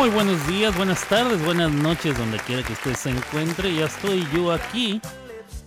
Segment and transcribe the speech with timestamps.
[0.00, 3.74] Muy buenos días, buenas tardes, buenas noches, donde quiera que usted se encuentre.
[3.74, 4.98] Ya estoy yo aquí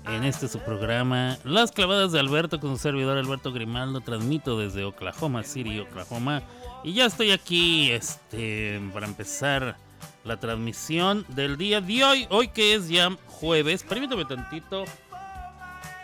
[0.07, 4.01] en este su programa Las clavadas de Alberto con su servidor Alberto Grimaldo.
[4.01, 6.41] Transmito desde Oklahoma City, Oklahoma.
[6.83, 9.77] Y ya estoy aquí este, para empezar
[10.23, 12.27] la transmisión del día de hoy.
[12.31, 13.83] Hoy que es ya jueves.
[13.83, 14.85] Permítame tantito.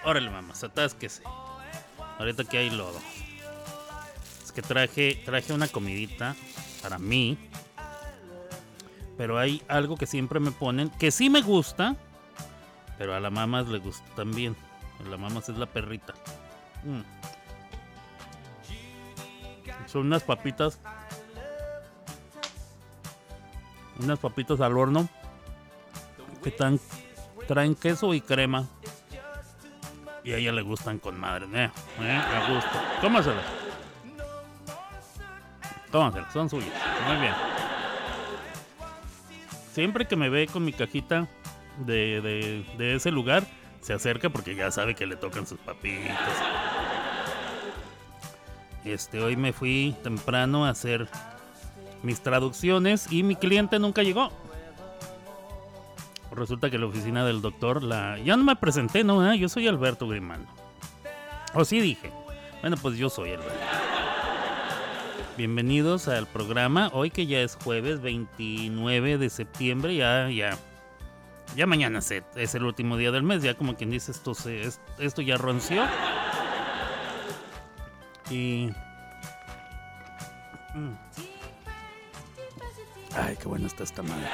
[0.06, 1.24] Órale, mamás, atásquese.
[2.20, 3.00] Ahorita que hay lodo.
[4.44, 6.36] Es que traje, traje una comidita
[6.84, 7.36] para mí.
[9.20, 11.98] Pero hay algo que siempre me ponen, que sí me gusta,
[12.98, 14.56] pero a la mamá le gusta también.
[15.10, 16.14] La mamá es la perrita.
[16.86, 17.02] Mm.
[19.88, 20.80] Son unas papitas.
[24.02, 25.10] Unas papitas al horno.
[26.42, 26.80] Que tan,
[27.46, 28.70] traen queso y crema.
[30.24, 31.46] Y a ella le gustan con madre.
[31.54, 33.02] Eh, eh, me gusta.
[33.02, 33.46] Tómaselas.
[35.92, 36.72] Tómaselas, son suyas.
[37.06, 37.49] Muy bien.
[39.74, 41.28] Siempre que me ve con mi cajita
[41.78, 43.46] de, de, de ese lugar,
[43.82, 46.18] se acerca porque ya sabe que le tocan sus papitas.
[48.86, 51.08] Este, hoy me fui temprano a hacer
[52.02, 54.32] mis traducciones y mi cliente nunca llegó.
[56.32, 58.18] Resulta que la oficina del doctor la.
[58.20, 59.38] Ya no me presenté, no, ¿eh?
[59.38, 60.48] yo soy Alberto Grimaldo.
[61.54, 62.12] O sí dije.
[62.62, 63.54] Bueno, pues yo soy Alberto.
[65.40, 66.92] Bienvenidos al programa.
[66.92, 70.58] Hoy que ya es jueves 29 de septiembre, ya, ya.
[71.56, 74.70] Ya mañana es, es el último día del mes, ya como quien dice, esto, se,
[74.98, 75.86] esto ya ronció.
[78.30, 78.68] Y.
[80.76, 80.92] Mm.
[83.16, 84.28] Ay, qué buena está esta madre.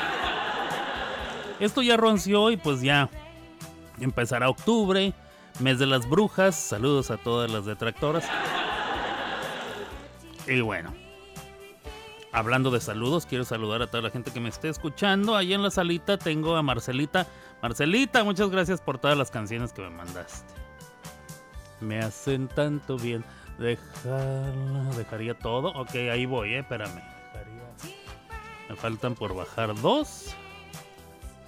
[1.59, 3.11] Esto ya ronció y pues ya
[4.00, 5.14] empezará octubre,
[5.59, 6.56] mes de las brujas.
[6.56, 8.28] Saludos a todas las detractoras.
[10.48, 10.94] Y bueno,
[12.32, 15.36] hablando de saludos, quiero saludar a toda la gente que me esté escuchando.
[15.36, 17.28] Ahí en la salita tengo a Marcelita.
[17.62, 20.54] Marcelita, muchas gracias por todas las canciones que me mandaste.
[21.82, 23.23] Me hacen tanto bien.
[23.58, 25.70] Dejarla, dejaría todo.
[25.70, 27.02] Ok, ahí voy, eh, espérame.
[28.70, 30.36] Me faltan por bajar dos.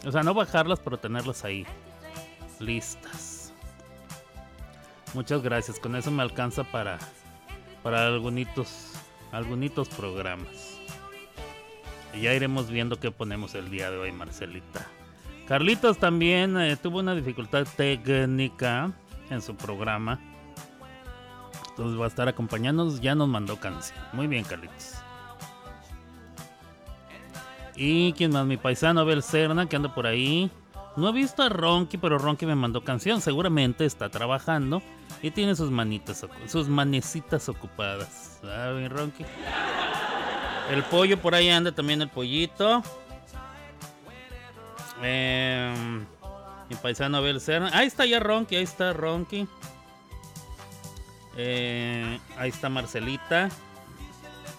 [0.06, 1.66] O sea, no bajarlas, pero tenerlas ahí.
[2.59, 3.53] Listas.
[5.13, 5.80] Muchas gracias.
[5.80, 6.97] Con eso me alcanza para,
[7.83, 8.93] para algunitos,
[9.31, 10.77] algunitos programas.
[12.21, 14.88] Ya iremos viendo qué ponemos el día de hoy, Marcelita.
[15.47, 18.91] Carlitos también eh, tuvo una dificultad técnica
[19.29, 20.19] en su programa.
[21.69, 23.01] Entonces va a estar acompañándonos.
[23.01, 23.99] Ya nos mandó canción.
[24.13, 24.95] Muy bien, Carlitos.
[27.75, 30.49] Y quién más, mi paisano Abel Serna, que anda por ahí.
[30.97, 33.22] No he visto a Ronky, pero Ronky me mandó canción.
[33.22, 34.81] Seguramente está trabajando
[35.22, 38.40] y tiene sus manitas, sus manecitas ocupadas.
[38.44, 39.24] Ah, bien, Ronky.
[40.72, 42.81] El pollo por ahí anda también el pollito.
[45.03, 45.72] Eh,
[46.68, 47.69] mi paisano Abel Serna.
[47.74, 49.47] Ahí está ya Ronky, ahí está Ronky.
[51.38, 53.50] Eh, ahí está Marcelita.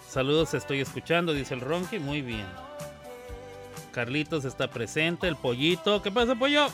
[0.07, 1.99] Saludos, estoy escuchando, dice el Ronky.
[1.99, 2.45] Muy bien.
[3.91, 6.01] Carlitos está presente, el pollito.
[6.01, 6.67] ¿Qué pasa, pollo?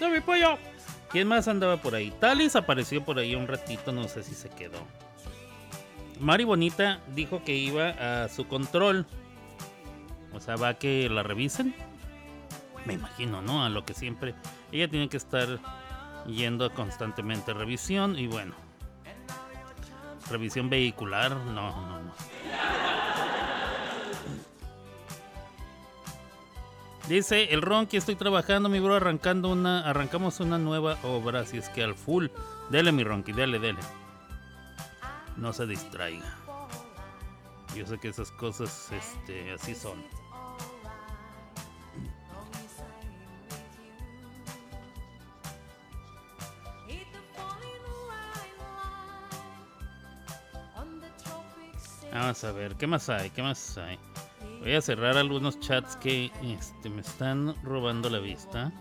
[0.00, 0.58] ¡No, mi pollo!
[1.10, 2.10] ¿Quién más andaba por ahí?
[2.10, 4.78] Talis apareció por ahí un ratito, no sé si se quedó.
[6.20, 7.90] Mari Bonita dijo que iba
[8.24, 9.06] a su control.
[10.32, 11.74] O sea, va a que la revisen.
[12.84, 13.64] Me imagino, ¿no?
[13.64, 14.34] A lo que siempre.
[14.72, 15.58] Ella tiene que estar
[16.26, 18.18] yendo constantemente a revisión.
[18.18, 18.54] Y bueno.
[20.30, 21.36] Revisión vehicular.
[21.36, 22.12] No, no, no.
[27.08, 31.68] Dice el Ronky, estoy trabajando, mi bro, arrancando una, arrancamos una nueva obra, así es
[31.68, 32.26] que al full.
[32.68, 33.78] Dele, mi Ronky, dele, dele.
[35.36, 36.36] No se distraiga.
[37.76, 40.04] Yo sé que esas cosas, este, así son.
[52.12, 53.30] Vamos a ver, ¿qué más hay?
[53.30, 53.96] ¿Qué más hay?
[54.66, 58.72] Voy a cerrar algunos chats que este, me están robando la vista.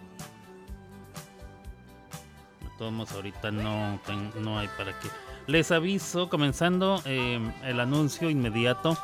[2.60, 4.00] De todos modos, ahorita no,
[4.42, 5.10] no hay para qué.
[5.46, 8.98] Les aviso, comenzando eh, el anuncio inmediato.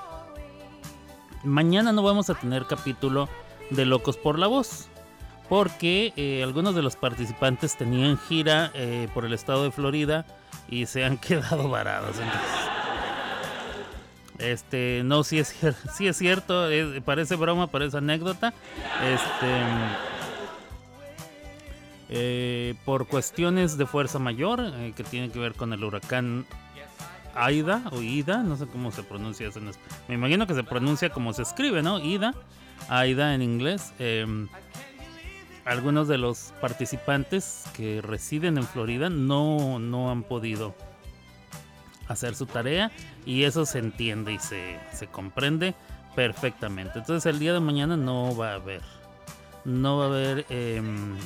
[1.43, 3.29] Mañana no vamos a tener capítulo
[3.69, 4.87] de Locos por la Voz.
[5.49, 10.25] Porque eh, algunos de los participantes tenían gira eh, por el estado de Florida
[10.67, 12.17] y se han quedado varados.
[12.17, 12.60] Entonces,
[14.41, 15.55] este, no, sí es,
[15.95, 16.67] sí es cierto,
[17.05, 18.53] parece broma, parece anécdota.
[19.03, 19.63] Este,
[22.09, 26.45] eh, por cuestiones de fuerza mayor, eh, que tienen que ver con el huracán
[27.35, 29.59] Aida o Ida, no sé cómo se pronuncia eso.
[29.59, 29.71] En
[30.09, 31.99] me imagino que se pronuncia como se escribe, ¿no?
[31.99, 32.33] Ida,
[32.89, 33.93] Aida en inglés.
[33.97, 34.49] Em,
[35.63, 40.75] algunos de los participantes que residen en Florida no, no han podido
[42.11, 42.91] hacer su tarea
[43.25, 45.75] y eso se entiende y se, se comprende
[46.15, 46.99] perfectamente.
[46.99, 48.81] Entonces el día de mañana no va a haber,
[49.65, 51.17] no va a haber, em,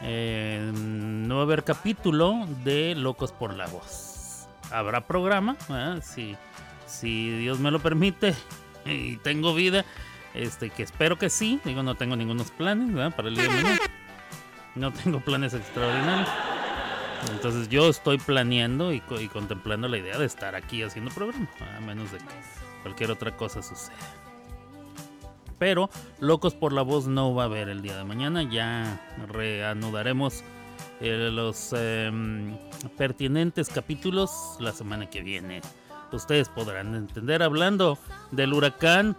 [0.00, 4.46] em, no va a haber capítulo de Locos por la Voz.
[4.70, 5.56] Habrá programa,
[6.02, 6.36] si,
[6.86, 8.34] si Dios me lo permite
[8.86, 9.84] y tengo vida,
[10.34, 11.60] este que espero que sí.
[11.64, 13.78] Digo, no tengo ningunos planes para el día de mañana.
[14.74, 16.28] No tengo planes extraordinarios.
[17.30, 22.10] Entonces yo estoy planeando y, contemplando la idea de estar aquí haciendo programa, a menos
[22.12, 22.24] de que
[22.82, 23.96] cualquier otra cosa suceda.
[25.58, 25.88] Pero
[26.18, 30.42] Locos por la Voz no va a haber el día de mañana, ya reanudaremos
[31.00, 32.56] eh, los em,
[32.96, 35.60] pertinentes capítulos la semana que viene.
[36.10, 37.96] Ustedes podrán entender hablando
[38.32, 39.16] del huracán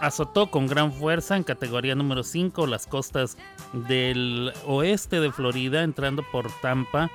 [0.00, 3.36] azotó con gran fuerza en categoría número 5 las costas
[3.72, 7.10] del oeste de Florida, entrando por Tampa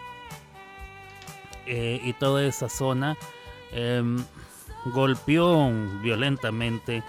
[1.68, 3.18] eh, y toda esa zona.
[3.72, 4.24] Em,
[4.86, 5.70] golpeó
[6.02, 7.04] violentamente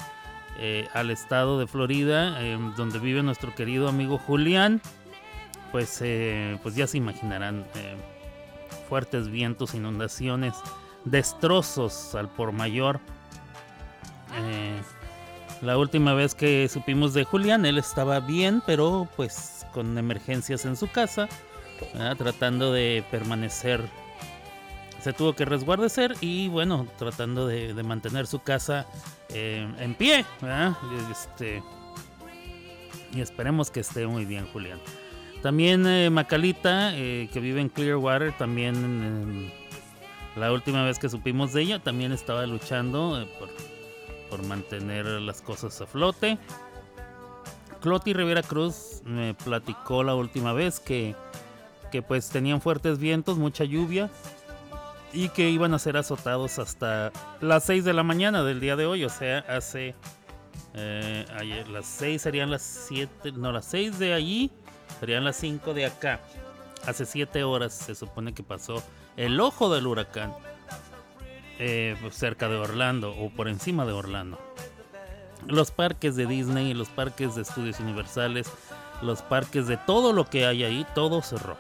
[0.59, 4.81] eh, al estado de Florida, em, donde vive nuestro querido amigo Julián.
[5.71, 7.67] Pues, eh, pues ya se imaginarán
[8.89, 10.55] fuertes vientos, inundaciones,
[11.05, 13.01] destrozos al por mayor.
[15.61, 20.77] La última vez que supimos de Julián, él estaba bien, pero pues con emergencias en
[20.77, 21.29] su casa,
[22.17, 23.83] tratando de permanecer.
[25.01, 28.87] Se tuvo que resguardecer y bueno, tratando de, mantener su casa
[29.29, 30.25] eh, en pie.
[31.11, 31.63] Este,
[33.13, 34.81] y esperemos que esté muy bien, Julián.
[35.43, 39.53] También eh, Macalita, eh, que vive en Clearwater, también
[40.35, 43.49] la última vez que supimos de ella, también estaba luchando por
[44.29, 46.39] por mantener las cosas a flote.
[47.81, 51.15] Cloti Rivera Cruz me platicó la última vez que,
[51.91, 54.11] que pues tenían fuertes vientos, mucha lluvia
[55.13, 58.87] y que iban a ser azotados hasta las 6 de la mañana del día de
[58.87, 59.95] hoy, o sea, hace
[60.75, 64.51] eh, ayer las 6 serían las 7, no, las 6 de allí
[65.01, 66.21] serían las 5 de acá.
[66.87, 68.83] Hace 7 horas se supone que pasó
[69.17, 70.33] el ojo del huracán.
[71.61, 74.39] Eh, cerca de Orlando o por encima de Orlando.
[75.49, 78.49] Los parques de Disney, los parques de estudios universales,
[79.03, 81.57] los parques de todo lo que hay ahí, todo cerró.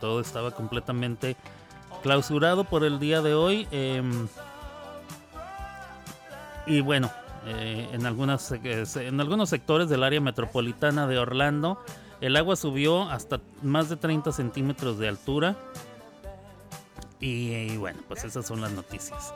[0.00, 1.36] Todo estaba completamente
[2.02, 3.68] clausurado por el día de hoy.
[3.70, 4.28] Em,
[6.66, 7.10] y bueno,
[7.46, 11.82] eh, en, algunas, eh, en algunos sectores del área metropolitana de Orlando,
[12.20, 15.56] el agua subió hasta más de 30 centímetros de altura.
[17.18, 19.34] Y, bueno, pues esas son las noticias.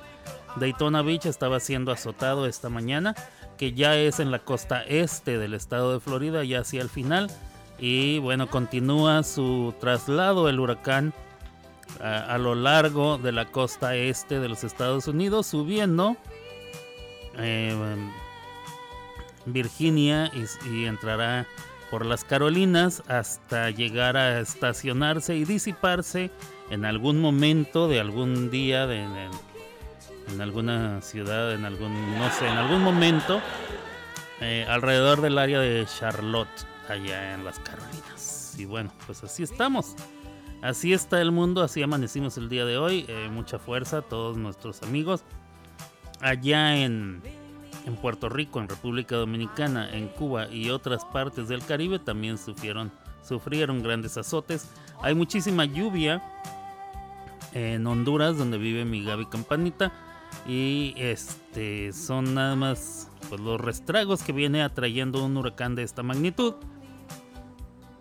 [0.57, 3.15] Daytona Beach estaba siendo azotado esta mañana,
[3.59, 7.31] que ya es en la costa este del estado de Florida, ya hacia el final.
[7.79, 11.13] Y bueno, continúa su traslado el huracán
[12.05, 16.19] a, lo largo de la costa este de los Estados Unidos, subiendo
[17.39, 17.75] eh,
[19.47, 20.31] Virginia
[20.67, 21.47] y entrará
[21.91, 26.31] por las Carolinas hasta llegar a estacionarse y disiparse
[26.69, 32.59] en algún momento de algún día, de, en alguna ciudad, en algún, no sé, en
[32.59, 33.41] algún momento,
[34.41, 38.57] eh, alrededor del área de Charlotte, allá en las Carolinas.
[38.59, 39.95] Y bueno, pues así estamos.
[40.65, 43.05] Así está el mundo, así amanecimos el día de hoy.
[43.07, 45.23] Eh, mucha fuerza a todos nuestros amigos.
[46.23, 47.21] Allá en,
[47.85, 52.91] en Puerto Rico, en República Dominicana, en Cuba y otras partes del Caribe también sufrieron,
[53.23, 54.71] sufrieron grandes azotes.
[55.03, 56.23] Hay muchísima lluvia
[57.53, 59.93] en Honduras, donde vive mi Gaby Campanita.
[60.49, 66.03] Y este son nada más pues, los restragos que viene atrayendo un huracán de esta
[66.03, 66.55] magnitud.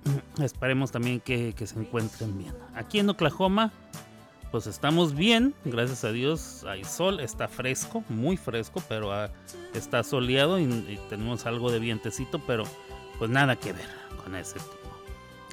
[0.41, 2.53] Esperemos también que, se encuentren bien.
[2.75, 3.71] Aquí en Oklahoma,
[4.51, 6.63] pues estamos bien, gracias a Dios.
[6.67, 9.29] Hay sol, está fresco, muy fresco, pero ah,
[9.73, 12.63] está soleado y, tenemos algo de vientecito, pero
[13.19, 13.89] pues nada que ver
[14.23, 14.83] con ese tipo.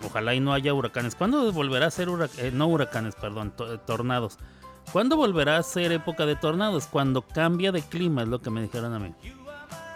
[0.04, 1.14] Ojalá y no haya huracanes.
[1.14, 2.44] ¿Cuándo volverá a ser huracanes?
[2.44, 3.52] Eh, no huracanes, perdón,
[3.86, 4.38] tornados?
[4.92, 6.86] ¿Cuándo volverá a ser época de tornados?
[6.86, 9.14] Cuando cambia de clima, es lo que me dijeron a mí.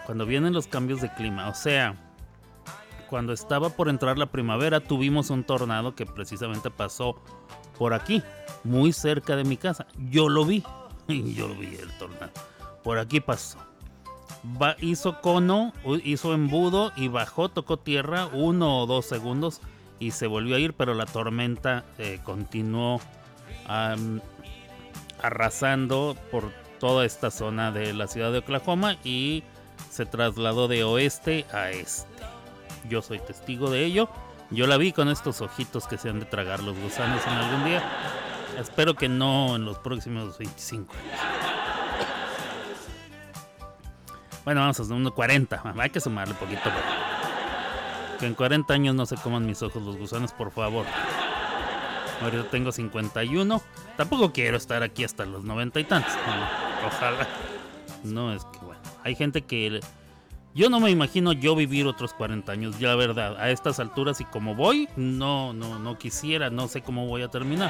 [0.05, 1.49] Cuando vienen los cambios de clima.
[1.49, 2.04] O sea,
[3.09, 7.15] cuando estaba por entrar la primavera, tuvimos un tornado que precisamente pasó
[7.77, 8.23] por aquí,
[8.63, 9.87] muy cerca de mi casa.
[10.09, 10.63] Yo lo vi.
[11.07, 12.31] Yo lo vi el tornado.
[12.83, 13.57] Por aquí pasó.
[14.79, 19.61] hizo cono, hizo embudo y bajó, tocó tierra uno o dos segundos
[19.99, 23.01] y se volvió a ir, pero la tormenta eh, continuó
[25.21, 29.43] arrasando por toda esta zona de la ciudad de Oklahoma y
[29.89, 32.15] se trasladó de oeste a este.
[32.89, 34.09] Yo soy testigo de ello.
[34.51, 37.65] Yo la vi con estos ojitos que se han de tragar los gusanos en algún
[37.65, 37.83] día.
[38.59, 41.19] Espero que no en los próximos 25 años.
[44.45, 45.73] Bueno, vamos a hacer unos 40.
[45.77, 46.69] Hay que sumarle un poquito.
[48.19, 50.85] Que en 40 años no se coman mis ojos los gusanos, por favor.
[52.21, 53.61] Ahorita tengo 51.
[53.97, 56.13] Tampoco quiero estar aquí hasta los 90 y tantos.
[56.85, 57.27] Ojalá.
[58.03, 58.81] No, es que bueno.
[59.03, 59.81] Hay gente que...
[60.55, 63.35] Yo no me imagino yo vivir otros 40 años, ya la verdad.
[63.37, 67.27] A estas alturas y como voy, no, no, no quisiera, no sé cómo voy a
[67.27, 67.69] terminar.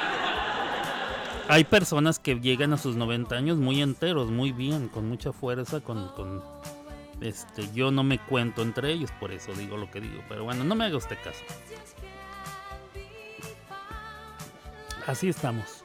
[1.47, 5.81] Hay personas que llegan a sus 90 años muy enteros, muy bien, con mucha fuerza,
[5.81, 6.43] con, con
[7.21, 10.21] este, yo no me cuento entre ellos, por eso digo lo que digo.
[10.29, 11.43] Pero bueno, no me haga usted caso.
[15.07, 15.83] Así estamos.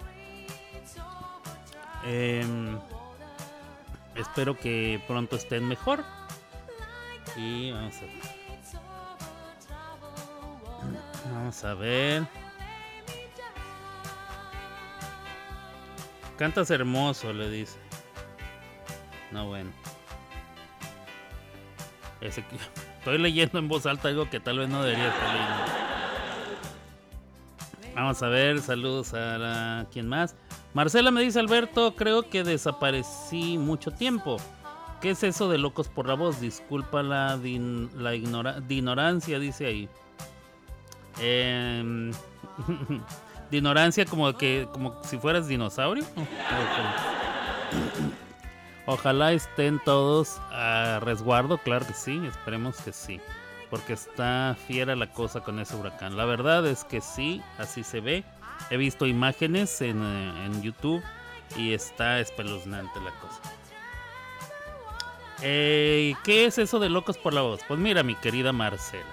[2.05, 2.79] Em,
[4.17, 6.05] espero que pronto estén mejor.
[7.37, 8.07] Y vamos a.
[11.33, 12.27] Vamos a ver.
[16.37, 17.79] Cantas hermoso, le dice.
[19.31, 19.71] No, bueno.
[22.99, 25.81] estoy leyendo en voz alta algo que tal vez no debería estar.
[27.95, 29.87] Vamos a ver, saludos a la...
[29.93, 30.37] ¿Quién más?
[30.73, 34.37] Marcela me dice, Alberto, creo que desaparecí mucho tiempo.
[35.01, 36.41] ¿Qué es eso de locos por la voz?
[36.41, 39.89] Disculpa la, la ignorancia, dice ahí.
[41.23, 42.13] Eh,
[43.51, 46.05] de ignorancia como que como si fueras dinosaurio.
[48.87, 53.21] Ojalá estén todos a resguardo, claro que sí, esperemos que sí,
[53.69, 56.17] porque está fiera la cosa con ese huracán.
[56.17, 58.25] La verdad es que sí, así se ve.
[58.71, 61.03] He visto imágenes en, eh, en YouTube
[61.57, 63.41] y está espeluznante la cosa.
[65.43, 67.61] Eh, ¿Qué es eso de locos por la voz?
[67.67, 69.05] Pues mira, mi querida Marcela.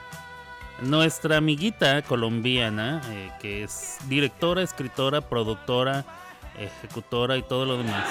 [0.82, 6.06] Nuestra amiguita colombiana, eh, que es directora, escritora, productora,
[6.58, 8.06] ejecutora y todo lo demás,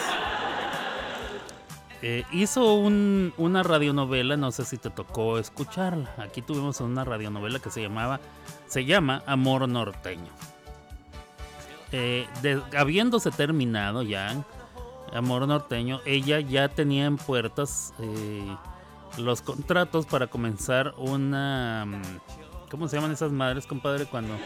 [2.03, 6.13] eh, hizo una radionovela, no sé si te tocó escucharla.
[6.19, 8.21] Aquí tuvimos una radionovela que se llamaba,
[8.67, 10.33] se llama Amor Norteño.
[12.77, 14.45] Habiéndose terminado ya
[15.13, 17.95] Amor Norteño, ella ya tenía en puertas
[19.19, 21.87] los contratos para comenzar una
[22.71, 24.07] ¿Cómo se llaman esas madres, compadre?
[24.07, 24.37] Cuando.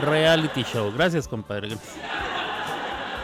[0.00, 0.92] Reality show.
[0.92, 1.70] Gracias, compadre.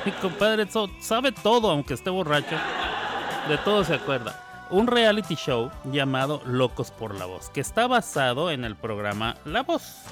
[0.04, 0.66] Mi compadre
[0.98, 2.56] sabe todo, aunque esté borracho.
[3.48, 4.40] De todo se acuerda.
[4.70, 9.62] Un reality show llamado Locos por la Voz, que está basado en el programa La
[9.62, 10.02] Voz.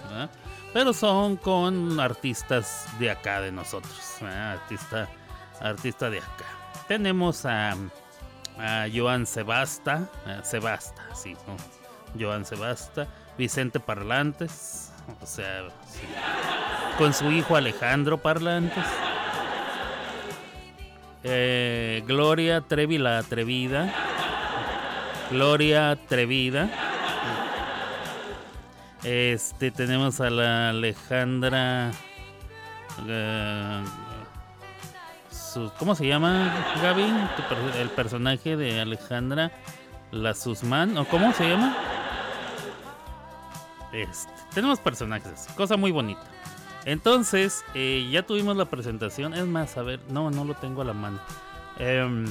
[0.74, 4.18] Pero son con artistas de acá, de nosotros.
[4.22, 5.08] Artista,
[5.62, 6.46] artista de acá.
[6.88, 7.72] Tenemos a,
[8.58, 10.08] a Joan Sebasta.
[10.42, 11.56] Sebasta, sí, ¿no?
[12.20, 13.08] Joan Sebasta.
[13.38, 15.68] Vicente Parlantes, o sea,
[16.98, 18.84] con su hijo Alejandro Parlantes.
[21.24, 23.92] Eh, Gloria Trevi la atrevida.
[25.30, 26.68] Gloria Atrevida.
[29.02, 31.90] Este tenemos a la Alejandra.
[33.08, 33.82] Eh,
[35.78, 37.04] ¿Cómo se llama, Gaby?
[37.78, 39.52] El personaje de Alejandra
[40.10, 41.76] La Susman, ¿o cómo se llama?
[43.92, 46.22] Este, tenemos personajes, cosa muy bonita.
[46.84, 49.34] Entonces, eh, ya tuvimos la presentación.
[49.34, 51.20] Es más, a ver, no, no lo tengo a la mano.
[51.78, 52.24] Em,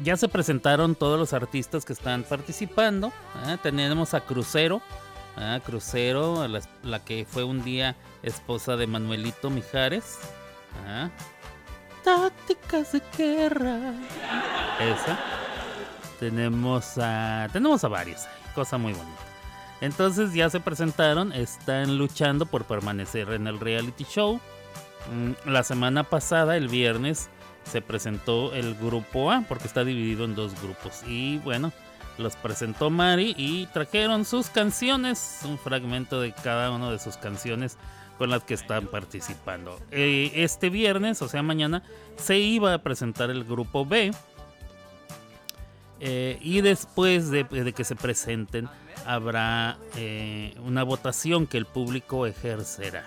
[0.00, 3.12] ya se presentaron todos los artistas que están participando.
[3.46, 3.58] ¿eh?
[3.62, 4.82] tenemos a Crucero.
[5.38, 5.60] ¿eh?
[5.64, 6.46] Crucero,
[6.82, 10.18] la, que fue un día esposa de Manuelito Mijares.
[12.06, 13.92] Tácticas de guerra.
[14.78, 15.18] Esa.
[16.20, 17.48] Tenemos a.
[17.52, 18.28] Tenemos a varios.
[18.54, 19.18] Cosa muy bonita.
[19.80, 24.40] Entonces ya se presentaron, están luchando por permanecer en el reality show.
[25.12, 27.28] Mm, la semana pasada, el viernes,
[27.64, 31.02] se presentó el grupo A, porque está dividido en dos grupos.
[31.08, 31.72] Y bueno,
[32.18, 37.78] los presentó Mari y trajeron sus canciones, un fragmento de cada una de sus canciones
[38.18, 39.78] con las que están participando.
[39.90, 41.82] Eh, este viernes, o sea mañana,
[42.16, 44.12] se iba a presentar el grupo B.
[45.98, 48.68] Eh, y después de que se presenten,
[49.06, 53.04] habrá eh, una votación que el público ejercerá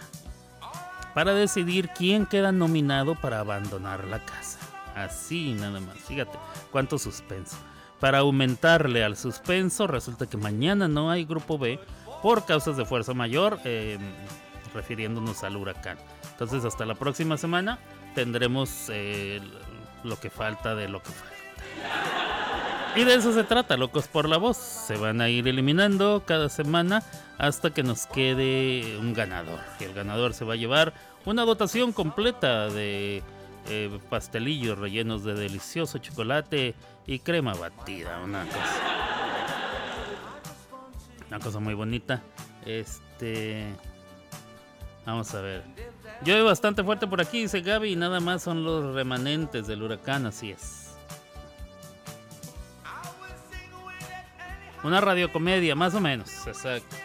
[1.13, 4.59] para decidir quién queda nominado para abandonar la casa.
[4.95, 6.37] Así nada más, fíjate
[6.71, 7.57] cuánto suspenso.
[7.99, 11.79] Para aumentarle al suspenso, resulta que mañana no hay grupo B
[12.21, 13.99] por causas de fuerza mayor, em,
[14.73, 15.97] refiriéndonos al huracán.
[16.31, 17.79] Entonces hasta la próxima semana
[18.15, 19.41] tendremos eh,
[20.03, 21.39] lo que falta de lo que falta.
[22.95, 24.57] Y de eso se trata, locos por la voz.
[24.57, 27.03] Se van a ir eliminando cada semana
[27.37, 29.59] hasta que nos quede un ganador.
[29.79, 30.93] Y el ganador se va a llevar
[31.25, 33.21] una dotación completa de
[33.67, 36.73] eh, pastelillos rellenos de delicioso chocolate
[37.05, 38.19] y crema batida.
[38.23, 38.79] Una cosa.
[41.27, 42.23] Una cosa muy bonita.
[42.65, 43.67] Este.
[45.09, 45.63] Vamos a ver.
[46.23, 50.27] Llueve bastante fuerte por aquí, dice Gaby, y nada más son los remanentes del huracán,
[50.27, 50.95] así es.
[54.83, 56.95] Una radiocomedia, más o menos, exacto.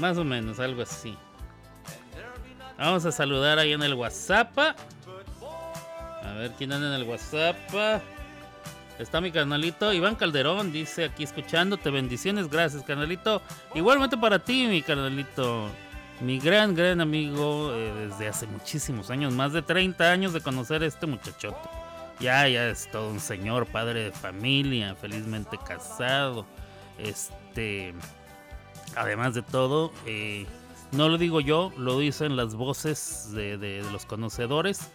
[0.00, 1.16] Más o menos, algo así.
[2.76, 4.58] Vamos a saludar ahí en el WhatsApp.
[4.58, 7.56] A ver quién anda en el WhatsApp.
[8.98, 11.90] Está mi canalito Iván Calderón, dice aquí escuchándote.
[11.90, 13.40] Bendiciones, gracias, canalito.
[13.72, 15.70] Igualmente para ti, mi canalito.
[16.20, 20.82] Mi gran, gran amigo eh, desde hace muchísimos años, más de 30 años de conocer
[20.82, 21.68] a este muchachote.
[22.18, 26.44] Ya, ya es todo un señor, padre de familia, felizmente casado.
[26.98, 27.94] Este,
[28.96, 30.46] además de todo, eh,
[30.90, 34.90] no lo digo yo, lo dicen las voces de, los conocedores.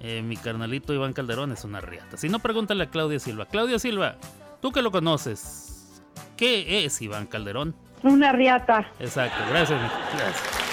[0.00, 2.18] Eh, mi carnalito Iván Calderón es una riata.
[2.18, 3.46] Si no, pregúntale a Claudia Silva.
[3.46, 4.16] Claudia Silva,
[4.60, 6.02] tú que lo conoces,
[6.36, 7.74] ¿qué es Iván Calderón?
[8.02, 8.90] Una riata.
[9.00, 9.80] Exacto, gracias.
[10.12, 10.65] Gracias.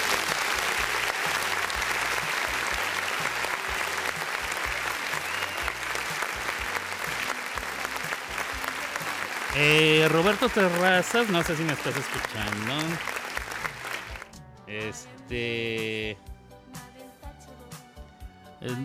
[9.56, 12.74] Eh, Roberto Terrazas, no sé si me estás escuchando.
[14.66, 16.18] Este.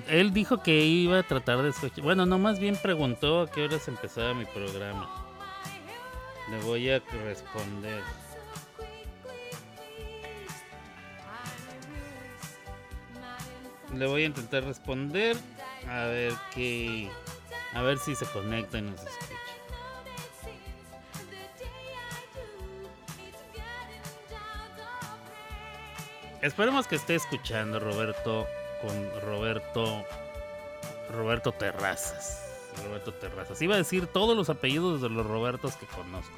[0.08, 2.04] Él, dijo que iba a tratar de escuchar.
[2.04, 5.10] Bueno, no, más bien preguntó a qué horas empezaba mi programa.
[6.52, 8.04] Le voy a responder.
[13.96, 15.36] Le voy a intentar responder.
[15.88, 17.10] A ver qué.
[17.74, 19.29] A ver si se conecta y nos escucha.
[26.42, 28.48] Esperemos que esté escuchando Roberto
[28.82, 30.06] con Roberto
[31.12, 32.46] Roberto Terrazas.
[32.86, 33.62] Roberto Terrazas.
[33.62, 36.32] Iba a decir todos los apellidos de los Robertos que conozco.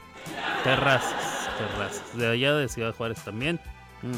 [0.63, 2.17] Terrazas, Terrazas.
[2.17, 3.59] De allá de Ciudad Juárez también.
[4.01, 4.17] Mm.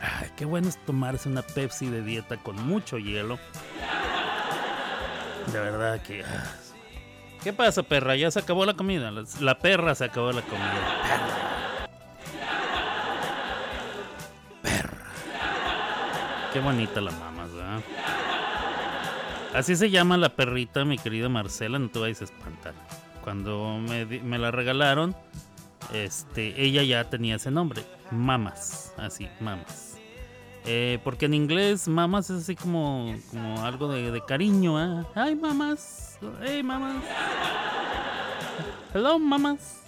[0.00, 3.38] Ay, qué bueno es tomarse una Pepsi de dieta con mucho hielo.
[5.52, 6.24] De verdad que.
[6.24, 6.44] Ah,
[7.42, 8.16] ¿Qué pasa, perra?
[8.16, 9.12] Ya se acabó la comida.
[9.40, 11.33] La perra se acabó la comida.
[16.54, 17.82] Qué bonita la mamá, ¿verdad?
[19.54, 22.74] Así se llama la perrita, mi querida Marcela, no te vayas a espantar.
[23.24, 25.16] Cuando me, la regalaron,
[25.92, 29.98] este, ella ya tenía ese nombre, Mamas, así, Mamas.
[30.64, 35.04] Eh, porque en inglés mamas es así como, como algo de, cariño, ¿eh?
[35.16, 37.02] Ay, mamas, hey, mamas.
[38.94, 39.82] Hello, mamas.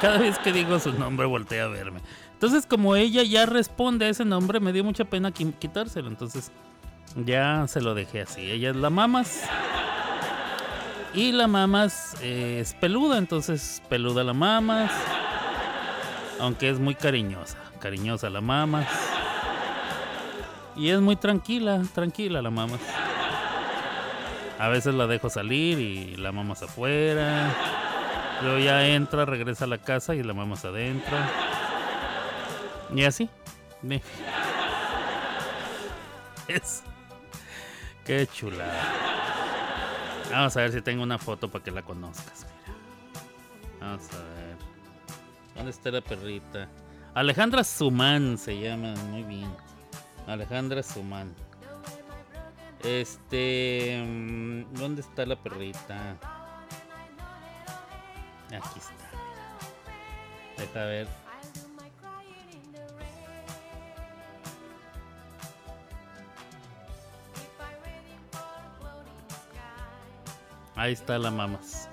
[0.00, 2.00] Cada vez que digo su nombre voltea a verme.
[2.36, 6.08] Entonces, como ella ya responde a ese nombre, me dio mucha pena quitárselo.
[6.08, 6.52] Entonces,
[7.24, 8.42] ya se lo dejé así.
[8.42, 9.48] Ella es la mamas.
[11.14, 14.92] Y la mamas eh, es peluda, entonces peluda la mamas.
[16.38, 17.56] Aunque es muy cariñosa.
[17.78, 18.86] Cariñosa la mamas.
[20.76, 22.80] Y es muy tranquila, tranquila la mamas.
[24.58, 27.50] A veces la dejo salir y la mamas afuera.
[28.42, 31.16] Luego ya entra, regresa a la casa y la mamas adentro.
[32.94, 33.28] Y así.
[36.48, 36.82] Es.
[38.04, 39.06] Qué chulada.
[40.30, 42.46] Vamos a ver si tengo una foto para que la conozcas.
[43.80, 44.56] Vamos a ver.
[45.54, 46.68] ¿Dónde está la perrita?
[47.14, 48.94] Alejandra Sumán se llama.
[49.10, 49.50] Muy bien.
[50.26, 51.34] Alejandra Sumán.
[52.84, 54.04] Este.
[54.06, 56.16] Mm, ¿Dónde está la perrita?
[58.48, 59.06] Aquí está.
[60.56, 61.25] Deja ver.
[70.76, 71.88] Ahí está la mamas.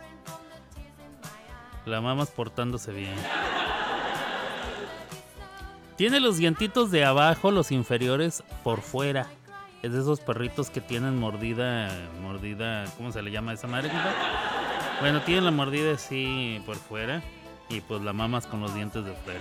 [1.85, 3.15] La mamas portándose bien.
[5.95, 9.27] Tiene los dientitos de abajo, los inferiores por fuera.
[9.81, 11.89] Es de esos perritos que tienen mordida,
[12.21, 13.91] mordida, ¿cómo se le llama esa madre?
[14.99, 17.21] Bueno, tienen la mordida así por fuera
[17.69, 19.39] y pues la mamas con los dientes de fuera.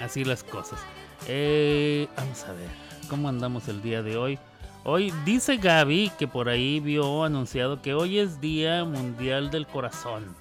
[0.00, 0.80] Así las cosas.
[1.28, 2.91] Eh, vamos a ver.
[3.12, 4.38] ¿Cómo andamos el día de hoy?
[4.84, 10.34] Hoy dice Gaby que por ahí vio anunciado que hoy es Día Mundial del Corazón.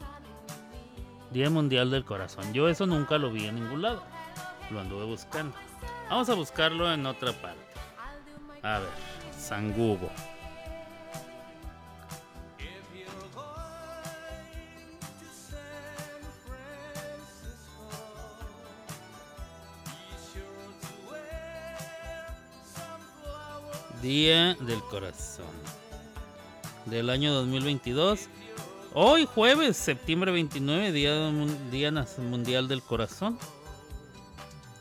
[1.31, 2.53] Día Mundial del Corazón.
[2.53, 4.01] Yo eso nunca lo vi en ningún lado.
[4.69, 5.53] Lo anduve buscando.
[6.09, 7.59] Vamos a buscarlo en otra parte.
[8.63, 8.89] A ver,
[9.37, 9.73] San
[24.01, 25.45] Día del Corazón.
[26.87, 28.27] Del año 2022.
[28.93, 31.31] Hoy jueves, septiembre 29, Día,
[31.69, 33.37] Día Mundial del Corazón.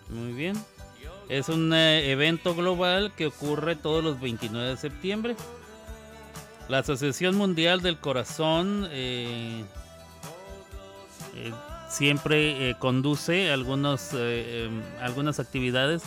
[0.09, 0.56] Muy bien.
[1.28, 5.37] Es un eh, evento global que ocurre todos los 29 de septiembre.
[6.68, 9.64] La Asociación Mundial del Corazón eh,
[11.35, 11.52] eh,
[11.90, 16.04] siempre conduce algunos, em, algunas actividades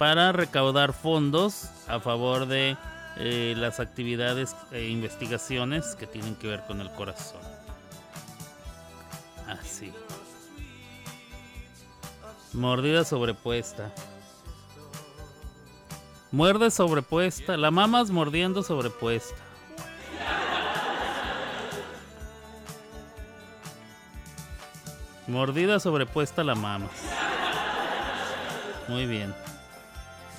[0.00, 2.74] para recaudar fondos a favor de
[3.18, 7.42] las actividades e investigaciones que tienen que ver con el corazón.
[9.46, 9.92] Así.
[12.54, 13.92] Mordida sobrepuesta.
[16.32, 17.58] Muerde sobrepuesta.
[17.58, 19.36] La mamas mordiendo sobrepuesta.
[25.26, 26.90] Mordida sobrepuesta la mamas.
[28.88, 29.34] Muy bien.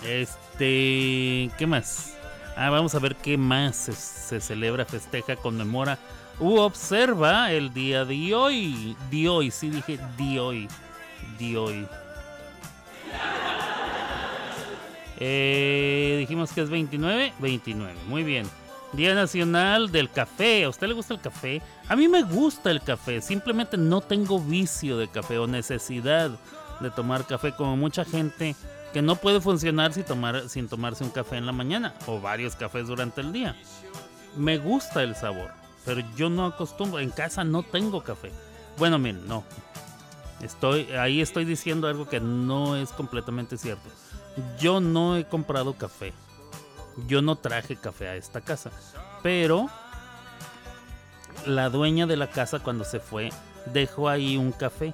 [0.06, 1.50] Este.
[1.58, 2.18] ¿Qué más?
[2.56, 5.98] Ah, vamos a ver qué más se, celebra, festeja, conmemora
[6.40, 8.96] u observa el día de hoy.
[9.10, 10.68] De hoy, sí dije de hoy.
[11.40, 11.88] De hoy.
[15.20, 17.34] Eh, dijimos que es 29.
[17.40, 18.48] 29, muy bien.
[18.94, 20.66] Día Nacional del Café.
[20.66, 21.62] ¿A usted le gusta el café?
[21.88, 23.22] A mí me gusta el café.
[23.22, 26.32] Simplemente no tengo vicio de café o necesidad
[26.80, 28.56] de tomar café como mucha gente
[28.94, 32.56] que no puede funcionar sin, tomar, sin tomarse un café en la mañana o varios
[32.56, 33.56] cafés durante el día.
[34.36, 35.52] Me gusta el sabor,
[35.86, 37.00] pero yo no acostumbro.
[37.00, 38.32] En casa no tengo café.
[38.78, 39.44] Bueno, miren, no.
[40.42, 43.90] Estoy, ahí estoy diciendo algo que no es completamente cierto.
[44.60, 46.14] Yo no he comprado café.
[47.08, 48.72] Yo no traje café a esta casa.
[49.22, 49.70] Pero
[51.46, 53.30] la dueña de la casa cuando se fue
[53.68, 54.94] dejó ahí un café.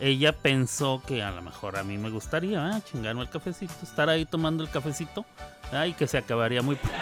[0.00, 4.08] Ella pensó que a lo mejor a mí me gustaría ah, chingarme el cafecito, estar
[4.08, 5.24] ahí tomando el cafecito.
[5.72, 6.98] Ay, que se acabaría muy pronto.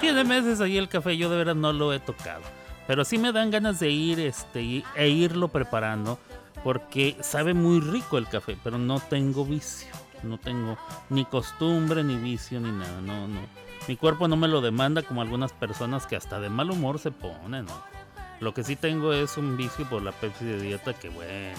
[0.00, 2.42] Tiene meses ahí el café, yo de verdad no lo he tocado.
[2.86, 6.18] Pero sí me dan ganas de ir este, e irlo preparando
[6.64, 9.88] porque sabe muy rico el café, pero no tengo vicio.
[10.22, 10.76] No tengo
[11.08, 13.00] ni costumbre, ni vicio, ni nada.
[13.00, 13.40] No, no.
[13.88, 17.10] Mi cuerpo no me lo demanda como algunas personas que hasta de mal humor se
[17.10, 17.66] ponen.
[17.66, 17.99] ¿no?
[18.40, 21.58] Lo que sí tengo es un vicio por la Pepsi de dieta que bueno.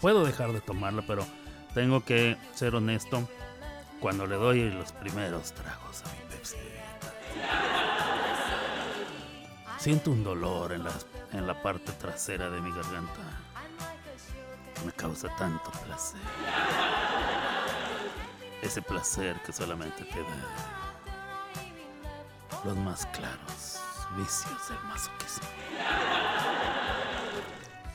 [0.00, 1.26] Puedo dejar de tomarla, pero
[1.74, 3.28] tengo que ser honesto
[4.00, 7.12] cuando le doy los primeros tragos a mi Pepsi de dieta.
[9.78, 10.92] Siento un dolor en la,
[11.32, 13.44] en la parte trasera de mi garganta
[14.84, 16.20] me causa tanto placer.
[18.62, 20.73] Ese placer que solamente te da
[22.64, 23.80] los más claros
[24.16, 25.48] vicios del masoquismo.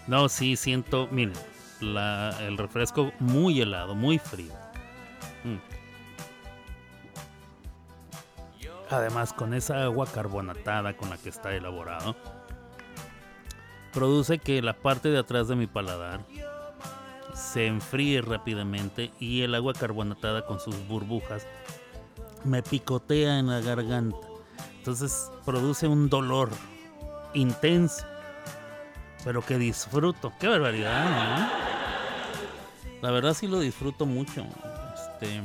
[0.08, 1.36] No, sí, siento, miren,
[1.82, 4.54] el refresco muy helado, muy frío.
[5.44, 5.58] Mm.
[8.90, 12.16] Además, con esa agua carbonatada con la que está elaborado,
[13.94, 16.22] produce que la parte de atrás de mi paladar
[17.36, 21.46] se enfríe rápidamente y el agua carbonatada con sus burbujas
[22.44, 24.29] me picotea en la garganta.
[24.90, 26.50] Entonces produce un dolor
[27.36, 28.08] intenso,
[29.24, 30.34] pero que disfruto.
[30.40, 31.48] Qué barbaridad,
[33.00, 34.44] La verdad sí lo disfruto mucho.
[34.96, 35.42] Este,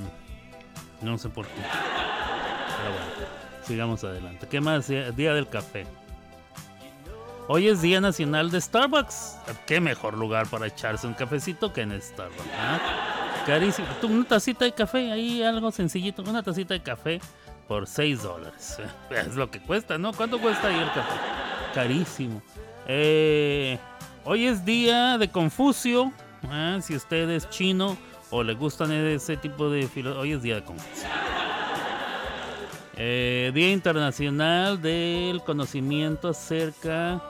[1.02, 1.60] no sé por qué.
[1.60, 3.30] Pero bueno,
[3.66, 4.48] sigamos adelante.
[4.48, 4.88] ¿Qué más?
[4.88, 5.86] Día del café.
[7.46, 9.36] Hoy es Día Nacional de Starbucks.
[9.66, 12.48] ¿Qué mejor lugar para echarse un cafecito que en Starbucks?
[12.58, 12.78] ¿ah?
[13.44, 13.88] Carísimo.
[14.04, 16.22] Una tacita de café, ahí algo sencillito.
[16.22, 17.20] Una tacita de café
[17.68, 18.78] por 6 dólares.
[19.10, 20.12] Es lo que cuesta, ¿no?
[20.12, 21.18] ¿Cuánto cuesta ahí el café?
[21.74, 22.42] Carísimo.
[22.86, 23.78] Eh,
[24.24, 26.12] hoy es día de Confucio.
[26.50, 26.78] ¿ah?
[26.82, 27.96] Si usted es chino
[28.30, 31.08] o le gustan ese tipo de filosofía, hoy es día de Confucio.
[32.96, 37.20] Eh, día Internacional del Conocimiento acerca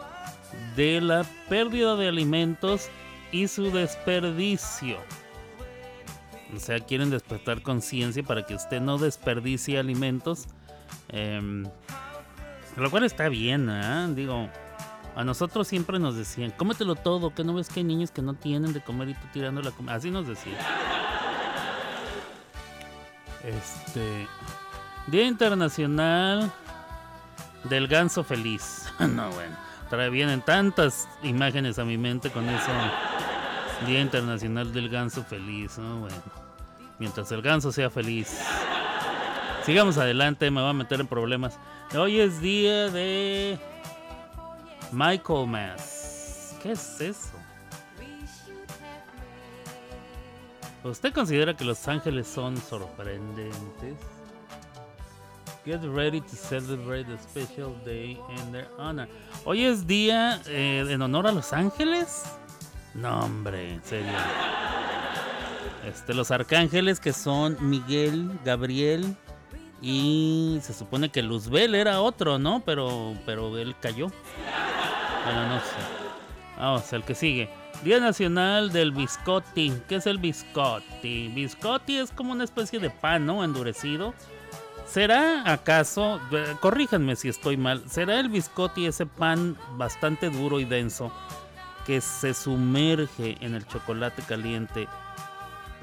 [0.77, 2.91] de la pérdida de alimentos
[3.33, 4.99] y su desperdicio.
[6.57, 10.47] O sea, quieren despertar conciencia para que usted no desperdicie alimentos.
[11.09, 11.65] Em,
[12.77, 14.09] lo cual está bien, ¿eh?
[14.15, 14.49] Digo,
[15.17, 18.35] a nosotros siempre nos decían, cómetelo todo, que no ves que hay niños que no
[18.35, 19.95] tienen de comer y tú tirando la comida.
[19.95, 20.57] Así nos decían.
[23.45, 24.27] Este.
[25.07, 26.51] Día Internacional
[27.65, 28.93] del ganso feliz.
[28.99, 29.57] no, bueno.
[29.91, 32.71] Trae vienen tantas imágenes a mi mente con eso.
[33.87, 35.79] Día Internacional del Ganso Feliz.
[35.79, 36.01] ¿no?
[36.01, 36.44] Bueno.
[36.99, 38.41] Mientras el ganso sea feliz.
[39.65, 41.59] Sigamos adelante, me va a meter en problemas.
[41.97, 43.59] Hoy es día de
[44.93, 46.57] Michael Mass.
[46.63, 47.33] ¿Qué es eso?
[50.85, 53.97] ¿Usted considera que Los Ángeles son sorprendentes?
[55.65, 59.09] Get ready to celebrate a special day in their honor.
[59.47, 62.25] Hoy es día eh, en honor a Los Ángeles.
[62.93, 64.13] No, hombre, en serio.
[65.87, 69.17] Este, los arcángeles que son Miguel, Gabriel
[69.83, 72.63] y se supone que Luzbel era otro, ¿no?
[72.65, 74.09] Pero, pero él cayó.
[75.25, 75.77] Bueno, no sé.
[76.59, 77.51] Vamos, el que sigue.
[77.83, 79.73] Día Nacional del Biscotti.
[79.89, 81.29] ¿Qué es el biscotti?
[81.29, 83.45] Biscotti es como una especie de pan, ¿no?
[83.45, 84.15] Endurecido
[84.87, 90.67] ¿Será acaso, eh, corríjanme si estoy mal, será el biscotti ese pan bastante duro y
[90.67, 91.11] denso
[91.87, 94.87] que se sumerge en el chocolate caliente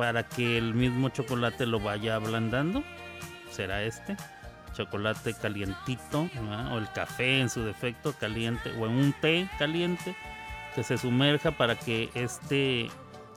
[0.01, 2.83] para que el mismo chocolate lo vaya ablandando?
[3.51, 4.17] ¿Será este?
[4.73, 6.27] Chocolate calientito
[6.71, 10.15] o el café en su defecto caliente o en un té caliente
[10.73, 12.89] que se sumerja para que este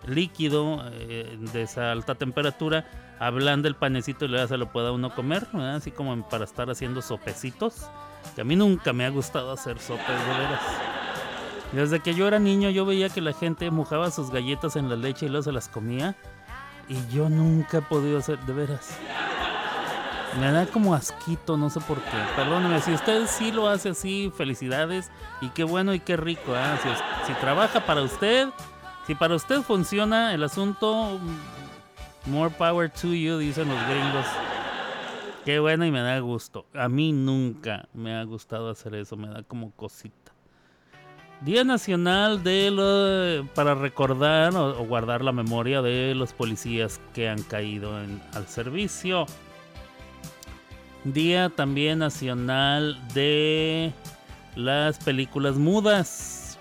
[0.06, 2.86] líquido eh, de esa alta temperatura
[3.18, 7.02] ablanda el panecito y luego se lo pueda uno comer, así como para estar haciendo
[7.02, 7.90] sopecitos.
[8.34, 10.62] Que a mí nunca me ha gustado hacer sopes, de veras.
[11.74, 14.96] Desde que yo era niño yo veía que la gente mojaba sus galletas en la
[14.96, 16.16] leche y luego se las comía.
[16.88, 18.98] Y yo nunca he podido hacer, de veras.
[20.38, 22.16] Me da como asquito, no sé por qué.
[22.34, 25.10] Perdóneme, si usted sí lo hace así, felicidades.
[25.40, 26.56] Y qué bueno y qué rico.
[26.56, 26.78] ¿eh?
[26.82, 28.48] Si, si trabaja para usted,
[29.06, 31.20] si para usted funciona el asunto,
[32.26, 34.26] more power to you, dicen los gringos.
[35.44, 36.66] Qué bueno y me da gusto.
[36.74, 40.23] A mí nunca me ha gustado hacer eso, me da como cosita.
[41.44, 47.94] Día Nacional de para recordar o, guardar la memoria de los policías que han caído
[47.94, 49.26] al servicio.
[51.04, 53.92] Día también nacional de
[54.56, 56.58] las películas mudas.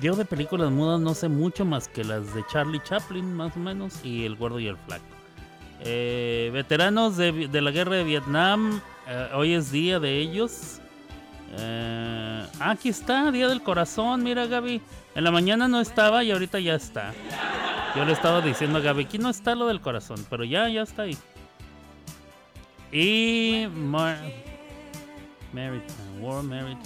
[0.00, 3.60] Yo de películas mudas no sé mucho más que las de Charlie Chaplin, más o
[3.60, 5.04] menos, y El Gordo y el Flaco.
[5.82, 10.80] Eh, veteranos de, la guerra de Vietnam, eh, hoy es día de ellos.
[11.52, 14.80] Eh, aquí está, Día del Corazón, mira Gaby.
[15.14, 17.12] En la mañana no estaba y ahorita ya está.
[17.96, 20.82] Yo le estaba diciendo a Gaby, aquí no está lo del corazón, pero ya, ya
[20.82, 21.16] está ahí.
[22.92, 23.66] Y...
[23.90, 24.18] War
[25.52, 26.76] Maritime.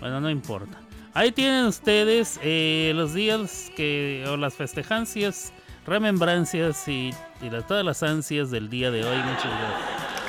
[0.00, 0.78] Bueno, no importa.
[1.14, 5.52] Ahí tienen ustedes eh, los días que, o las festejancias,
[5.86, 7.12] remembrancias y,
[7.68, 9.16] todas las ansias del día de hoy.
[9.18, 10.23] Muchas gracias.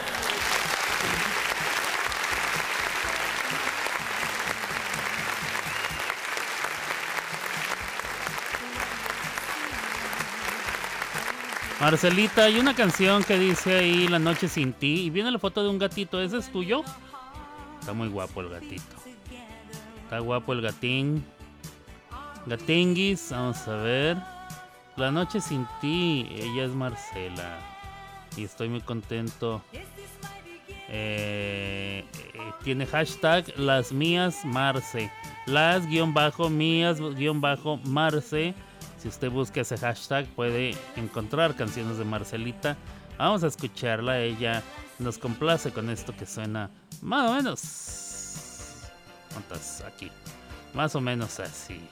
[11.80, 15.62] Marcelita, hay una canción que dice ahí La noche sin ti y viene la foto
[15.62, 16.22] de un gatito.
[16.22, 16.84] ¿Ese es tuyo?
[17.80, 18.96] Está muy guapo el gatito.
[20.04, 21.26] Está guapo el gatín.
[22.46, 24.18] Gatinguis, vamos a ver.
[24.96, 27.60] La noche sin ti, ella es Marcela.
[28.38, 29.62] Y estoy muy contento.
[30.88, 35.12] Eh, eh, tiene hashtag las mías Marce.
[35.46, 38.54] Las guion bajo mías guion bajo Marce.
[39.06, 42.76] Si usted busca ese hashtag puede encontrar canciones de Marcelita.
[43.20, 44.20] Vamos a escucharla.
[44.20, 44.64] Ella
[44.98, 46.72] nos complace con esto que suena
[47.04, 48.34] más o menos
[49.86, 50.10] aquí?
[50.74, 51.88] Más o menos así.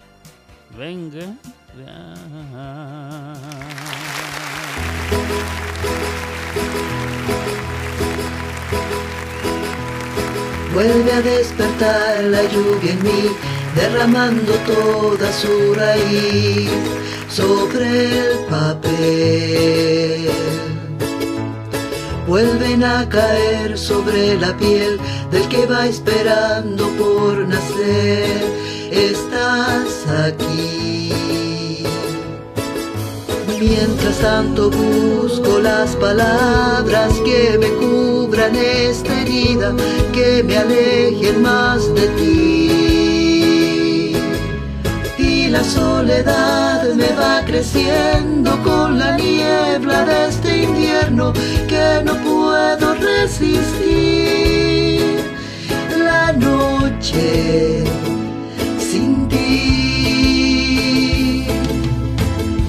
[0.75, 1.35] Venga.
[10.73, 13.29] Vuelve a despertar la lluvia en mí,
[13.75, 17.02] derramando toda su raíz
[17.35, 20.29] sobre el papel
[22.27, 24.99] vuelven a caer sobre la piel
[25.31, 28.41] del que va esperando por nacer.
[28.91, 31.83] Estás aquí.
[33.59, 39.73] Mientras tanto busco las palabras que me cubran esta herida,
[40.11, 42.82] que me alejen más de ti.
[45.53, 51.31] La soledad me va creciendo con la niebla de este invierno
[51.67, 54.23] que no puedo resistir.
[55.95, 57.83] La noche
[58.79, 59.45] sin ti.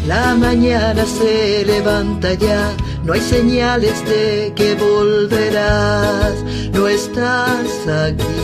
[0.06, 2.70] La mañana se levanta ya,
[3.02, 6.34] no hay señales de que volverás,
[6.74, 8.43] no estás aquí.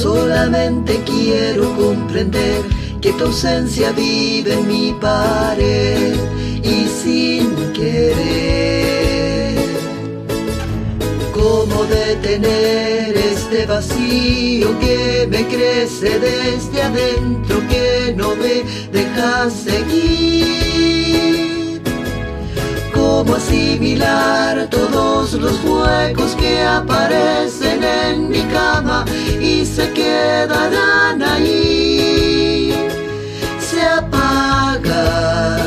[0.00, 2.62] Solamente quiero comprender
[3.02, 6.14] que tu ausencia vive en mi pared
[6.62, 9.58] y sin querer.
[11.34, 20.69] ¿Cómo detener este vacío que me crece desde adentro, que no me deja seguir?
[23.20, 29.04] ¿Cómo asimilar todos los huecos que aparecen en mi cama
[29.38, 32.72] y se quedarán ahí?
[33.60, 35.58] Se apaga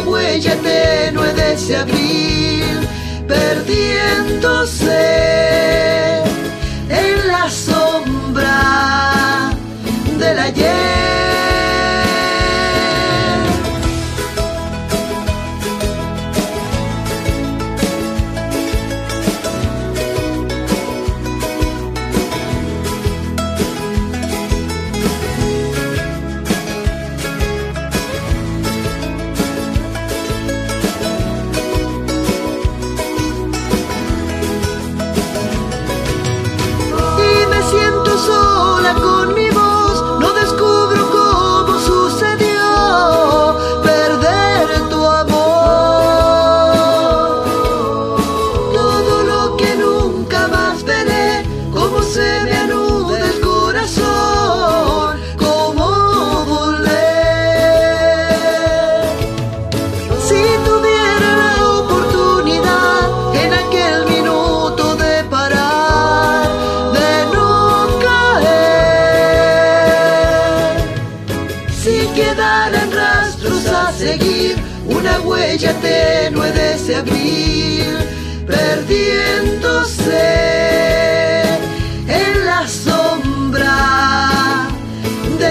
[0.00, 2.88] huella tenue de ese abril,
[3.26, 6.22] perdiéndose
[6.88, 9.50] en la sombra
[10.18, 11.49] del ayer.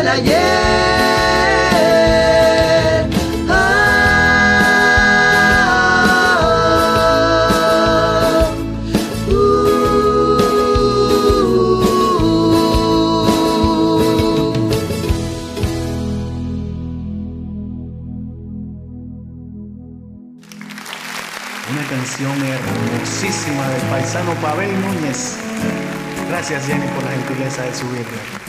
[0.10, 0.24] Una
[21.88, 25.38] canción hermosísima del paisano Pavel Núñez.
[26.30, 28.49] Gracias Jenny por la gentileza de subirla.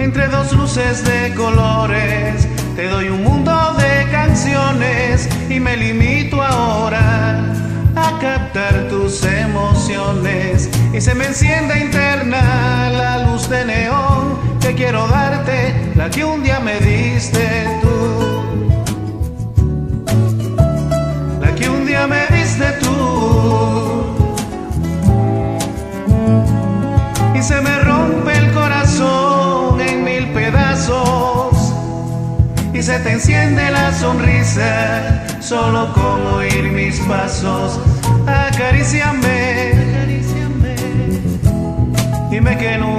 [0.00, 7.54] Entre dos luces de colores, te doy un mundo de canciones y me limito ahora
[7.94, 15.06] a captar tus emociones y se me enciende interna la luz de neón que quiero
[15.06, 17.88] darte, la que un día me diste tú.
[21.40, 23.97] La que un día me diste tú.
[27.48, 31.72] Se me rompe el corazón en mil pedazos
[32.74, 37.80] y se te enciende la sonrisa solo con oír mis pasos.
[38.26, 39.72] Acaríciame,
[42.30, 42.97] dime que nunca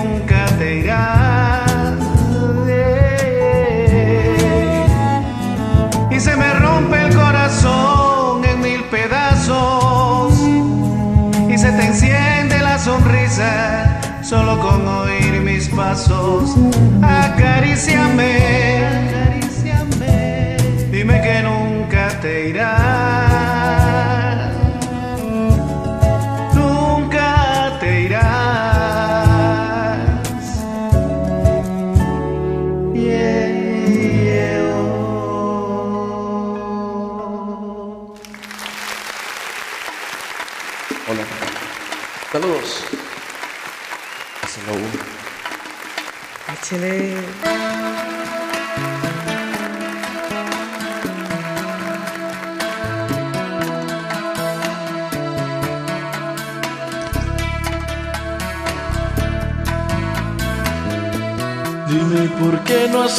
[16.00, 16.56] pasos.
[17.02, 18.40] Acaríciame,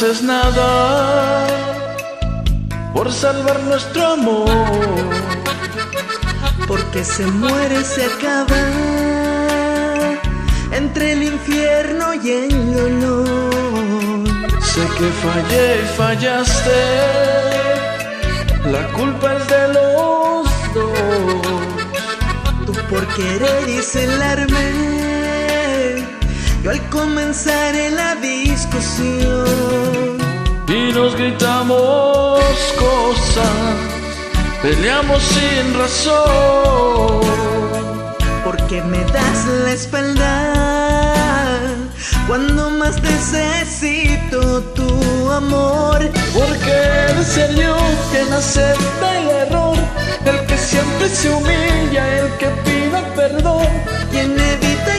[0.02, 1.46] haces nada
[2.94, 4.48] por salvar nuestro amor.
[6.66, 8.62] Porque se muere, se acaba
[10.72, 14.24] entre el infierno y el dolor.
[14.62, 16.80] Sé que fallé y fallaste,
[18.72, 21.46] la culpa es de los dos.
[22.64, 23.82] Tú por querer y
[26.62, 30.18] yo al comenzar en la discusión.
[30.68, 32.40] Y nos gritamos
[32.78, 33.48] cosas,
[34.62, 37.20] peleamos sin razón.
[38.44, 41.00] Porque me das la espalda
[42.26, 45.98] cuando más necesito tu amor.
[46.32, 46.72] Porque
[47.10, 47.76] eres el yo
[48.12, 49.76] quien acepta el error,
[50.24, 53.66] el que siempre se humilla, el que pide perdón.
[54.12, 54.89] Quien evita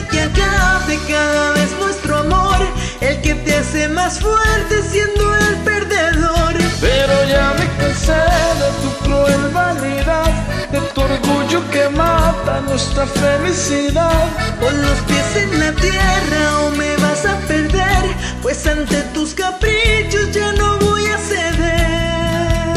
[4.12, 6.54] más fuerte siendo el perdedor.
[6.80, 8.22] Pero ya me cansé
[8.62, 10.32] de tu cruel vanidad,
[10.70, 14.24] de tu orgullo que mata nuestra felicidad.
[14.60, 18.04] Pon los pies en la tierra o me vas a perder,
[18.42, 22.72] pues ante tus caprichos ya no voy a ceder.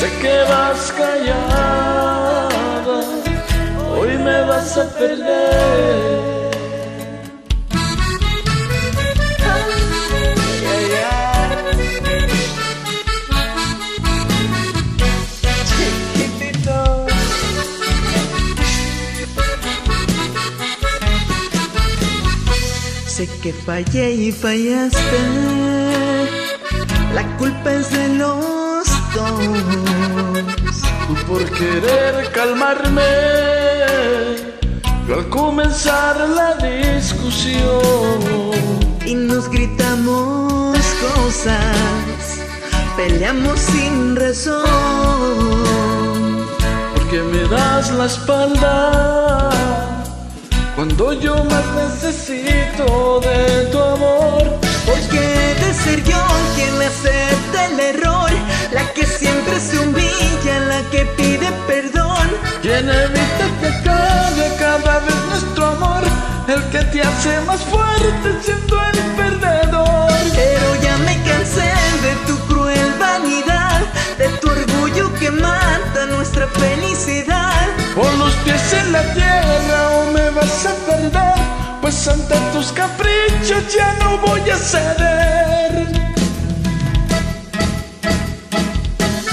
[0.00, 2.48] Te quedas callada,
[3.94, 6.49] hoy me vas a perder.
[23.20, 25.20] Sé que fallé y fallaste,
[27.14, 29.42] la culpa es de los dos.
[31.06, 33.02] Tú por querer calmarme,
[35.06, 38.22] yo al comenzar la discusión.
[39.04, 40.78] y nos gritamos
[41.14, 42.38] cosas,
[42.96, 44.64] peleamos sin razón.
[46.94, 49.89] Porque me das la espalda
[50.80, 54.42] cuando yo más necesito de tu amor.
[54.86, 55.20] Porque
[55.62, 56.22] de ser yo
[56.54, 58.30] quien acepta el error,
[58.72, 62.28] la que siempre se humilla, la que pide perdón.
[62.62, 66.02] Quien evita que acabe cada vez nuestro amor,
[66.48, 70.12] el que te hace más fuerte siendo el perdedor.
[70.34, 71.70] Pero ya me cansé
[72.06, 73.82] de tu cruel vanidad,
[74.16, 77.66] de tu orgullo que mata nuestra felicidad.
[77.94, 79.29] Pon los pies en la tierra
[82.02, 85.86] pues ante tus caprichos ya no voy a ceder.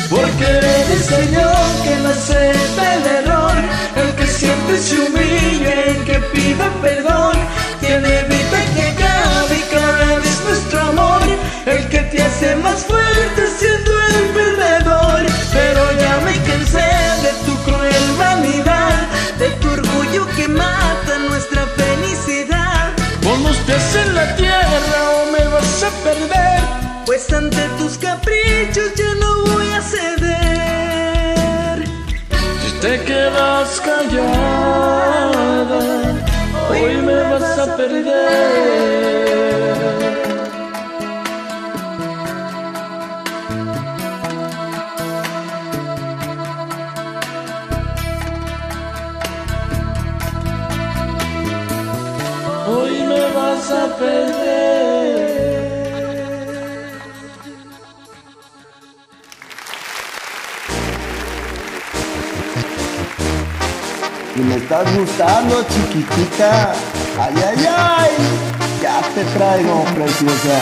[0.09, 3.57] Porque eres Señor que no acepta el error,
[3.95, 7.37] el que siempre se humilla, el que pide perdón,
[7.79, 11.21] quien evita que acabe cada vez nuestro amor,
[11.65, 15.25] el que te hace más fuerte siendo el perdedor.
[15.53, 17.06] Pero ya me cansé
[23.67, 26.59] pies en la tierra o me vas a perder.
[27.05, 30.17] Pues ante tus caprichos ya no voy a ceder.
[32.63, 35.29] Si te quedas callada,
[36.69, 39.17] hoy me vas a perder.
[53.99, 54.03] Y
[64.39, 66.73] me estás gustando, chiquitita.
[67.19, 68.11] Ay, ay, ay.
[68.83, 70.61] Ya te traigo, preciosa.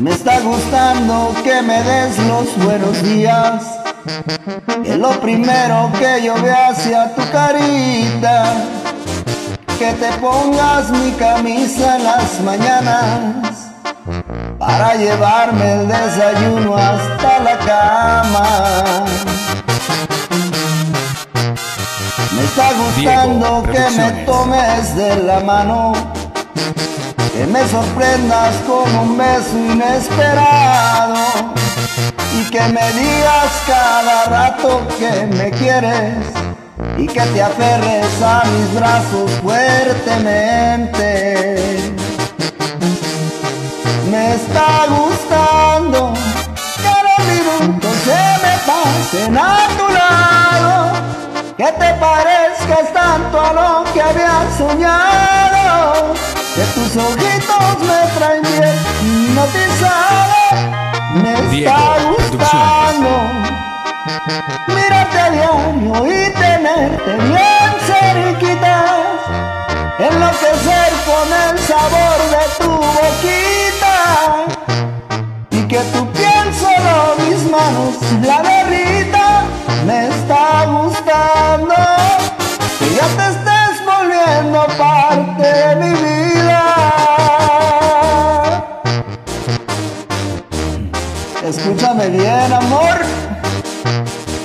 [0.00, 3.62] Me está gustando que me des los buenos días.
[4.82, 8.54] Es lo primero que yo veo hacia tu carita.
[9.78, 13.72] Que te pongas mi camisa en las mañanas
[14.58, 19.04] para llevarme el desayuno hasta la cama.
[22.32, 25.92] Me está gustando que me tomes de la mano,
[27.40, 31.54] que me sorprendas con un beso inesperado
[32.34, 36.18] y que me digas cada rato que me quieres
[36.98, 41.94] y que te aferres a mis brazos fuertemente.
[44.10, 46.12] Me está gustando
[46.76, 50.92] que los minutos se me pasen a tu lado,
[51.56, 56.12] que te parezcas tanto a lo que había soñado,
[56.54, 60.34] que tus ojitos me traen bien hipnotizado.
[61.14, 61.32] Me
[61.62, 63.10] está gustando
[64.66, 68.84] mirarte a diario y tenerte bien cerquita,
[69.98, 73.96] enloquecer con el sabor de tu boquita
[75.50, 79.44] y que tu piel solo mis manos la derrita.
[79.86, 81.74] Me está gustando
[82.78, 86.39] que ya te estés volviendo parte de mi vida.
[91.50, 93.00] Escúchame bien, amor.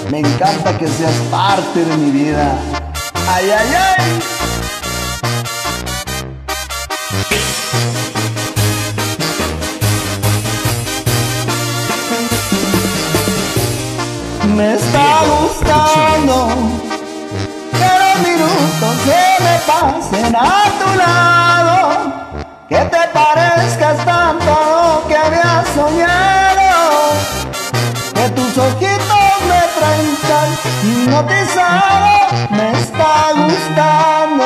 [0.09, 2.57] Me encanta que seas parte de mi vida.
[3.27, 4.19] Ay, ay, ay.
[14.55, 16.47] Me está gustando
[17.71, 21.77] que los minutos se me pasen a tu lado,
[22.67, 26.34] que te parezcas tanto lo que había soñado, que
[28.55, 30.51] tus ojitos me traen
[30.83, 32.13] hipnotizado,
[32.49, 34.45] me está gustando.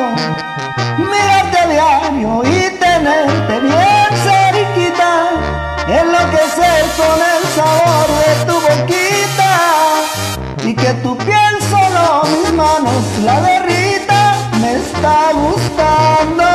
[0.97, 5.11] Mirarte a diario y tenerte bien cerquita,
[5.87, 9.53] enloquecer con el sabor de tu boquita.
[10.63, 16.45] Y que tu piel solo mis manos la derrita, me está gustando.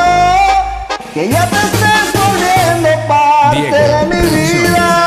[1.13, 5.04] Que ya te estés volviendo parte Diego, de mi vida.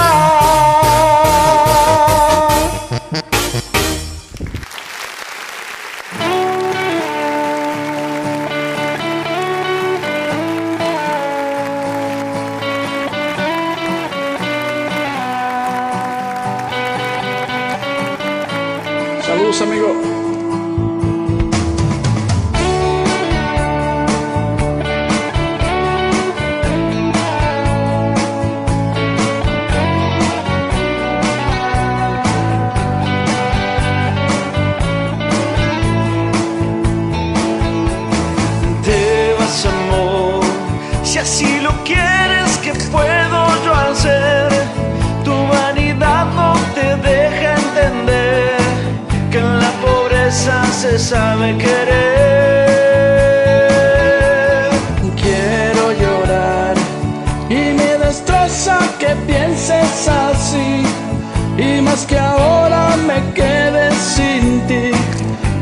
[61.88, 64.90] Más que ahora me quedes sin ti,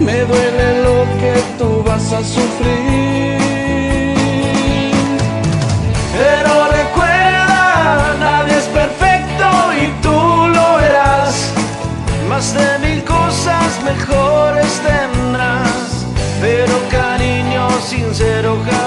[0.01, 3.39] me duele lo que tú vas a sufrir.
[6.19, 9.47] Pero recuerda, nadie es perfecto
[9.83, 10.19] y tú
[10.57, 11.35] lo verás.
[12.29, 15.89] Más de mil cosas mejores tendrás,
[16.41, 18.86] pero cariño sincero jamás.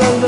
[0.00, 0.21] Nunca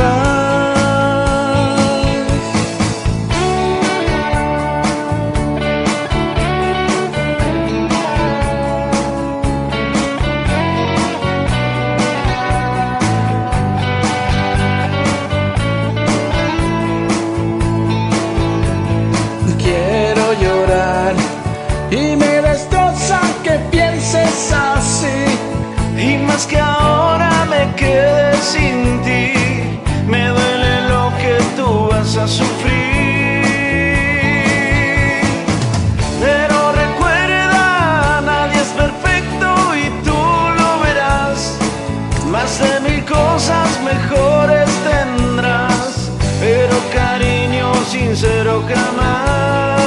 [42.64, 46.10] de mil cosas mejores tendrás,
[46.40, 49.84] pero cariño sincero jamás.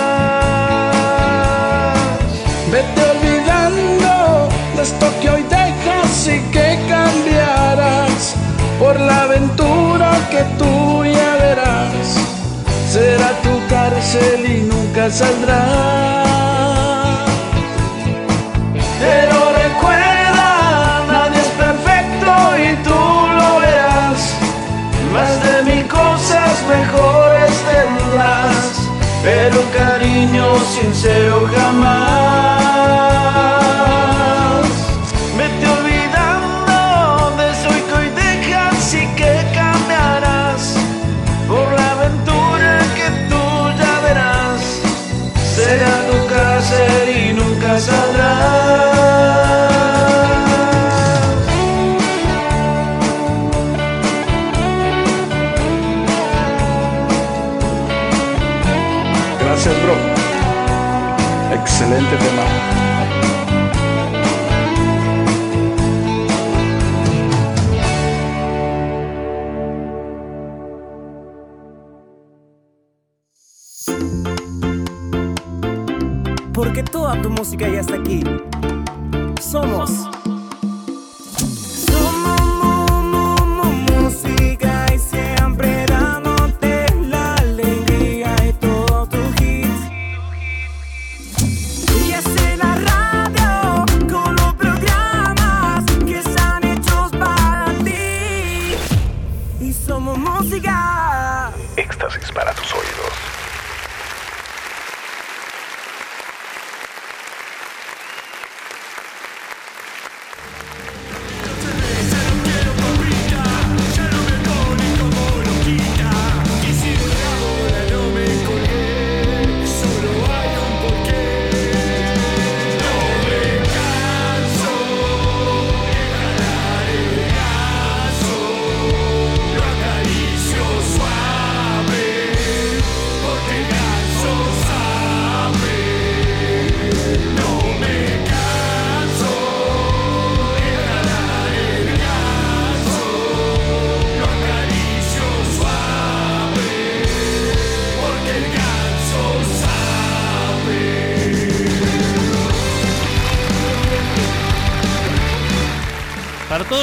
[2.71, 8.35] Vete olvidando de esto que hoy dejas y que cambiarás
[8.79, 12.07] por la aventura que tú ya verás.
[12.91, 16.26] Será tu cárcel y nunca saldrás.
[30.97, 32.46] Sincero jamás.
[61.79, 62.43] Excelente tema.
[76.51, 77.96] Porque toda tu música ya está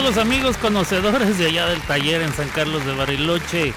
[0.04, 3.72] los amigos conocedores de allá del taller en San Carlos de Bariloche,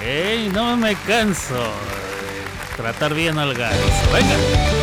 [0.00, 0.48] ¡ey!
[0.50, 4.12] No me canso de tratar bien al ganso.
[4.12, 4.77] Venga.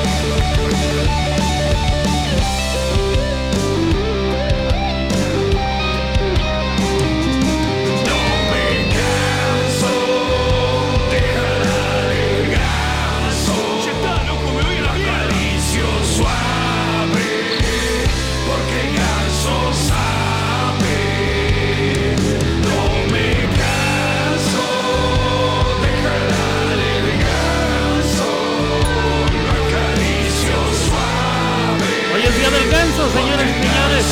[32.55, 34.05] Del ganso, señores y señores.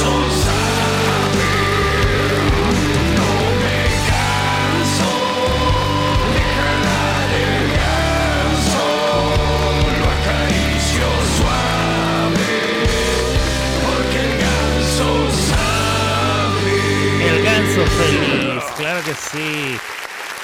[17.26, 19.78] El ganso feliz, claro que sí,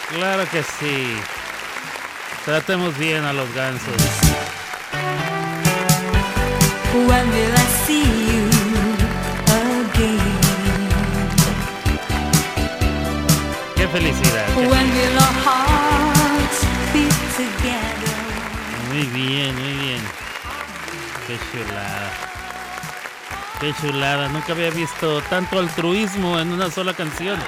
[0.10, 1.16] claro que sí.
[2.45, 3.95] Tratemos bien a los gansos.
[13.90, 14.48] Felicidad.
[18.94, 20.02] Muy bien, muy bien.
[21.28, 22.12] Qué chulada.
[23.60, 24.30] Qué chulada.
[24.30, 27.40] Nunca había visto tanto altruismo en una sola canción.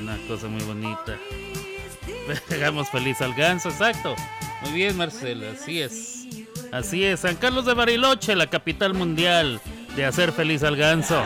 [0.00, 1.16] Una cosa muy bonita.
[2.50, 4.14] Hagamos feliz al ganso, exacto.
[4.62, 6.26] Muy bien, Marcelo, así es.
[6.70, 9.60] Así es, San Carlos de Bariloche, la capital mundial
[9.96, 11.22] de hacer feliz al ganso.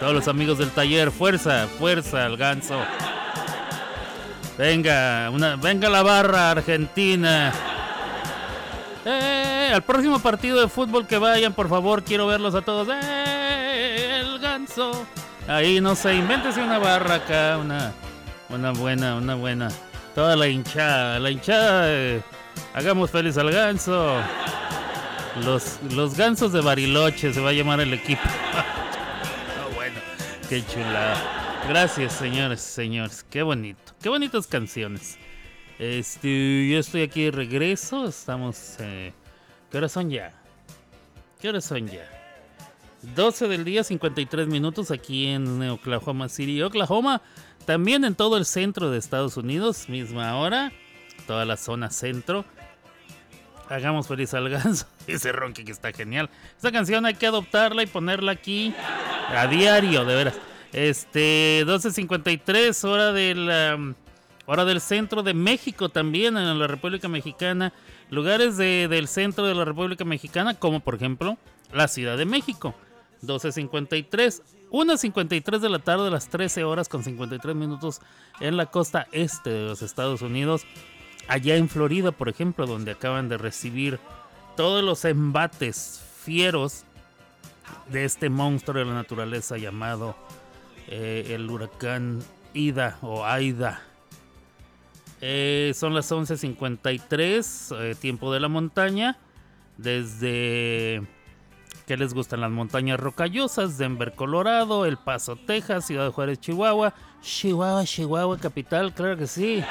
[0.00, 2.78] Todos los amigos del taller, fuerza, fuerza al ganso.
[4.58, 7.52] Venga, una, venga la barra argentina.
[9.04, 12.88] Eh, al próximo partido de fútbol que vayan, por favor, quiero verlos a todos.
[12.90, 15.06] Eh, el ganso.
[15.48, 17.92] Ahí no sé, invéntese una barra acá, una,
[18.48, 19.68] una buena, una buena.
[20.14, 21.82] Toda la hinchada, la hinchada.
[21.88, 22.22] eh,
[22.74, 24.16] hagamos feliz al ganso.
[25.44, 28.22] Los, los gansos de Bariloche se va a llamar el equipo.
[30.48, 31.64] Qué chulada.
[31.68, 33.24] Gracias, señores, señores.
[33.30, 33.94] Qué bonito.
[34.02, 35.16] Qué bonitas canciones.
[35.78, 38.06] Este, yo estoy aquí de regreso.
[38.06, 38.76] Estamos.
[38.78, 39.14] Eh,
[39.70, 40.32] ¿Qué horas son ya?
[41.40, 42.06] ¿Qué horas son ya?
[43.14, 47.22] 12 del día, 53 minutos aquí en Oklahoma City, Oklahoma.
[47.64, 50.72] También en todo el centro de Estados Unidos, misma hora.
[51.26, 52.44] Toda la zona centro.
[53.68, 54.86] Hagamos feliz al ganso.
[55.06, 56.28] Ese ronque que está genial.
[56.56, 58.74] Esta canción hay que adoptarla y ponerla aquí
[59.34, 60.34] a diario, de veras.
[60.72, 63.94] Este, 12.53, hora del,
[64.46, 67.72] hora del centro de México también, en la República Mexicana.
[68.10, 71.38] Lugares de- del centro de la República Mexicana, como por ejemplo
[71.72, 72.74] la Ciudad de México.
[73.22, 78.00] 12.53, 1.53 de la tarde, las 13 horas con 53 minutos
[78.40, 80.62] en la costa este de los Estados Unidos.
[81.28, 83.98] Allá en Florida, por ejemplo, donde acaban de recibir
[84.56, 86.84] todos los embates fieros
[87.90, 90.16] de este monstruo de la naturaleza llamado
[90.88, 92.22] eh, el huracán
[92.52, 93.82] Ida o Aida.
[95.20, 99.16] Eh, son las 11.53, eh, tiempo de la montaña.
[99.76, 101.02] Desde
[101.86, 106.94] que les gustan las montañas rocallosas, Denver, Colorado, El Paso, Texas, Ciudad de Juárez, Chihuahua,
[107.20, 109.64] Chihuahua, Chihuahua, capital, claro que sí.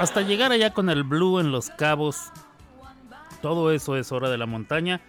[0.00, 2.32] Hasta llegar allá con el Blue en Los Cabos.
[3.42, 5.02] Todo eso es hora de la montaña.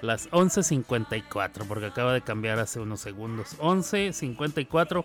[0.00, 3.58] Las 11.54, porque acaba de cambiar hace unos segundos.
[3.58, 5.04] 11.54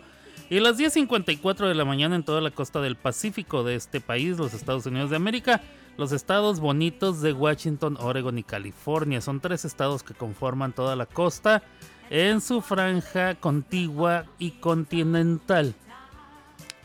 [0.50, 4.38] y las 10.54 de la mañana en toda la costa del Pacífico de este país,
[4.38, 5.60] los Estados Unidos de América.
[5.98, 9.20] Los estados bonitos de Washington, Oregon y California.
[9.20, 11.64] Son tres estados que conforman toda la costa
[12.10, 15.76] en su franja contigua y continental.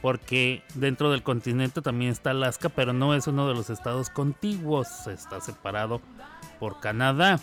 [0.00, 5.06] Porque dentro del continente también está Alaska, pero no es uno de los estados contiguos.
[5.06, 6.00] Está separado
[6.60, 7.40] por Canadá.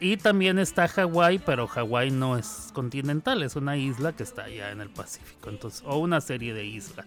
[0.00, 4.70] Y también está Hawái, pero Hawái no es continental, es una isla que está allá
[4.70, 5.50] en el Pacífico.
[5.50, 7.06] Entonces, o una serie de islas.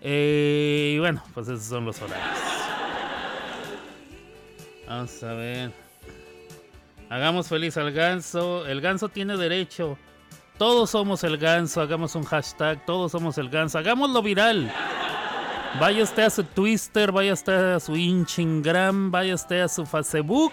[0.00, 2.38] Eh, y bueno, pues esos son los horarios.
[4.86, 5.72] Vamos a ver.
[7.08, 8.66] Hagamos feliz al ganso.
[8.66, 9.96] El ganso tiene derecho.
[10.58, 11.80] Todos somos el ganso.
[11.80, 12.84] Hagamos un hashtag.
[12.86, 13.78] Todos somos el ganso.
[13.78, 14.70] Hagámoslo viral.
[15.80, 20.52] Vaya usted a su Twitter, vaya usted a su Instagram, vaya usted a su Facebook.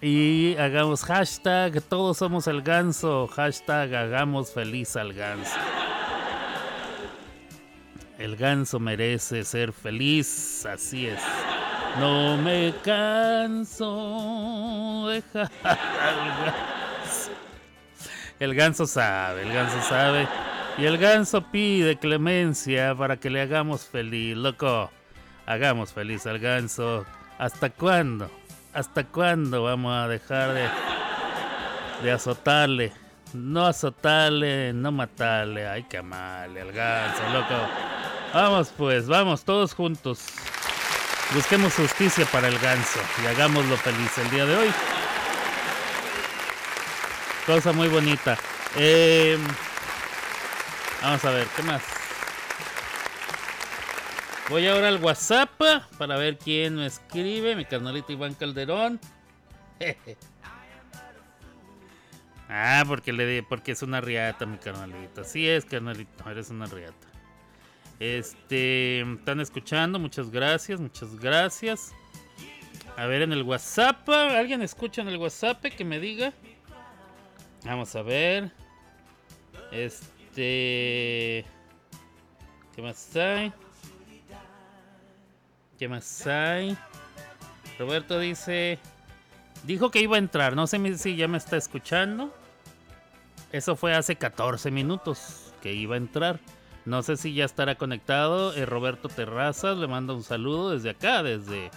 [0.00, 1.80] Y hagamos hashtag.
[1.82, 3.28] Todos somos el ganso.
[3.28, 5.54] Hashtag hagamos feliz al ganso.
[8.18, 10.66] El ganso merece ser feliz.
[10.66, 11.20] Así es.
[12.00, 13.86] No me canso
[15.08, 16.79] de dejar al ganso.
[18.40, 20.26] El ganso sabe, el ganso sabe.
[20.78, 24.90] Y el ganso pide clemencia para que le hagamos feliz, loco.
[25.44, 27.04] Hagamos feliz al ganso.
[27.38, 28.30] ¿Hasta cuándo?
[28.72, 30.66] ¿Hasta cuándo vamos a dejar de,
[32.02, 32.92] de azotarle?
[33.34, 35.68] No azotarle, no matarle.
[35.68, 37.54] Hay que amarle al ganso, loco.
[38.32, 40.24] Vamos pues, vamos todos juntos.
[41.34, 44.72] Busquemos justicia para el ganso y hagámoslo feliz el día de hoy.
[47.46, 48.38] Cosa muy bonita.
[48.76, 49.38] Eh,
[51.02, 51.82] vamos a ver, ¿qué más?
[54.50, 55.60] Voy ahora al WhatsApp
[55.96, 57.56] para ver quién me escribe.
[57.56, 59.00] Mi carnalito Iván Calderón.
[62.48, 65.22] ah, porque le porque es una riata, mi carnalito.
[65.22, 67.08] Así es, carnalito, eres una riata.
[68.00, 71.92] Este, están escuchando, muchas gracias, muchas gracias.
[72.96, 76.34] A ver en el WhatsApp, ¿alguien escucha en el WhatsApp que me diga?
[77.64, 78.50] Vamos a ver.
[79.70, 81.44] Este,
[82.74, 83.52] ¿qué más hay?
[85.78, 86.76] ¿Qué más hay?
[87.78, 88.78] Roberto dice,
[89.64, 92.34] dijo que iba a entrar, no sé si ya me está escuchando.
[93.52, 96.40] Eso fue hace 14 minutos que iba a entrar.
[96.84, 98.54] No sé si ya estará conectado.
[98.54, 101.70] Eh, Roberto Terrazas le manda un saludo desde acá, desde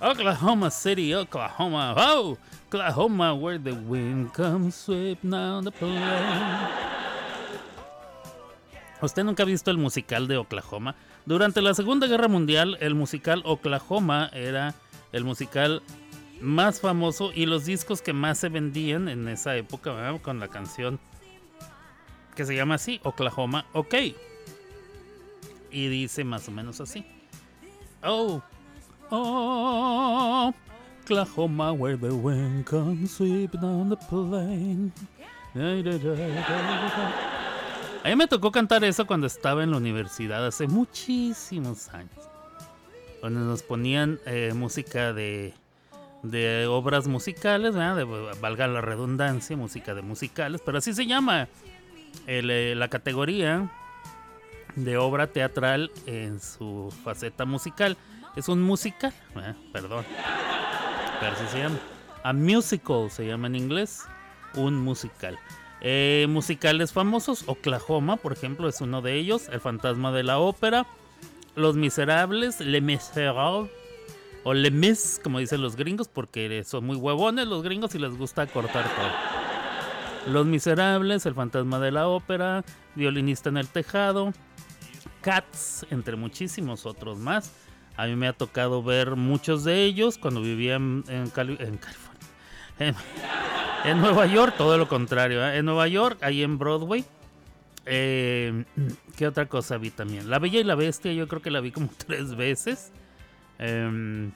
[0.00, 1.94] Oklahoma City, Oklahoma.
[1.96, 2.38] Oh,
[2.70, 6.00] Oklahoma, where the wind comes sweeping down the plain.
[9.02, 10.94] ¿Usted nunca ha visto el musical de Oklahoma?
[11.26, 14.76] Durante la Segunda Guerra Mundial, el musical Oklahoma era
[15.10, 15.82] el musical
[16.40, 21.00] más famoso y los discos que más se vendían en esa época con la canción
[22.36, 23.94] que se llama así, Oklahoma OK.
[25.72, 27.04] Y dice más o menos así.
[28.04, 28.40] Oh,
[29.10, 30.54] oh,
[31.14, 34.92] Oklahoma, where the wind comes sweeping down the plain.
[38.04, 42.12] A mí me tocó cantar eso cuando estaba en la universidad hace muchísimos años.
[43.20, 45.52] Cuando nos ponían eh, música de,
[46.22, 47.74] de obras musicales.
[47.74, 48.04] De-
[48.40, 51.48] valga la redundancia, música de musicales, pero así se llama
[52.28, 53.68] el, eh, la categoría
[54.76, 57.96] de obra teatral en su faceta musical.
[58.36, 59.12] Es un musical,
[59.72, 60.04] perdón,
[62.22, 64.06] A musical se llama en inglés,
[64.54, 65.38] un musical.
[65.82, 69.48] Eh, musicales famosos, Oklahoma, por ejemplo, es uno de ellos.
[69.50, 70.86] El fantasma de la ópera.
[71.56, 73.70] Los Miserables, Le Miserables.
[74.44, 78.16] O Le Mis, como dicen los gringos, porque son muy huevones los gringos y les
[78.16, 80.32] gusta cortar todo.
[80.32, 82.64] Los Miserables, El fantasma de la ópera.
[82.94, 84.32] Violinista en el tejado.
[85.20, 87.52] Cats, entre muchísimos otros más.
[88.02, 91.76] A mí me ha tocado ver muchos de ellos cuando vivía en, en Cali- en
[91.76, 92.94] California.
[93.84, 95.46] En, Nueva York, todo lo contrario.
[95.46, 95.58] ¿eh?
[95.58, 97.04] En Nueva York, ahí en Broadway.
[97.86, 98.64] Eh,
[99.16, 100.30] ¿Qué otra cosa vi también?
[100.30, 102.92] La Bella y la Bestia, yo creo que la vi como tres veces.
[103.58, 104.30] Eh,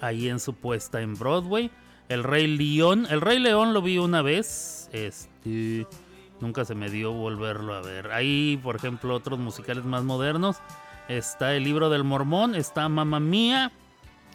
[0.00, 1.70] ahí en su puesta en Broadway.
[2.08, 3.06] El Rey León.
[3.10, 4.88] El Rey León lo vi una vez.
[4.92, 5.86] Este.
[6.40, 8.10] Nunca se me dio volverlo a ver.
[8.10, 10.56] Ahí, por ejemplo, otros musicales más modernos.
[11.08, 12.54] Está el libro del Mormón.
[12.54, 13.72] Está Mamma Mía.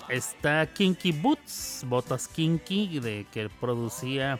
[0.09, 1.84] Está Kinky Boots.
[1.88, 2.99] Botas Kinky.
[2.99, 4.39] De que producía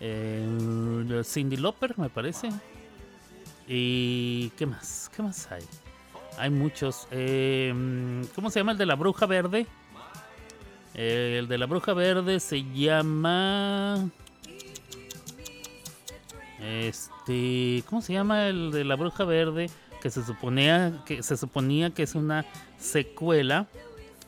[0.00, 2.50] eh, Cindy Lauper, me parece.
[3.66, 5.10] ¿Y qué más?
[5.14, 5.62] ¿Qué más hay?
[6.38, 7.08] Hay muchos.
[7.10, 7.72] Eh,
[8.34, 9.66] ¿Cómo se llama el de la bruja verde?
[10.94, 14.08] Eh, el de la bruja verde se llama.
[16.60, 17.82] Este.
[17.88, 19.68] ¿Cómo se llama el de la bruja verde?
[20.00, 22.44] Que se suponía que se suponía que es una
[22.78, 23.66] secuela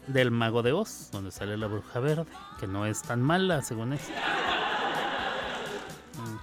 [0.07, 2.27] del Mago de Oz, donde sale la bruja verde,
[2.59, 4.12] que no es tan mala según esto.
[6.14, 6.37] Mm.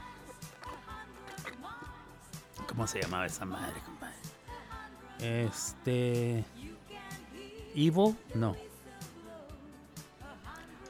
[2.68, 4.16] ¿Cómo se llamaba esa madre, compadre?
[5.20, 6.46] Este.
[7.76, 8.56] Ivo, no.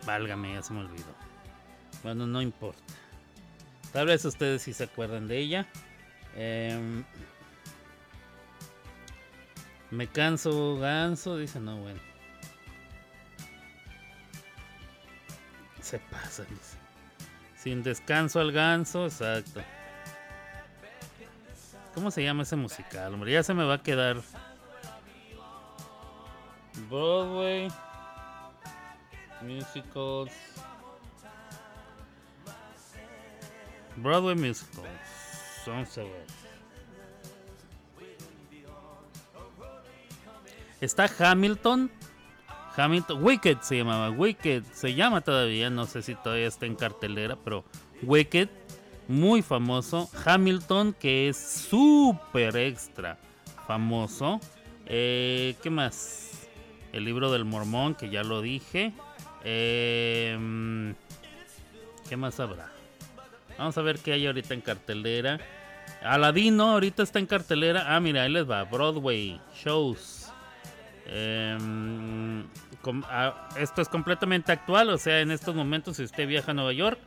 [0.05, 1.15] Válgame, ya se me olvidó.
[2.03, 2.81] Bueno, no importa.
[3.91, 5.67] Tal vez ustedes sí se acuerdan de ella.
[6.35, 7.03] Em,
[9.91, 11.99] me canso ganso, dice no, bueno.
[15.81, 16.77] Se pasa, dice.
[17.55, 19.61] Sin descanso al ganso, exacto.
[21.93, 23.13] ¿Cómo se llama ese musical?
[23.13, 24.21] Hombre, ya se me va a quedar.
[26.89, 27.69] Broadway.
[29.41, 30.31] Musicals.
[33.95, 34.87] Broadway Musicals.
[35.65, 36.46] Vamos a ver.
[40.81, 41.91] Está Hamilton.
[42.75, 43.23] Hamilton.
[43.23, 44.09] Wicked se llamaba.
[44.11, 45.69] Wicked se llama todavía.
[45.69, 47.65] No sé si todavía está en cartelera, pero
[48.01, 48.49] Wicked.
[49.07, 50.09] Muy famoso.
[50.25, 53.17] Hamilton, que es súper extra
[53.67, 54.39] famoso.
[54.85, 56.47] Eh, ¿Qué más?
[56.91, 58.93] El libro del mormón, que ya lo dije.
[59.43, 60.93] Eh,
[62.09, 62.71] ¿Qué más habrá?
[63.57, 65.39] Vamos a ver qué hay ahorita en cartelera.
[66.03, 67.95] Aladino ahorita está en cartelera.
[67.95, 68.63] Ah, mira, ahí les va.
[68.63, 70.26] Broadway, shows.
[71.07, 72.45] Em,
[73.05, 74.89] ah, esto es completamente actual.
[74.89, 76.99] O sea, en estos momentos, si usted viaja a Nueva York,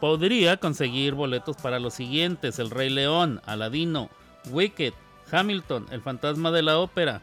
[0.00, 4.10] podría conseguir boletos para los siguientes: El Rey León, Aladino,
[4.50, 4.94] Wicked,
[5.30, 7.22] Hamilton, El Fantasma de la Ópera.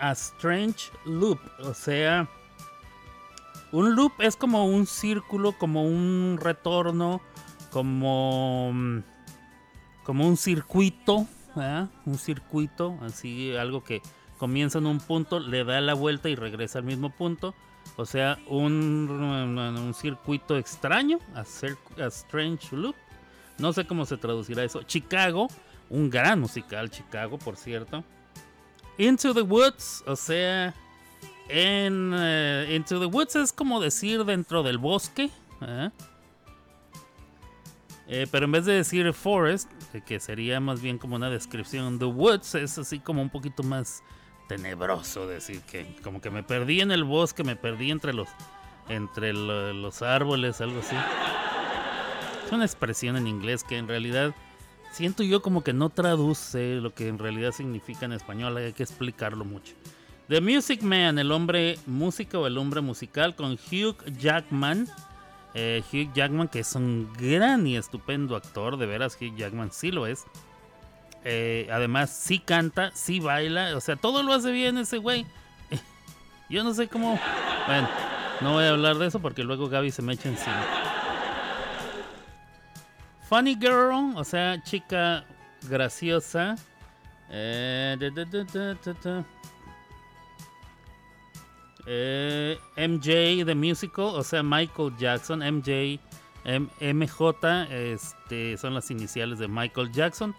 [0.00, 2.28] A Strange Loop, o sea,
[3.70, 7.20] un loop es como un círculo, como un retorno,
[7.70, 8.72] como,
[10.04, 11.26] como un circuito,
[11.58, 11.88] ¿verdad?
[12.06, 14.02] un circuito, así algo que
[14.38, 17.54] comienza en un punto, le da la vuelta y regresa al mismo punto.
[17.96, 22.94] O sea, un, un circuito extraño, a, a strange loop.
[23.58, 24.82] No sé cómo se traducirá eso.
[24.82, 25.48] Chicago,
[25.90, 28.04] un gran musical, Chicago, por cierto.
[28.98, 30.74] Into the Woods, o sea,
[31.48, 35.30] en eh, Into the Woods es como decir dentro del bosque.
[35.62, 35.90] ¿eh?
[38.08, 41.98] Eh, pero en vez de decir forest, que- que sería más bien como una descripción,
[41.98, 44.02] The Woods es así como un poquito más
[44.48, 48.28] tenebroso decir que como que me perdí en el bosque, me perdí entre los
[48.88, 50.96] entre lo- los árboles, algo así.
[52.46, 54.34] Es una expresión en inglés que en realidad
[54.92, 58.82] siento yo como que no traduce lo que en realidad significa en español, hay que
[58.82, 59.74] explicarlo mucho.
[60.28, 64.88] The Music Man, el hombre música o el hombre musical con Hugh Jackman.
[65.60, 69.90] Eh, Hugh Jackman, que es un gran y estupendo actor, de veras Hugh Jackman sí
[69.90, 70.24] lo es.
[71.24, 75.26] Eh, además, sí canta, sí baila, o sea, todo lo hace bien ese güey.
[76.48, 77.18] Yo no sé cómo.
[77.66, 77.88] Bueno,
[78.40, 80.64] no voy a hablar de eso porque luego Gaby se me echa encima.
[83.28, 85.24] Funny Girl, o sea, chica
[85.68, 86.54] graciosa.
[87.30, 87.96] Eh.
[91.90, 95.98] Eh, MJ The Musical, o sea, Michael Jackson, MJ,
[96.44, 100.34] MJ, este, son las iniciales de Michael Jackson.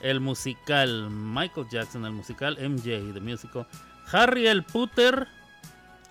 [0.00, 3.66] El musical, Michael Jackson, el musical, MJ The Musical.
[4.10, 5.28] Harry el Putter,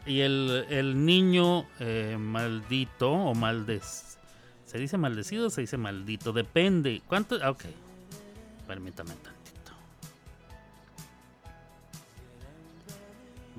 [0.05, 4.17] Y el, el niño eh, maldito o maldes...
[4.65, 6.31] ¿Se dice maldecido o se dice maldito?
[6.31, 7.01] Depende.
[7.07, 7.37] ¿Cuánto?
[7.41, 7.65] ah, Ok.
[8.67, 9.13] Permítame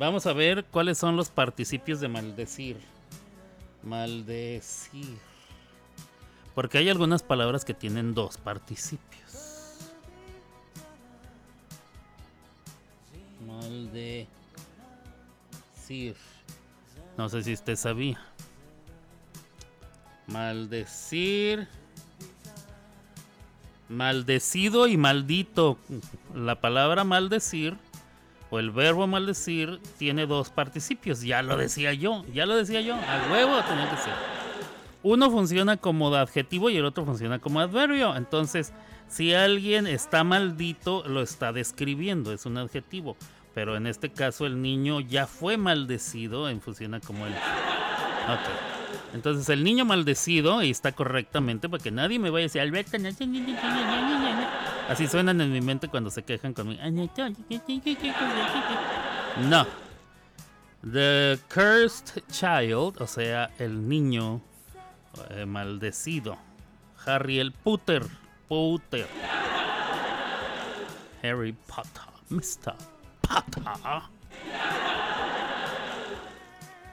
[0.01, 2.79] Vamos a ver cuáles son los participios de maldecir.
[3.83, 5.19] Maldecir.
[6.55, 9.91] Porque hay algunas palabras que tienen dos participios.
[13.47, 14.27] Maldecir.
[17.19, 18.19] No sé si usted sabía.
[20.29, 21.69] Maldecir.
[23.91, 25.77] Maldecido y maldito.
[26.35, 27.77] La palabra maldecir
[28.51, 31.23] o el verbo maldecir tiene dos participios.
[31.23, 32.95] Ya lo decía yo, ya lo decía yo.
[32.95, 34.13] A huevo tenía que ser.
[35.03, 38.15] Uno funciona como adjetivo y el otro funciona como adverbio.
[38.17, 38.73] Entonces,
[39.09, 43.17] si alguien está maldito, lo está describiendo, es un adjetivo.
[43.55, 47.33] Pero en este caso el niño ya fue maldecido en funciona como el...
[47.33, 48.71] Ok.
[49.15, 52.97] Entonces el niño maldecido, y está correctamente, porque nadie me vaya a decir, Alberto,
[54.91, 55.07] no sé, ni- ni- ni- ni- ni- ni- ni".
[55.07, 56.81] así suenan en mi mente cuando se quejan conmigo.
[59.49, 59.67] No.
[60.83, 64.41] The cursed child, o sea, el niño
[65.31, 66.37] eh, maldecido.
[67.07, 68.07] Harry el Potter.
[68.49, 69.07] Potter.
[71.23, 72.03] Harry Potter.
[72.31, 72.75] Mr.
[73.21, 73.63] Potter.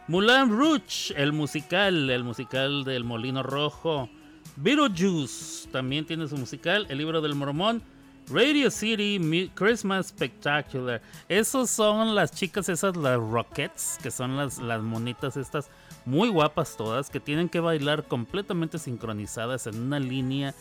[0.07, 4.09] Moulin Rouge, el musical, el musical del Molino Rojo.
[4.57, 6.85] Beetlejuice también tiene su musical.
[6.89, 7.81] El libro del Mormón.
[8.29, 11.01] Radio City Christmas Spectacular.
[11.29, 15.69] Esos son las chicas, esas, las Rockets, que son las, las monitas estas
[16.03, 20.53] muy guapas todas, que tienen que bailar completamente sincronizadas en una línea,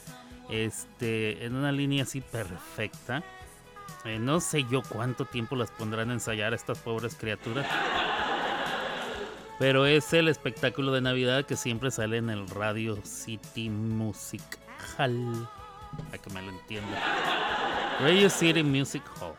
[0.49, 3.25] este, en una línea así perfecta.
[4.05, 7.67] Eh, no sé yo cuánto tiempo las pondrán a ensayar estas pobres criaturas.
[9.59, 14.43] Pero es el espectáculo de Navidad que siempre sale en el Radio City Music
[14.99, 15.49] Hall.
[16.11, 17.03] Para que me lo entienda.
[18.01, 19.35] Radio City Music Hall.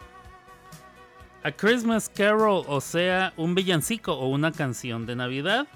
[1.43, 5.67] A Christmas Carol, o sea, un villancico o una canción de Navidad.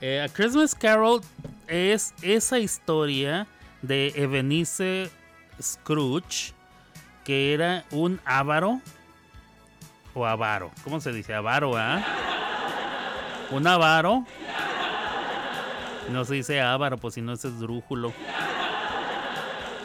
[0.00, 1.20] Eh, a Christmas Carol
[1.68, 3.46] es esa historia
[3.82, 5.10] de Ebenezer
[5.60, 6.54] Scrooge,
[7.22, 8.80] que era un avaro
[10.14, 10.70] o avaro.
[10.82, 11.34] ¿Cómo se dice?
[11.34, 12.02] Avaro, ¿ah?
[13.54, 14.26] Un avaro.
[16.10, 18.12] No se dice avaro, pues si no es esdrújulo.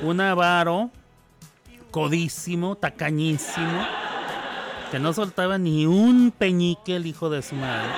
[0.01, 0.89] Un avaro
[1.91, 3.86] codísimo, tacañísimo,
[4.89, 7.89] que no soltaba ni un peñique el hijo de su madre.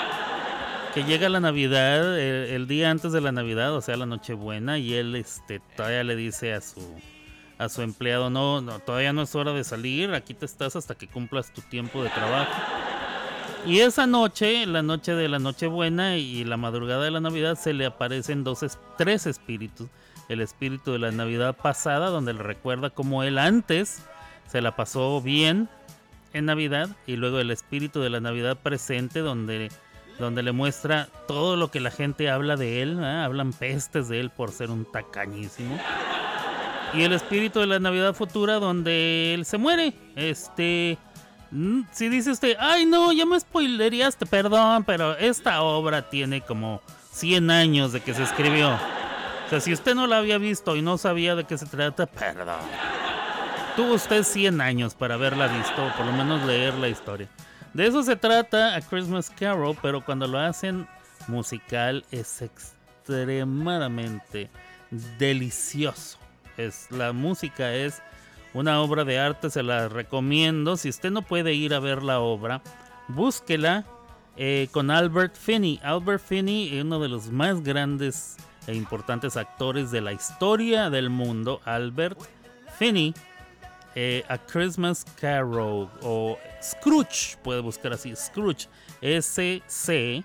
[0.93, 4.77] Que llega la Navidad, el, el día antes de la Navidad, o sea, la Nochebuena,
[4.77, 6.81] y él este, todavía le dice a su,
[7.57, 10.95] a su empleado, no, no, todavía no es hora de salir, aquí te estás hasta
[10.95, 12.51] que cumplas tu tiempo de trabajo.
[13.65, 17.73] Y esa noche, la noche de la Nochebuena y la madrugada de la Navidad, se
[17.73, 19.87] le aparecen dos, es- tres espíritus.
[20.29, 24.03] El espíritu de la Navidad pasada, donde le recuerda cómo él antes
[24.47, 25.69] se la pasó bien
[26.33, 29.69] en Navidad, y luego el espíritu de la Navidad presente, donde,
[30.17, 34.29] donde le muestra todo lo que la gente habla de él, hablan pestes de él
[34.31, 35.77] por ser un tacañísimo.
[36.93, 39.93] Y el espíritu de la Navidad futura, donde él se muere.
[40.15, 40.97] Este.
[41.51, 46.81] Mm, Si dice usted, ay no, ya me spoileríaste, perdón, pero esta obra tiene como
[47.11, 48.73] 100 años de que se escribió.
[48.73, 52.05] O sea, si usted no la había visto y no sabía de qué se trata,
[52.05, 52.61] perdón.
[53.75, 57.27] Tuvo usted 100 años para haberla visto, o por lo menos leer la historia.
[57.73, 60.87] De eso se trata A Christmas Carol, pero cuando lo hacen
[61.27, 64.49] musical es extremadamente
[65.17, 66.17] delicioso.
[66.57, 68.01] Es, la música es
[68.53, 70.77] una obra de arte, se la recomiendo.
[70.77, 72.61] Si usted no puede ir a ver la obra,
[73.07, 73.85] búsquela
[74.37, 75.79] eh, con Albert Finney.
[75.83, 78.37] Albert Finney es uno de los más grandes
[78.67, 81.61] e importantes actores de la historia del mundo.
[81.65, 82.19] Albert
[82.77, 83.13] Finney.
[83.95, 88.67] eh, A Christmas Carol o Scrooge, puede buscar así, Scrooge,
[89.01, 90.23] S-C-R-W,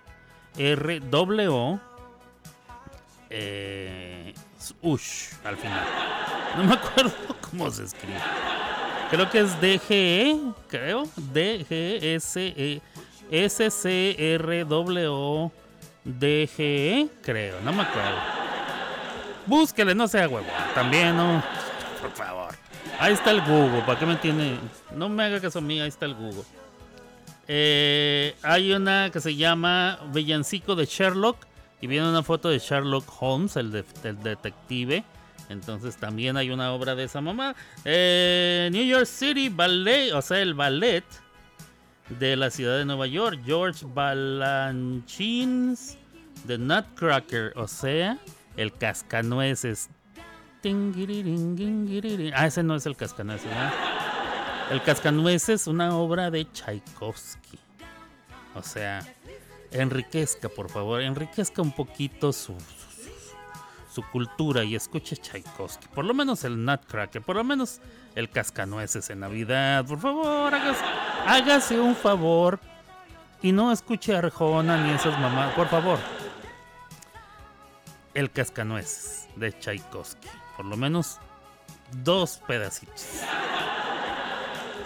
[3.30, 4.34] eh,
[4.82, 5.86] Ush, al final.
[6.56, 7.12] No me acuerdo
[7.50, 8.18] cómo se escribe.
[9.10, 11.08] Creo que es DGE, creo.
[11.16, 12.80] D-G-S-E.
[13.30, 15.10] S-C-R-W.
[16.04, 18.16] DGE, creo, no me acuerdo.
[19.46, 20.46] Búsquele, no sea huevo.
[20.74, 21.42] También, no.
[22.00, 22.54] Por favor.
[22.98, 23.82] Ahí está el Google.
[23.82, 24.58] ¿Para qué me tiene?
[24.94, 26.44] No me haga caso mío, ahí está el Google.
[27.48, 31.38] Eh, hay una que se llama Villancico de Sherlock.
[31.80, 35.04] Y viene una foto de Sherlock Holmes, el, el detective.
[35.48, 37.54] Entonces también hay una obra de esa mamá.
[37.84, 41.04] Eh, New York City Ballet, o sea, el ballet.
[42.18, 43.84] de la ciudad de Nueva York, George
[44.86, 45.98] Balanchines,
[46.46, 48.18] The Nutcracker, o sea,
[48.56, 49.88] el cascanueces.
[52.34, 53.72] Ah, ese no es el cascanueces, ¿verdad?
[54.70, 57.58] El cascanueces, una obra de Tchaikovsky.
[58.54, 59.00] O sea,
[59.72, 62.54] enriquezca, por favor, enriquezca un poquito su,
[63.92, 65.88] su, cultura y escuche Tchaikovsky.
[65.88, 67.80] Por lo menos el Nutcracker, por lo menos
[68.14, 69.84] el cascanueces en Navidad.
[69.86, 70.84] Por favor, hágase,
[71.26, 72.60] hágase un favor
[73.42, 75.54] y no escuche a Arjona ni esas mamás.
[75.54, 75.98] Por favor.
[78.14, 80.28] El cascanueces de Tchaikovsky.
[80.56, 81.18] Por lo menos
[82.02, 83.22] dos pedacitos.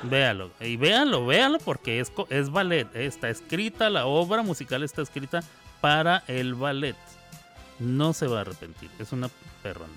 [0.02, 2.88] Véalo, y véalo, véalo porque es, es ballet.
[2.94, 5.42] Está escrita, la obra musical está escrita
[5.80, 6.96] para el ballet.
[7.78, 9.28] No se va a arrepentir, es una
[9.62, 9.92] perrona.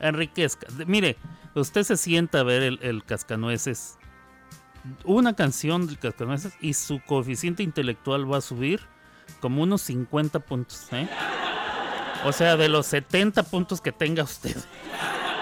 [0.00, 0.66] Enriquezca.
[0.86, 1.16] Mire,
[1.54, 3.98] usted se sienta a ver el, el cascanueces.
[5.04, 8.80] Una canción del cascanueces y su coeficiente intelectual va a subir
[9.40, 10.86] como unos 50 puntos.
[10.92, 11.08] ¿eh?
[12.26, 14.56] O sea, de los 70 puntos que tenga usted.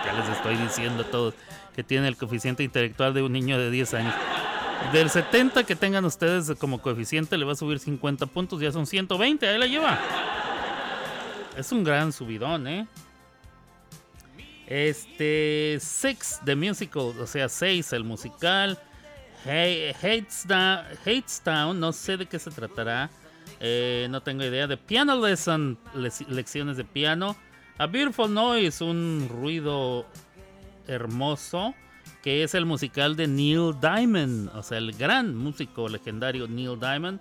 [0.05, 1.35] Ya les estoy diciendo a todos
[1.75, 4.15] que tiene el coeficiente intelectual de un niño de 10 años.
[4.93, 8.87] Del 70 que tengan ustedes como coeficiente le va a subir 50 puntos, ya son
[8.87, 9.99] 120, ahí la lleva.
[11.57, 12.87] Es un gran subidón, ¿eh?
[14.67, 18.79] Este, Six, The Musical, o sea, 6, el musical.
[19.45, 23.11] Hey, Hatestown, Hatestown, no sé de qué se tratará.
[23.61, 24.67] eh, no tengo idea.
[24.67, 27.37] De Piano Lesson, lec- lecciones de piano.
[27.79, 30.07] A Beautiful Noise, un ruido
[30.87, 31.75] hermoso.
[32.23, 37.21] Que es el musical de Neil Diamond, o sea, el gran músico legendario Neil Diamond.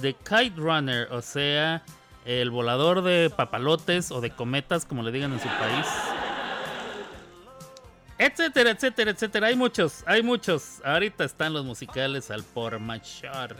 [0.00, 1.82] The Kite Runner, o sea,
[2.24, 5.86] el volador de papalotes o de cometas, como le digan en su país
[8.20, 9.46] etcétera, etcétera, etcétera.
[9.46, 10.82] Hay muchos, hay muchos.
[10.84, 13.56] Ahorita están los musicales al por mayor.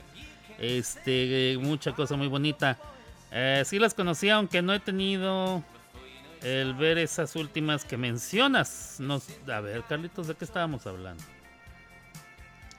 [0.59, 2.77] Este, mucha cosa muy bonita.
[3.33, 5.65] Eh, sí las conocí, aunque no he tenido
[6.43, 8.97] el ver esas últimas que mencionas.
[8.99, 11.23] Nos, a ver, Carlitos, ¿de qué estábamos hablando?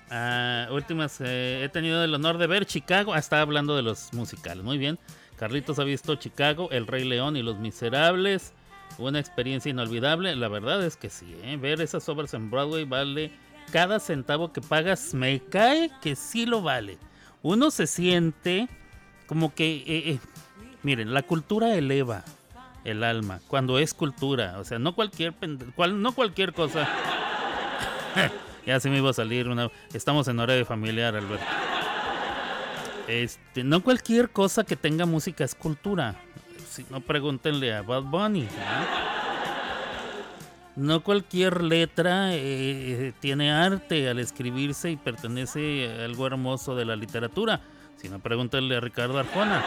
[0.10, 3.14] Ah, últimas, eh, he tenido el honor de ver Chicago.
[3.14, 4.64] Ah, estaba hablando de los musicales.
[4.64, 5.00] Muy bien.
[5.38, 8.54] Carlitos ha visto Chicago, El Rey León y Los Miserables.
[8.98, 10.36] Una experiencia inolvidable.
[10.36, 11.58] La verdad es que sí, ¿eh?
[11.58, 13.32] ver esas obras en Broadway vale
[13.72, 15.14] cada centavo que pagas.
[15.14, 16.98] Me cae que sí lo vale.
[17.42, 18.68] Uno se siente
[19.28, 20.20] como que, eh, eh,
[20.84, 22.24] miren, la cultura eleva
[22.84, 24.56] el alma cuando es cultura.
[24.60, 25.34] O sea, no cualquier,
[25.76, 26.88] cual- no cualquier cosa.
[28.66, 29.70] ya se me iba a salir una.
[29.94, 31.46] Estamos en horario familiar, Alberto.
[33.08, 36.16] Este, no cualquier cosa que tenga música es cultura.
[36.70, 38.44] Si no, pregúntenle a Bad Bunny.
[38.44, 39.12] ¿no?
[40.74, 46.96] No cualquier letra eh, tiene arte al escribirse y pertenece a algo hermoso de la
[46.96, 47.60] literatura.
[47.98, 49.62] Si no, pregúntenle a Ricardo Arjona.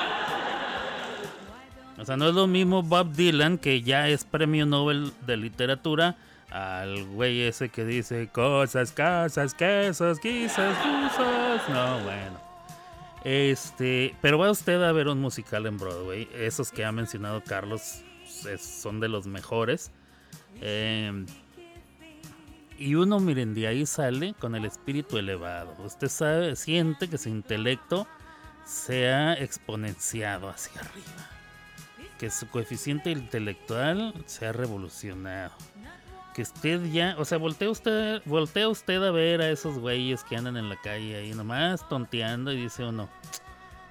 [1.99, 6.16] O sea, no es lo mismo Bob Dylan, que ya es premio Nobel de literatura,
[6.51, 11.68] al güey ese que dice cosas, casas, quesos, quizás, usas.
[11.68, 12.40] No, bueno.
[13.24, 16.28] Este, pero va usted a ver un musical en Broadway.
[16.35, 18.02] Esos que ha mencionado Carlos
[18.48, 19.90] es- son de los mejores.
[20.60, 21.24] Eh,
[22.78, 25.74] y uno, miren, de ahí sale con el espíritu elevado.
[25.85, 28.06] Usted sabe, siente que su intelecto
[28.66, 31.31] se ha exponenciado hacia arriba.
[32.19, 35.53] Que su coeficiente intelectual se ha revolucionado.
[36.35, 40.36] Que usted ya, o sea, voltea usted, voltea usted a ver a esos güeyes que
[40.36, 43.09] andan en la calle ahí nomás tonteando y dice uno,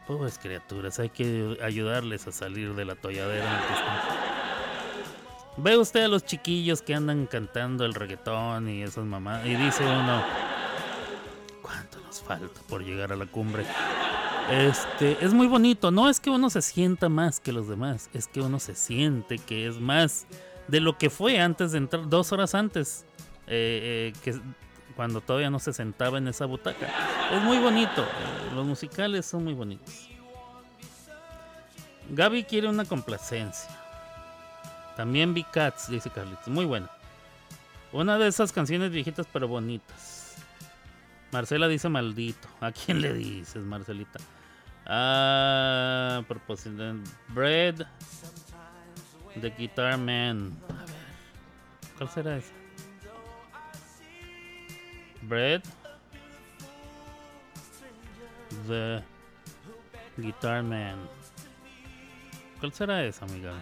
[0.08, 4.34] pobres criaturas, hay que ayudarles a salir de la tolladera en están.
[5.56, 9.84] Ve usted a los chiquillos que andan cantando el reggaetón y esas mamás y dice
[9.84, 10.24] uno,
[11.62, 13.64] ¿cuánto nos falta por llegar a la cumbre?
[14.50, 18.28] Este, es muy bonito, no es que uno se sienta más que los demás, es
[18.28, 20.28] que uno se siente que es más
[20.68, 23.06] de lo que fue antes de entrar, dos horas antes,
[23.48, 24.40] eh, eh, que
[24.96, 26.88] cuando todavía no se sentaba en esa butaca.
[27.32, 28.06] Es muy bonito,
[28.54, 30.10] los musicales son muy bonitos.
[32.10, 33.70] Gaby quiere una complacencia.
[34.96, 36.90] También vi Cats, dice Carlitos, muy bueno.
[37.92, 40.36] Una de esas canciones viejitas pero bonitas.
[41.34, 42.48] Marcela dice maldito.
[42.62, 44.20] ¿A quién le dices, Marcelita?
[44.86, 46.94] Ah, propósito.
[47.30, 47.86] Bread.
[49.42, 50.56] The Guitar Man.
[51.98, 52.54] ¿Cuál será esa?
[55.24, 55.64] Bread.
[58.68, 59.04] The
[60.18, 61.10] Guitar Man.
[62.60, 63.54] ¿Cuál será esa, amiga?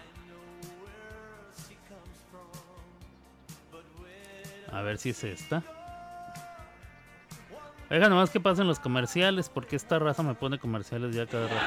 [4.70, 5.81] A ver si es esta.
[7.92, 11.60] Oiga, nomás que pasen los comerciales, porque esta raza me pone comerciales ya cada rato.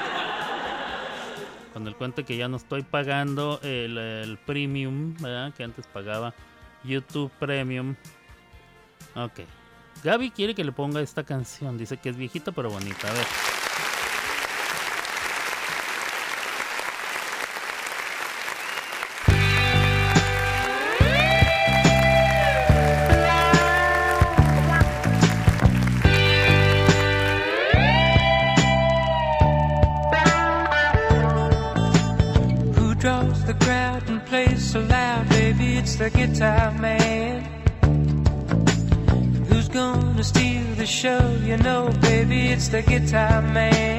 [1.72, 5.54] Con el cuento que ya no estoy pagando el, el premium, ¿verdad?
[5.54, 6.34] Que antes pagaba
[6.84, 7.94] YouTube Premium.
[9.14, 9.42] Ok.
[10.04, 11.78] Gaby quiere que le ponga esta canción.
[11.78, 13.08] Dice que es viejita pero bonita.
[13.08, 13.26] A ver.
[41.56, 43.95] You know, baby, it's the guitar man.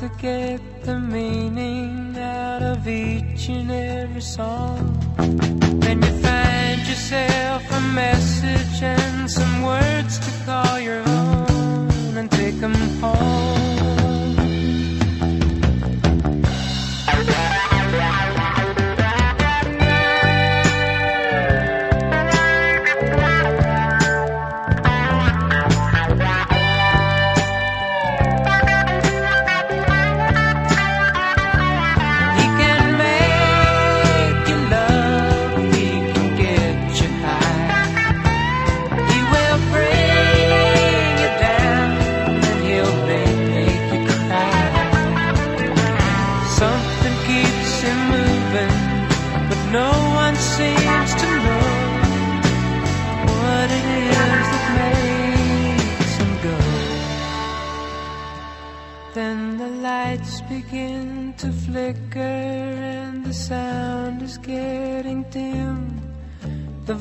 [0.00, 4.96] To get the meaning out of each and every song.
[5.78, 12.58] Then you find yourself a message and some words to call your own and take
[12.60, 12.72] them
[13.02, 13.59] home.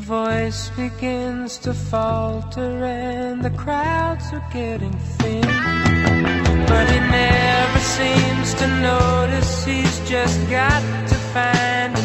[0.10, 5.44] Voice begins to falter and the crowds are getting thin.
[6.66, 11.99] But he never seems to notice he's just got to find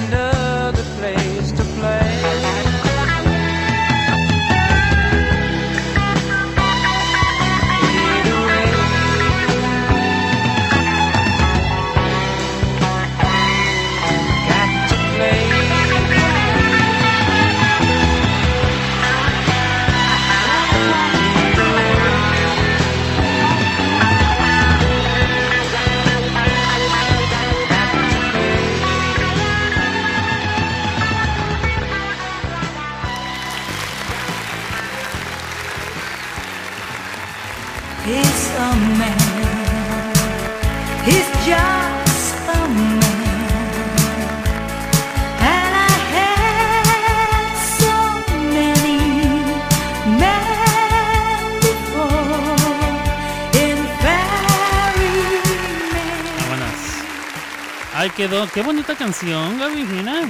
[58.54, 60.28] Qué bonita canción, Gaby, mira.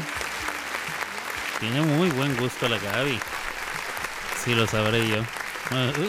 [1.61, 3.19] Tiene muy buen gusto la Gaby.
[4.43, 5.19] Sí, lo sabré yo.
[5.19, 6.09] Uy.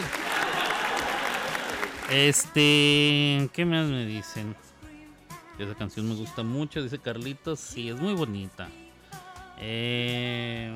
[2.10, 3.50] Este.
[3.52, 4.56] ¿Qué más me dicen?
[5.58, 7.60] Esa canción me gusta mucho, dice Carlitos.
[7.60, 8.70] Sí, es muy bonita.
[9.58, 10.72] Eh,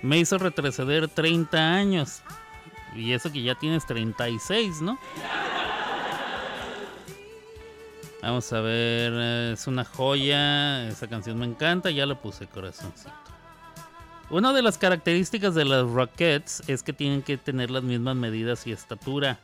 [0.00, 2.22] me hizo retroceder 30 años.
[2.96, 4.98] Y eso que ya tienes 36, ¿no?
[8.22, 10.88] Vamos a ver, eh, es una joya.
[10.88, 13.10] Esa canción me encanta, ya la puse corazoncito.
[14.28, 18.66] Una de las características de las Rockets es que tienen que tener las mismas medidas
[18.66, 19.40] y estatura.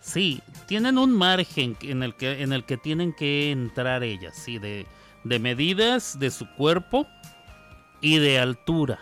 [0.00, 4.58] Sí, tienen un margen en el que, en el que tienen que entrar ellas, sí,
[4.58, 4.86] de,
[5.24, 7.06] de medidas de su cuerpo
[8.00, 8.98] y de altura.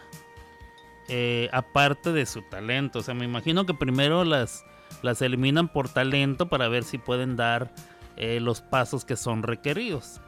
[1.09, 2.99] Eh, aparte de su talento.
[2.99, 4.65] O sea, me imagino que primero las,
[5.03, 7.73] las eliminan por talento para ver si pueden dar
[8.19, 10.20] eh, los pasos que son requeridos.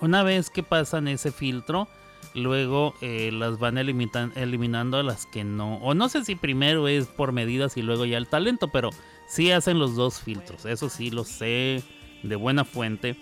[0.00, 1.88] Una vez que pasan ese filtro,
[2.34, 5.76] luego eh, las van eliminan- eliminando a las que no.
[5.76, 8.90] O no sé si primero es por medidas y luego ya el talento, pero
[9.28, 10.64] sí hacen los dos filtros.
[10.64, 11.82] Eso sí lo sé
[12.22, 13.16] de buena fuente.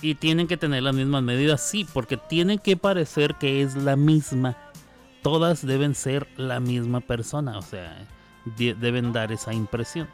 [0.00, 3.96] Y tienen que tener las mismas medidas, sí, porque tienen que parecer que es la
[3.96, 4.56] misma.
[5.22, 8.06] Todas deben ser la misma persona, o sea,
[8.56, 10.08] de- deben dar esa impresión.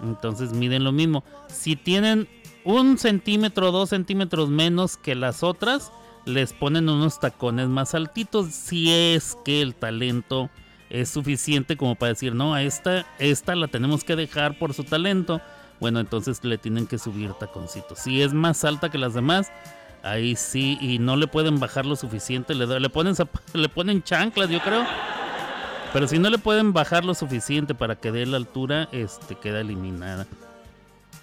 [0.00, 1.24] Entonces miden lo mismo.
[1.48, 2.28] Si tienen
[2.64, 5.92] un centímetro dos centímetros menos que las otras,
[6.24, 8.52] les ponen unos tacones más altitos.
[8.52, 10.50] Si es que el talento
[10.90, 14.84] es suficiente como para decir, no, a esta, esta la tenemos que dejar por su
[14.84, 15.40] talento.
[15.80, 18.00] Bueno, entonces le tienen que subir taconcitos.
[18.00, 19.50] Si es más alta que las demás,
[20.02, 23.14] ahí sí, y no le pueden bajar lo suficiente, le, le, ponen,
[23.54, 24.84] le ponen chanclas, yo creo.
[25.92, 29.60] Pero si no le pueden bajar lo suficiente para que dé la altura, este queda
[29.60, 30.26] eliminada.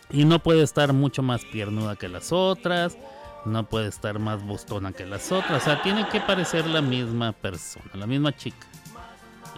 [0.09, 2.97] Y no puede estar mucho más piernuda que las otras.
[3.45, 5.61] No puede estar más bostona que las otras.
[5.61, 8.65] O sea, tiene que parecer la misma persona, la misma chica.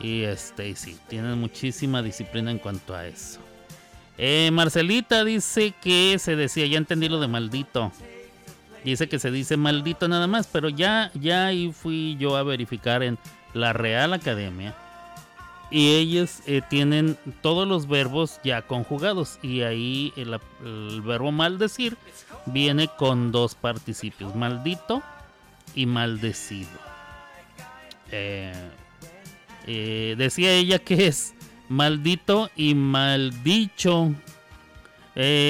[0.01, 3.39] Y este, sí, tienen muchísima disciplina en cuanto a eso.
[4.17, 7.91] Eh, Marcelita dice que se decía, ya entendí lo de maldito.
[8.83, 13.03] Dice que se dice maldito nada más, pero ya, ya ahí fui yo a verificar
[13.03, 13.17] en
[13.53, 14.75] la Real Academia.
[15.69, 19.37] Y ellos eh, tienen todos los verbos ya conjugados.
[19.41, 20.39] Y ahí el,
[21.01, 21.97] verbo maldecir
[22.45, 25.03] viene con dos participios, maldito
[25.75, 26.69] y maldecido.
[28.11, 28.53] Eh,
[29.65, 31.35] eh, decía ella que es
[31.67, 34.13] maldito y maldicho.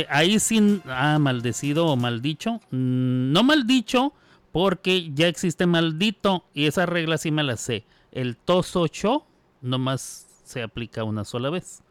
[0.10, 0.82] Ahí sin.
[0.88, 2.62] Ah, maldecido o maldicho.
[2.72, 4.14] Mm, no maldicho,
[4.52, 6.46] porque ya existe maldito.
[6.56, 7.86] Y esa regla sí me la sé.
[8.12, 9.28] El tosocho
[9.68, 11.82] nomás se aplica una sola vez.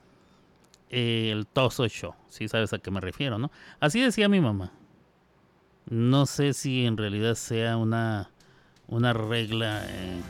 [0.90, 2.14] Eh, el tosocho.
[2.28, 3.50] Si sabes a qué me refiero, ¿no?
[3.80, 4.72] Así decía mi mamá.
[5.88, 8.30] No sé si en realidad sea una,
[8.88, 9.84] una regla.
[9.88, 10.20] eh,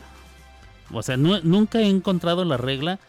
[0.91, 2.99] o sea, nu- nunca he encontrado la regla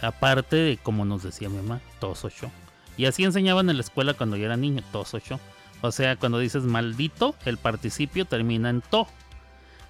[0.00, 2.50] aparte de como nos decía mi mamá, tosocho.
[2.96, 5.38] Y así enseñaban en la escuela cuando yo era niño, tosocho.
[5.82, 9.06] O sea, cuando dices maldito, el participio termina en to.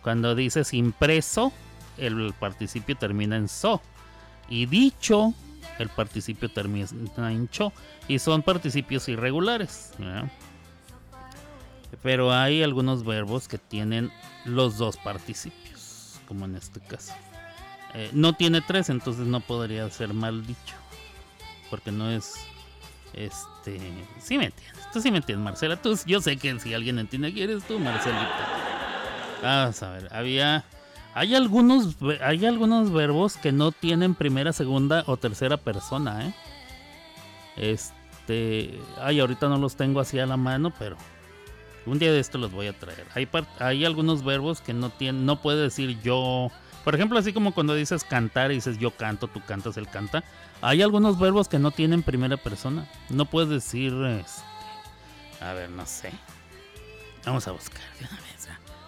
[0.03, 1.53] Cuando dices impreso,
[1.97, 3.81] el participio termina en so.
[4.49, 5.35] Y dicho,
[5.79, 6.87] el participio termina
[7.31, 7.73] en cho.
[8.09, 9.93] Y son participios irregulares.
[12.03, 14.11] Pero hay algunos verbos que tienen
[14.45, 17.15] los dos participios, como en este caso.
[17.95, 20.75] Eh, no tiene tres, entonces no podría ser mal dicho.
[21.71, 22.35] Porque no es.
[23.15, 23.81] Este.
[24.21, 24.91] Sí me entiendes.
[24.93, 25.77] Tú sí me entiendes, Marcela.
[25.77, 28.49] Tú, yo sé que si alguien entiende aquí eres tú, Marcelita.
[29.43, 30.09] Vamos a ver.
[30.13, 30.65] Había.
[31.15, 36.35] Hay algunos, hay algunos verbos que no tienen primera, segunda o tercera persona, ¿eh?
[37.57, 38.79] Este.
[39.01, 40.97] Ay, ahorita no los tengo así a la mano, pero.
[41.87, 43.07] Un día de esto los voy a traer.
[43.15, 43.29] Hay,
[43.61, 46.51] hay algunos verbos que no tienen, no puede decir yo.
[46.85, 50.23] Por ejemplo, así como cuando dices cantar y dices yo canto, tú cantas, él canta.
[50.61, 52.87] Hay algunos verbos que no tienen primera persona.
[53.09, 54.43] No puedes decir, este,
[55.41, 56.13] a ver, no sé.
[57.25, 58.38] Vamos a buscar de una vez.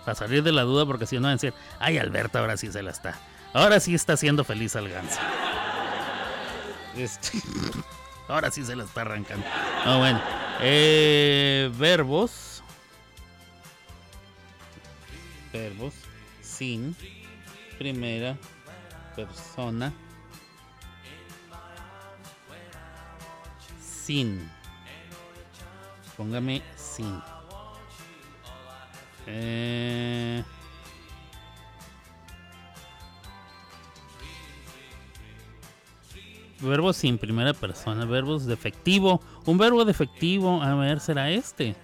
[0.04, 2.70] Para salir de la duda, porque si no van a decir, ay, Alberto, ahora sí
[2.70, 3.18] se la está.
[3.52, 5.18] Ahora sí está haciendo feliz al ganso.
[6.96, 7.38] Este,
[8.28, 9.44] ahora sí se la está arrancando.
[9.84, 10.20] Ah, bueno.
[10.60, 12.62] Eh, verbos.
[15.52, 15.94] Verbos
[16.42, 16.94] sin
[17.78, 18.36] primera
[19.16, 19.92] persona.
[23.80, 24.50] Sin.
[26.16, 27.22] Póngame sin.
[29.26, 30.42] Eh,
[36.60, 39.20] verbos sin primera persona, verbos de efectivo.
[39.46, 41.74] Un verbo de efectivo, a ver, será este.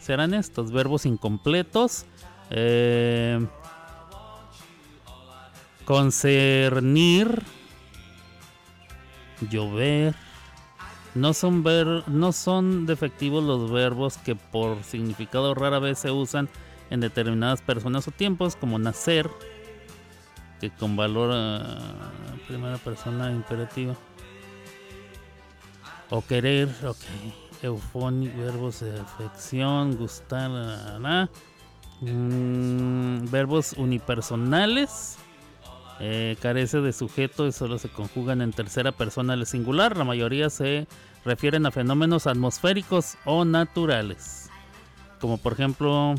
[0.00, 2.06] Serán estos verbos incompletos.
[2.50, 3.46] Eh,
[5.84, 7.42] concernir.
[9.50, 10.14] Llover.
[11.14, 16.48] No son, ver, no son defectivos los verbos que por significado rara vez se usan
[16.90, 19.28] en determinadas personas o tiempos, como nacer,
[20.60, 21.92] que con valor a
[22.46, 23.94] primera persona imperativa.
[26.10, 26.96] O querer, ok.
[27.62, 31.28] Eufónico, verbos de afección, gustar, la.
[32.00, 35.18] Mm, verbos unipersonales.
[36.02, 39.98] Eh, carece de sujeto y solo se conjugan en tercera persona al singular.
[39.98, 40.86] La mayoría se
[41.26, 44.48] refieren a fenómenos atmosféricos o naturales.
[45.20, 46.14] Como por ejemplo...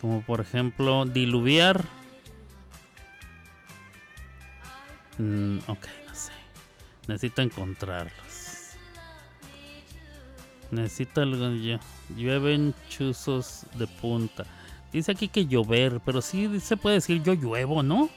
[0.00, 1.84] Como por ejemplo diluviar.
[5.18, 6.32] Mm, ok, no sé.
[7.08, 8.27] Necesito encontrarlos.
[10.70, 11.48] Necesito algo.
[12.16, 14.44] Llueven chuzos de punta.
[14.92, 18.08] Dice aquí que llover, pero sí se puede decir yo lluevo, ¿no?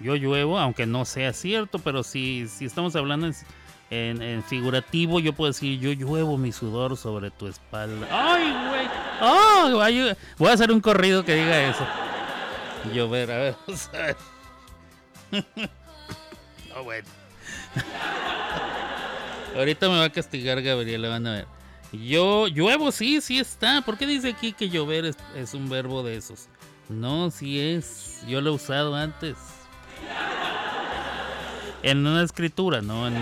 [0.00, 3.30] Yo lluevo, aunque no sea cierto, pero si, si estamos hablando
[3.90, 8.06] en, en, figurativo, yo puedo decir yo lluevo mi sudor sobre tu espalda.
[8.10, 8.88] ¡Ay, güey!
[9.22, 10.16] ¡Oh!
[10.38, 11.86] Voy a hacer un corrido que diga eso.
[12.94, 14.16] Llover, a ver, vamos a
[16.74, 17.08] no, bueno.
[19.56, 21.46] Ahorita me va a castigar Gabriela, van a ver.
[21.92, 23.82] Yo, lluevo, sí, sí está.
[23.82, 26.48] ¿Por qué dice aquí que llover es, un verbo de esos?
[26.88, 28.22] No, sí es.
[28.26, 29.36] Yo lo he usado antes.
[31.82, 33.14] En una escritura, no en...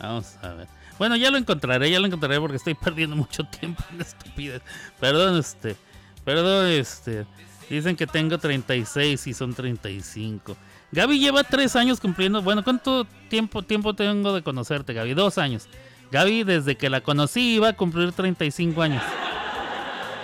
[0.00, 0.68] Vamos a ver.
[0.98, 4.62] Bueno, ya lo encontraré, ya lo encontraré porque estoy perdiendo mucho tiempo en estupidez.
[5.00, 5.76] Perdón, este.
[6.24, 7.26] Perdón, este.
[7.68, 10.56] Dicen que tengo 36 y son 35.
[10.92, 12.42] Gaby lleva tres años cumpliendo.
[12.42, 15.14] Bueno, ¿cuánto tiempo, tiempo tengo de conocerte, Gaby?
[15.14, 15.68] Dos años.
[16.10, 19.02] Gaby, desde que la conocí, iba a cumplir 35 años.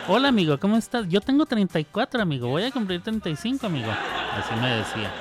[0.08, 1.08] Hola, amigo, ¿cómo estás?
[1.08, 2.48] Yo tengo 34, amigo.
[2.48, 3.90] Voy a cumplir 35, amigo.
[3.90, 5.12] Así me decía.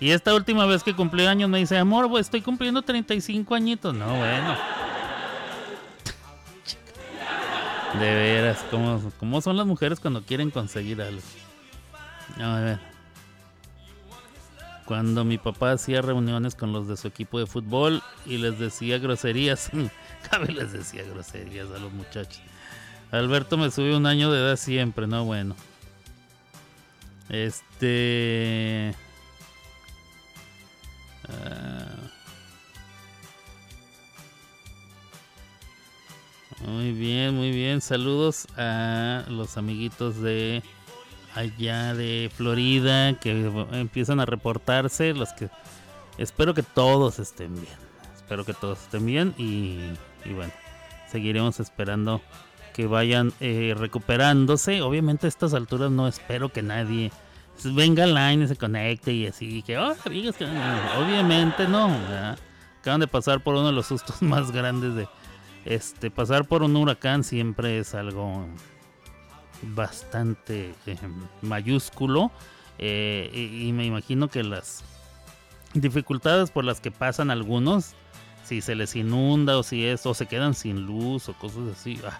[0.00, 3.94] Y esta última vez que cumplí años me dice, amor, pues estoy cumpliendo 35 añitos.
[3.94, 4.56] No, bueno.
[7.98, 11.20] De veras, ¿cómo, ¿cómo son las mujeres cuando quieren conseguir algo?
[12.40, 12.91] A ver.
[14.84, 18.98] Cuando mi papá hacía reuniones con los de su equipo de fútbol y les decía
[18.98, 19.70] groserías,
[20.30, 22.42] Gaby les decía groserías a los muchachos.
[23.10, 25.54] Alberto me subió un año de edad siempre, no bueno.
[27.28, 28.94] Este.
[31.28, 32.22] Uh,
[36.70, 37.80] muy bien, muy bien.
[37.80, 40.62] Saludos a los amiguitos de
[41.34, 45.14] allá de Florida que empiezan a reportarse.
[45.14, 45.50] Los que
[46.18, 47.74] espero que todos estén bien.
[48.14, 49.78] Espero que todos estén bien y,
[50.34, 50.52] bueno,
[51.10, 52.22] seguiremos esperando
[52.72, 54.82] que vayan eh, recuperándose.
[54.82, 57.10] Obviamente a estas alturas no espero que nadie
[57.64, 61.90] venga line y se conecte y así que, oh, obviamente no.
[62.80, 65.08] Acaban de pasar por uno de los sustos más grandes de
[65.64, 68.46] este pasar por un huracán siempre es algo
[69.62, 70.96] bastante eh,
[71.40, 72.30] mayúsculo
[72.78, 74.84] eh, y, me imagino que las
[75.74, 77.94] dificultades por las que pasan algunos
[78.44, 81.98] si se les inunda o si es o se quedan sin luz o cosas así
[82.06, 82.18] ah,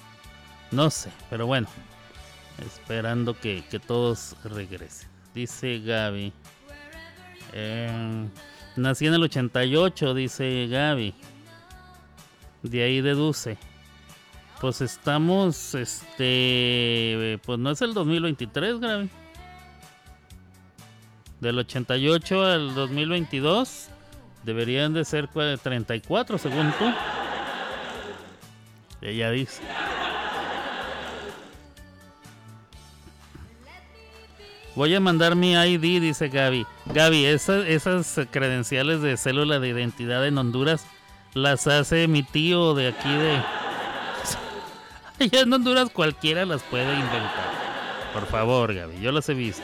[0.70, 1.68] no sé pero bueno
[2.64, 5.08] esperando que, que todos regresen.
[5.34, 6.32] Dice Gaby
[7.52, 8.28] eh,
[8.76, 11.14] nací en el 88 dice Gaby.
[12.62, 13.58] De ahí deduce
[14.62, 19.10] pues estamos, este, pues no es el 2023, Gaby.
[21.40, 23.88] Del 88 al 2022
[24.44, 26.84] deberían de ser 34, según tú.
[29.00, 29.60] Ella dice.
[34.76, 36.68] Voy a mandar mi ID, dice Gaby.
[36.86, 40.86] Gaby, esas credenciales de célula de identidad en Honduras
[41.34, 43.61] las hace mi tío de aquí de
[45.30, 47.52] ya en Honduras cualquiera las puede inventar.
[48.12, 49.62] Por favor, Gaby, yo las he visto.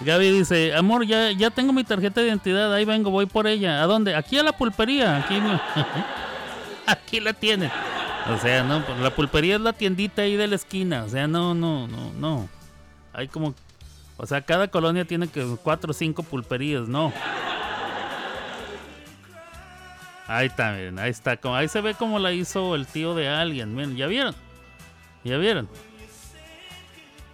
[0.00, 3.82] Gaby dice, amor, ya, ya tengo mi tarjeta de identidad, ahí vengo, voy por ella.
[3.82, 4.14] ¿A dónde?
[4.14, 5.34] Aquí a la pulpería, aquí,
[6.86, 7.70] aquí la tiene.
[8.30, 11.04] O sea, no, pues, la pulpería es la tiendita ahí de la esquina.
[11.04, 12.48] O sea, no, no, no, no.
[13.12, 13.54] Hay como,
[14.16, 17.12] o sea, cada colonia tiene que cuatro o cinco pulperías, no.
[20.32, 21.38] Ahí está, miren, ahí está.
[21.42, 23.74] Ahí se ve como la hizo el tío de alguien.
[23.74, 24.34] Miren, ¿ya vieron?
[25.24, 25.68] ¿Ya vieron?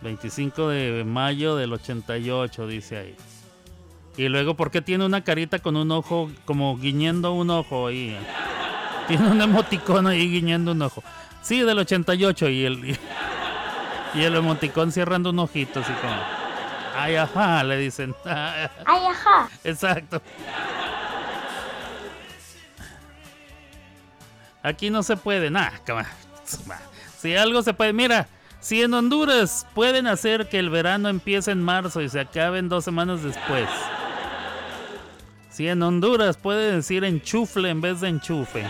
[0.00, 3.16] 25 de mayo del 88, dice ahí.
[4.16, 8.18] Y luego, ¿por qué tiene una carita con un ojo, como guiñando un ojo ahí?
[9.06, 11.04] Tiene un emoticón ahí guiñando un ojo.
[11.40, 12.98] Sí, del 88 y el,
[14.14, 16.20] y el emoticón cerrando un ojito, así como.
[16.96, 18.12] Ay, ajá, le dicen.
[18.24, 19.48] Ay, ajá.
[19.62, 20.20] Exacto.
[24.62, 25.72] Aquí no se puede, nada.
[27.18, 28.28] Si algo se puede, mira,
[28.60, 32.68] si en Honduras pueden hacer que el verano empiece en marzo y se acabe en
[32.68, 33.68] dos semanas después.
[35.50, 38.64] Si en Honduras pueden decir enchufle en vez de enchufe.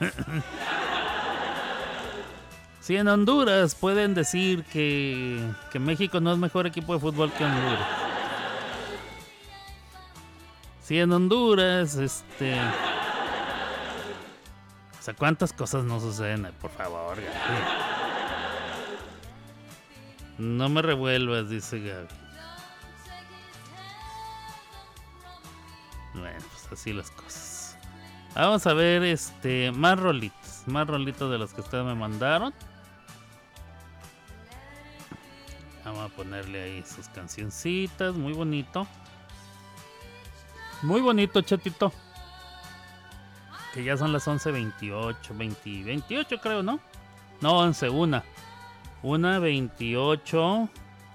[2.88, 5.38] Si en Honduras pueden decir que,
[5.70, 7.86] que México no es mejor equipo de fútbol que Honduras.
[10.80, 12.56] Si en Honduras, este...
[15.14, 16.52] ¿cuántas cosas no suceden?
[16.60, 17.28] Por favor, Gaby.
[20.38, 22.08] No me revuelvas, dice Gaby.
[26.14, 27.76] Bueno, pues así las cosas.
[28.34, 32.54] Vamos a ver este más rolitos, más rolitos de los que ustedes me mandaron.
[35.84, 38.86] Vamos a ponerle ahí sus cancioncitas, muy bonito.
[40.82, 41.92] Muy bonito, chatito.
[43.74, 46.80] Que ya son las 11.28, 20, 28 creo, ¿no?
[47.40, 48.24] No, 11, una.
[49.02, 50.68] Una 28,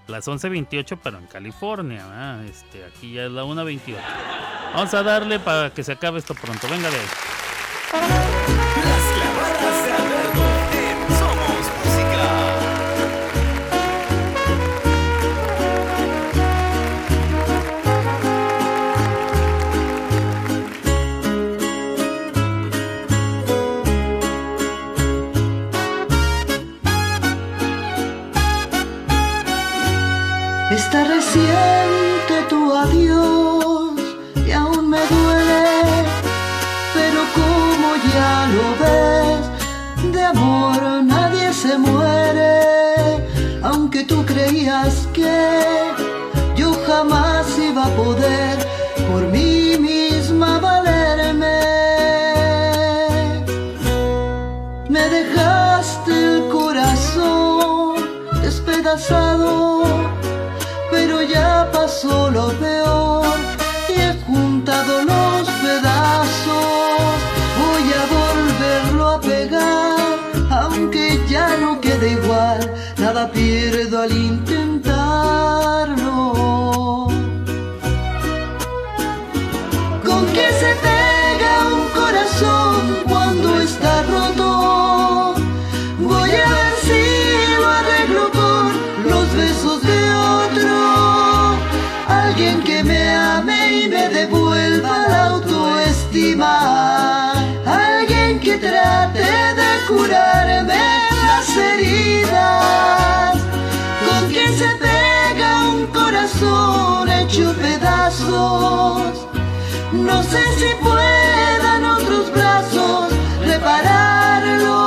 [0.08, 2.46] las 11.28 pero en California, ¿verdad?
[2.46, 3.96] Este, aquí ya es la 1.28.
[4.74, 6.68] Vamos a darle para que se acabe esto pronto.
[6.70, 7.08] Venga de ahí.
[106.44, 109.28] Corazón hecho pedazos.
[109.92, 113.12] No sé si puedan otros brazos
[113.46, 114.80] repararlo.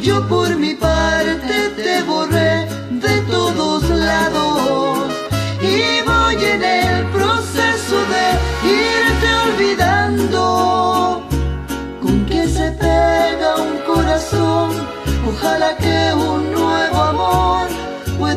[0.00, 5.10] Yo por mi parte te borré de todos lados
[5.60, 8.26] y voy en el proceso de
[8.84, 10.42] irte olvidando.
[12.02, 14.70] Con que se pega un corazón,
[15.28, 17.79] ojalá que un nuevo amor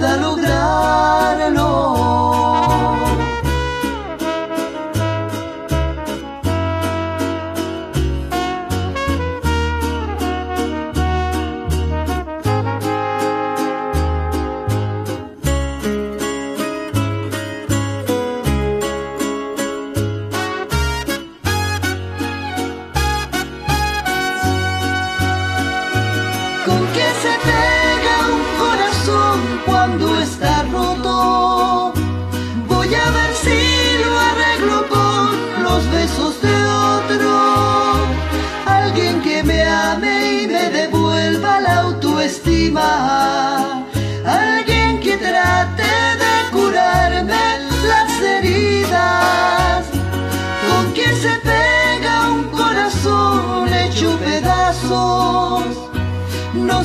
[0.03, 1.63] pueda lograrlo.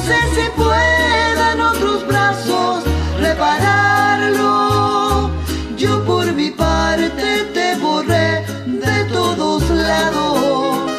[0.09, 2.85] Sé si puedan otros brazos
[3.21, 4.55] repararlo.
[5.77, 10.91] Yo por mi parte te borré de todos lados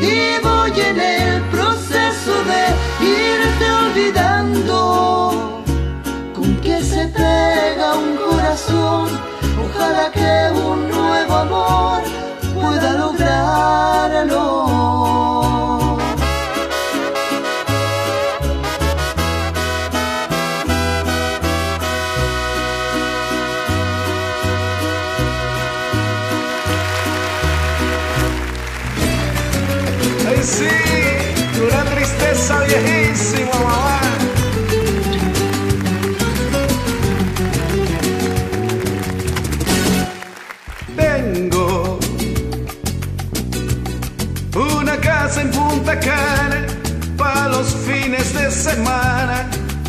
[0.00, 0.14] y
[0.46, 2.62] voy en el proceso de
[3.20, 5.62] irte olvidando.
[6.34, 9.06] Con que se pega un corazón,
[9.64, 10.34] ojalá que
[10.68, 12.00] un nuevo amor
[12.54, 14.56] pueda lograrlo.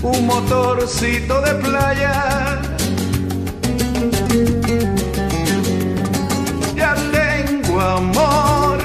[0.02, 2.60] Un motorcito de playa.
[6.76, 8.78] Ya tengo amor,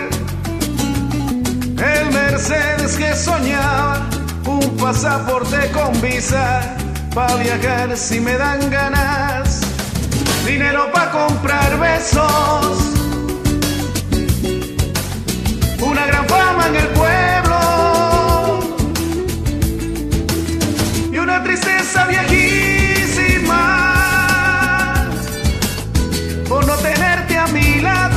[1.79, 4.09] el Mercedes que soñaba,
[4.47, 6.77] un pasaporte con visa,
[7.15, 9.61] para viajar si me dan ganas,
[10.45, 12.77] dinero para comprar besos.
[15.81, 17.42] Una gran fama en el pueblo
[21.33, 23.63] una tristeza viejísima
[26.47, 28.12] por no tenerte a mi lado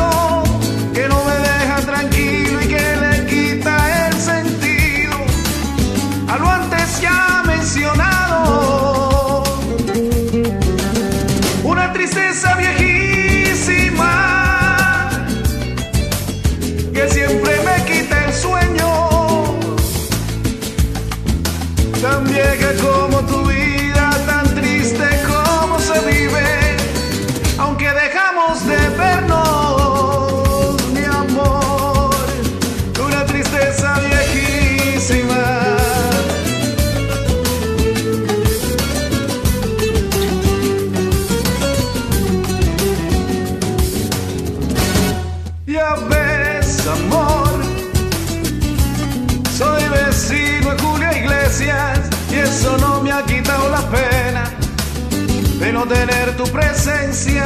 [55.87, 57.43] tener tu presencia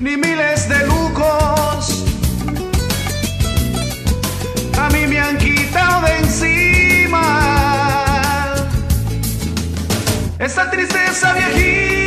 [0.00, 2.04] ni miles de lucos.
[4.78, 7.24] A mí me han quitado de encima
[10.38, 11.99] esta tristeza viejísima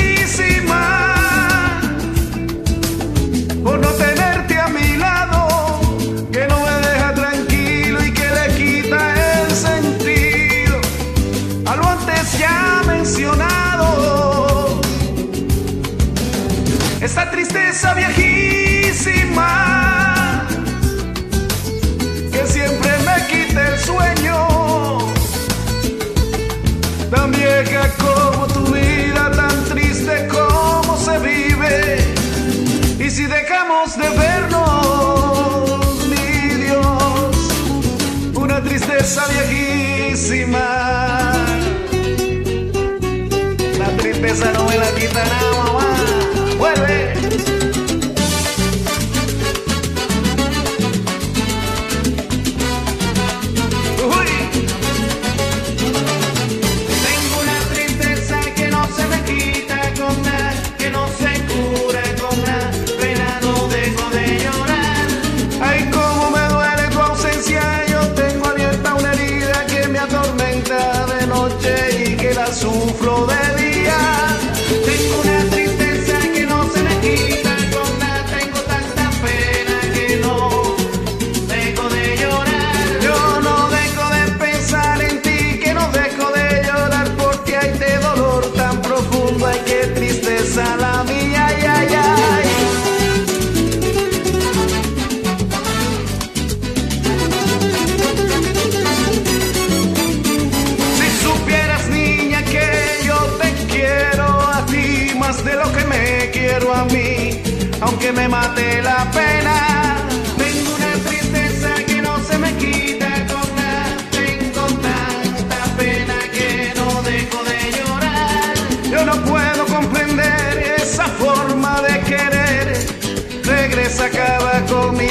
[33.84, 37.36] de vernos, mi Dios,
[38.34, 41.34] una tristeza viejísima.
[43.78, 45.83] La tristeza no me la quita nada, mamá.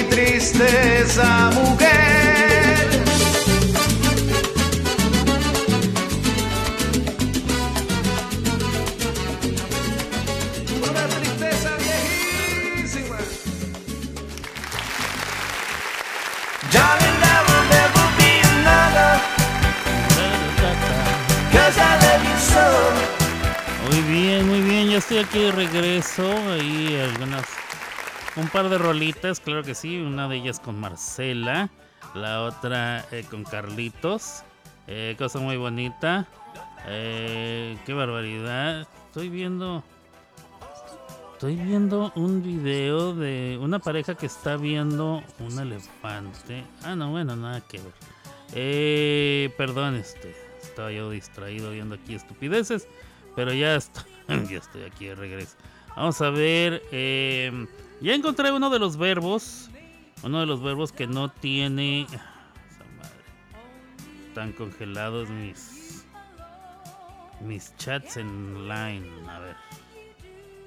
[0.04, 1.92] Tristeza, mujer.
[10.82, 13.18] Una tristeza viejísima.
[16.72, 19.20] Darling, there will never be another.
[21.52, 22.66] 'Cause I love you so.
[23.90, 26.24] Muy bien, muy bien, ya estoy aquí de regreso.
[26.52, 27.61] Ahí algunas.
[28.34, 29.98] Un par de rolitas, claro que sí.
[29.98, 31.68] Una de ellas con Marcela.
[32.14, 34.42] La otra eh, con Carlitos.
[34.86, 36.26] Eh, cosa muy bonita.
[36.86, 38.88] Eh, qué barbaridad.
[39.08, 39.84] Estoy viendo.
[41.34, 46.64] Estoy viendo un video de una pareja que está viendo un elefante.
[46.84, 47.92] Ah, no, bueno, nada que ver.
[48.54, 50.34] Eh, perdón, este.
[50.62, 52.88] Estaba yo distraído viendo aquí estupideces.
[53.36, 54.04] Pero ya estoy,
[54.50, 55.56] ya estoy aquí de regreso.
[55.96, 56.82] Vamos a ver.
[58.02, 59.68] Ya encontré uno de los verbos.
[60.22, 62.06] Uno de los verbos que no tiene.
[64.28, 66.04] están congelados mis
[67.40, 69.06] mis chats en line.
[69.28, 69.56] A ver.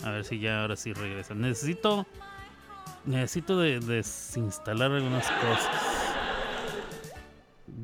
[0.04, 1.42] A ver si ya ahora sí regresan.
[1.42, 2.06] Necesito
[3.06, 5.72] necesito de- desinstalar algunas cosas.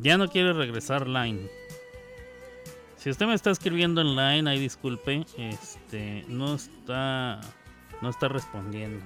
[0.02, 1.50] Ya no quiere regresar line.
[2.98, 7.40] Si usted me está escribiendo en line, ahí disculpe, este no está
[8.02, 9.04] no está respondiendo.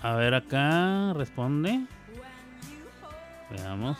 [0.00, 1.86] A ver acá, responde.
[3.50, 3.98] Veamos.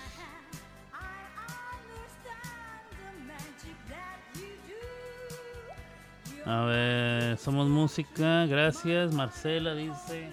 [6.45, 9.15] A ver, somos música, gracias.
[9.15, 10.29] Marcela dice.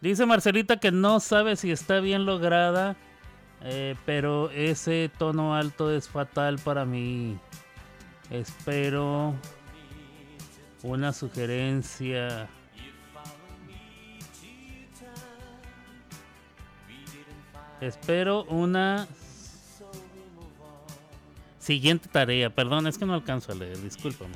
[0.00, 2.96] Dice Marcelita que no sabe si está bien lograda,
[3.62, 7.38] eh, pero ese tono alto es fatal para mí.
[8.30, 9.34] Espero
[10.82, 12.48] una sugerencia.
[17.80, 19.06] Espero una
[21.58, 22.50] siguiente tarea.
[22.50, 24.34] Perdón, es que no alcanzo a leer, discúlpame.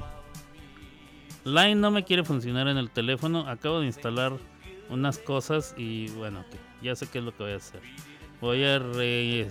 [1.44, 3.49] Line no me quiere funcionar en el teléfono.
[3.49, 4.32] Acabo de instalar
[4.90, 6.44] unas cosas y bueno,
[6.82, 7.81] ya sé qué es lo que voy a hacer.
[8.43, 9.48] Voy a re-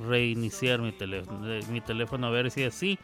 [0.00, 2.98] reiniciar mi teléfono, mi teléfono a ver si así.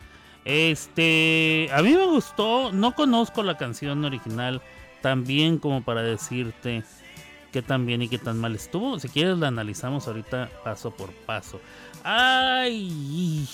[0.47, 4.63] Este, a mí me gustó, no conozco la canción original
[5.03, 6.83] tan bien como para decirte
[7.53, 8.99] qué tan bien y qué tan mal estuvo.
[8.99, 11.61] Si quieres la analizamos ahorita paso por paso.
[12.03, 13.47] Ay,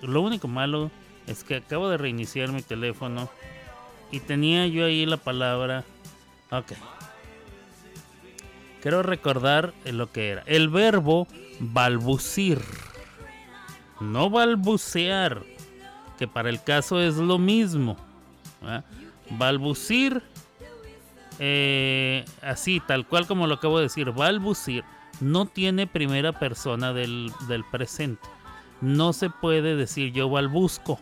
[0.00, 0.90] lo único malo
[1.26, 3.28] es que acabo de reiniciar mi teléfono
[4.10, 5.84] y tenía yo ahí la palabra.
[6.50, 6.72] Ok.
[8.82, 10.42] Quiero recordar eh, lo que era.
[10.46, 11.28] El verbo
[11.60, 12.60] balbucir.
[14.00, 15.42] No balbucear.
[16.18, 17.96] Que para el caso es lo mismo.
[19.30, 20.22] Balbucir.
[21.38, 24.10] eh, así, tal cual como lo acabo de decir.
[24.10, 24.84] Balbucir.
[25.20, 28.28] No tiene primera persona del, del presente.
[28.80, 30.98] No se puede decir yo balbusco.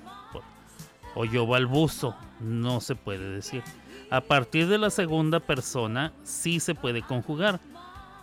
[1.15, 2.15] O yo balbuzo.
[2.41, 3.63] No se puede decir.
[4.11, 7.61] A partir de la segunda persona sí se puede conjugar.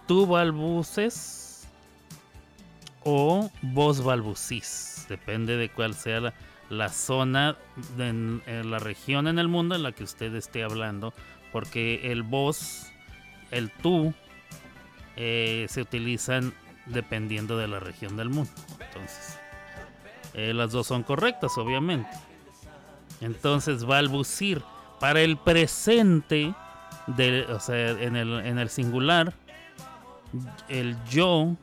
[0.08, 1.68] Tú balbuces
[3.04, 5.06] o vos balbucís.
[5.10, 6.34] Depende de cuál sea
[6.70, 7.58] la, zona,
[7.98, 11.14] en, la región en el mundo en la que usted esté hablando.
[11.52, 12.88] Porque el vos,
[13.52, 14.14] el tú,
[15.16, 16.54] eh, se utilizan
[16.86, 18.52] dependiendo de la región del mundo.
[18.80, 19.40] Entonces,
[20.34, 22.10] eh, las dos son correctas, obviamente.
[23.22, 24.62] Entonces, balbucir
[25.00, 26.54] para el presente,
[27.50, 29.34] o sea, en el, en el singular,
[30.70, 31.56] el yo,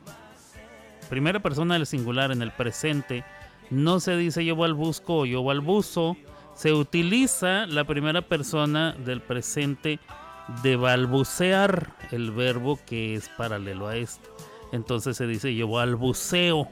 [1.09, 3.23] primera persona del singular en el presente,
[3.69, 6.17] no se dice yo balbusco o yo balbuzo,
[6.55, 9.99] se utiliza la primera persona del presente
[10.63, 14.29] de balbucear, el verbo que es paralelo a este.
[14.71, 16.67] Entonces se dice yo balbuceo,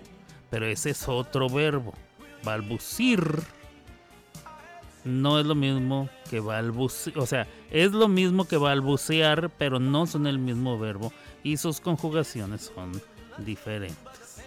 [0.50, 1.94] pero ese es otro verbo.
[2.44, 3.22] Balbucir
[5.06, 10.06] no es lo mismo que balbucear, o sea, es lo mismo que balbucear, pero no
[10.08, 11.12] son el mismo verbo
[11.44, 13.02] y sus conjugaciones son
[13.40, 14.42] diferentes.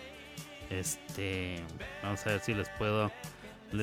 [0.71, 1.63] Este,
[2.03, 3.11] vamos a ver si les puedo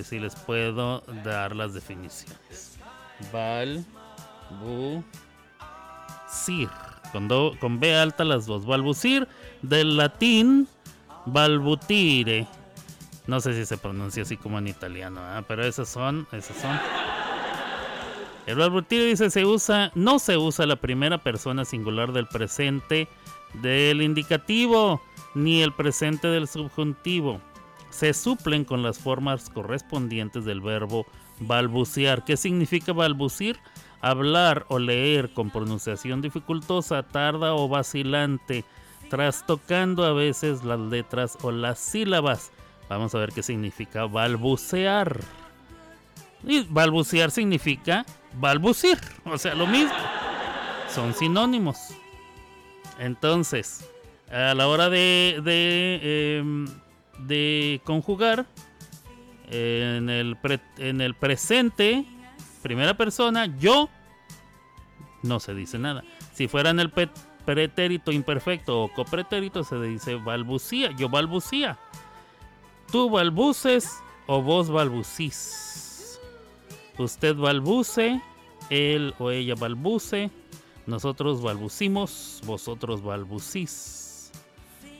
[0.03, 2.77] si les puedo dar las definiciones.
[3.31, 5.03] Balbucir
[7.11, 8.65] con, do- con B alta las dos.
[8.65, 9.27] Balbucir
[9.61, 10.67] del latín
[11.25, 12.47] balbutire.
[13.27, 15.43] No sé si se pronuncia así como en italiano, ¿ah?
[15.47, 16.77] pero esas son, esas son.
[18.45, 23.07] El dice se usa, no se usa la primera persona singular del presente
[23.53, 25.01] del indicativo
[25.33, 27.39] ni el presente del subjuntivo.
[27.89, 31.05] Se suplen con las formas correspondientes del verbo
[31.39, 32.25] balbucear.
[32.25, 33.59] ¿Qué significa balbucir?
[34.01, 38.65] Hablar o leer con pronunciación dificultosa, tarda o vacilante,
[39.09, 42.51] trastocando a veces las letras o las sílabas.
[42.93, 45.19] Vamos a ver qué significa balbucear.
[46.43, 48.05] Y balbucear significa
[48.39, 49.95] balbucir, o sea, lo mismo.
[50.89, 51.77] Son sinónimos.
[52.99, 53.89] Entonces,
[54.31, 58.45] a la hora de, de, em, conjugar,
[59.49, 60.37] en el,
[60.77, 62.05] en el presente,
[62.61, 63.89] primera persona, yo,
[65.23, 66.03] no se dice nada.
[66.33, 71.77] Si fuera en el pretérito imperfecto o copretérito, se dice balbucía, yo balbucía.
[72.93, 76.19] Tú balbuces o vos balbucís.
[76.99, 78.21] Usted balbuce,
[78.69, 80.29] él o ella balbuce,
[80.85, 84.31] nosotros balbucimos, vosotros balbucís.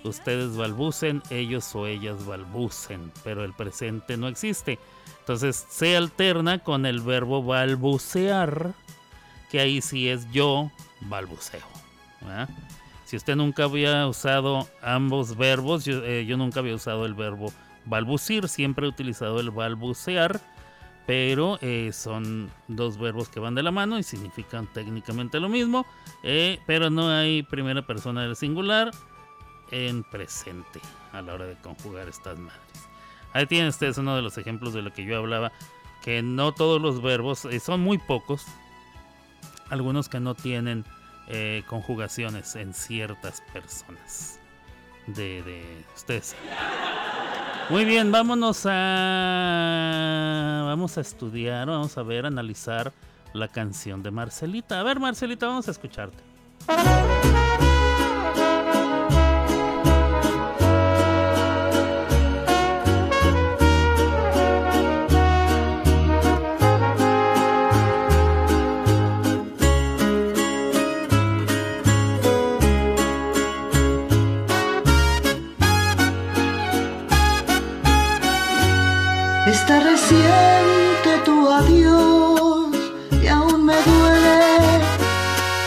[0.03, 4.79] Ustedes balbucen, ellos o ellas balbucen, pero el presente no existe.
[5.19, 8.73] Entonces se alterna con el verbo balbucear,
[9.51, 10.71] que ahí sí es yo
[11.01, 11.61] balbuceo.
[13.05, 17.53] Si usted nunca había usado ambos verbos, yo, eh, yo nunca había usado el verbo
[17.85, 20.39] balbucir, siempre he utilizado el balbucear,
[21.05, 25.85] pero eh, son dos verbos que van de la mano y significan técnicamente lo mismo,
[26.23, 28.91] eh, pero no hay primera persona del singular
[29.71, 30.79] en presente
[31.11, 32.61] a la hora de conjugar estas madres.
[33.33, 35.51] Ahí tienen ustedes uno de los ejemplos de lo que yo hablaba,
[36.03, 38.45] que no todos los verbos, eh, son muy pocos,
[39.69, 40.85] algunos que no tienen
[41.67, 44.42] conjugaciones en ciertas personas.
[45.07, 46.35] De, de ustedes.
[47.69, 50.63] Muy bien, vámonos a.
[50.65, 52.91] Vamos a estudiar, vamos a ver, analizar
[53.33, 54.79] la canción de Marcelita.
[54.79, 56.21] A ver, Marcelita, vamos a escucharte.
[79.63, 82.67] Está reciente tu adiós
[83.23, 84.81] y aún me duele,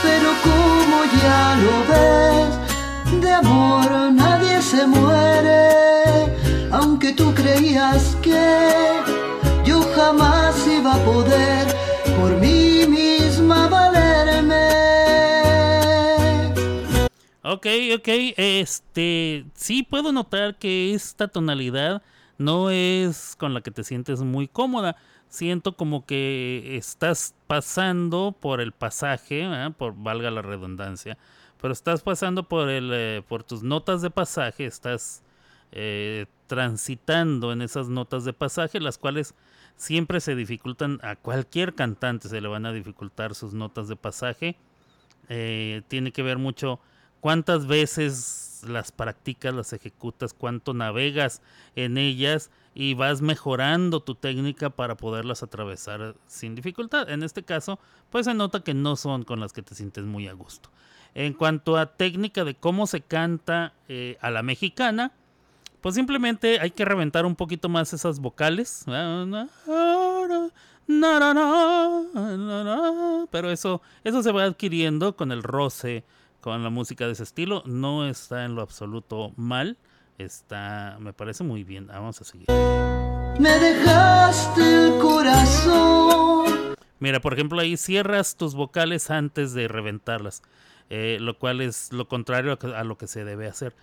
[0.03, 6.31] pero como ya lo ves, de amor nadie se muere,
[6.73, 9.01] aunque tú creías que
[9.65, 11.67] yo jamás iba a poder
[12.21, 14.69] por mí misma valerme.
[17.43, 17.67] Ok,
[17.97, 22.03] ok, este, sí puedo notar que esta tonalidad
[22.39, 24.97] no es con la que te sientes muy cómoda.
[25.29, 29.71] Siento como que estás pasando por el pasaje, ¿eh?
[29.77, 31.19] por valga la redundancia,
[31.61, 35.23] pero estás pasando por el, eh, por tus notas de pasaje, estás
[35.73, 39.35] eh, transitando en esas notas de pasaje, las cuales
[39.77, 44.57] siempre se dificultan a cualquier cantante, se le van a dificultar sus notas de pasaje.
[45.29, 46.79] Eh, tiene que ver mucho
[47.21, 51.43] cuántas veces las practicas, las ejecutas, cuánto navegas
[51.75, 57.09] en ellas y vas mejorando tu técnica para poderlas atravesar sin dificultad.
[57.09, 57.79] En este caso,
[58.11, 60.71] pues se nota que no son con las que te sientes muy a gusto.
[61.15, 65.13] En cuanto a técnica de cómo se canta eh, a la mexicana,
[65.81, 68.85] pues simplemente hay que reventar un poquito más esas vocales.
[73.31, 76.05] Pero eso, eso se va adquiriendo con el roce,
[76.47, 77.65] con la música de ese estilo.
[77.67, 79.79] No está en lo absoluto mal.
[80.17, 81.89] Está, me parece muy bien.
[81.89, 82.47] Vamos a seguir.
[83.41, 86.77] Me dejaste el corazón.
[87.01, 90.43] Mira, por ejemplo, ahí cierras tus vocales antes de reventarlas.
[90.89, 93.75] eh, lo cual es lo contrario a lo que se debe hacer.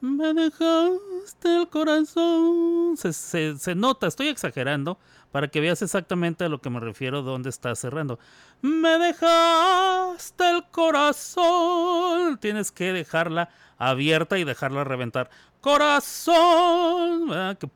[0.00, 2.96] Me dejaste el corazón.
[2.96, 4.98] Se, se- se nota, estoy exagerando
[5.30, 8.18] para que veas exactamente a lo que me refiero donde está cerrando.
[8.62, 12.38] Me dejaste el corazón.
[12.38, 15.30] Tienes que dejarla abierta y dejarla reventar.
[15.60, 17.28] Corazón.
[17.28, 17.58] ¿verdad?
[17.58, 17.68] Que,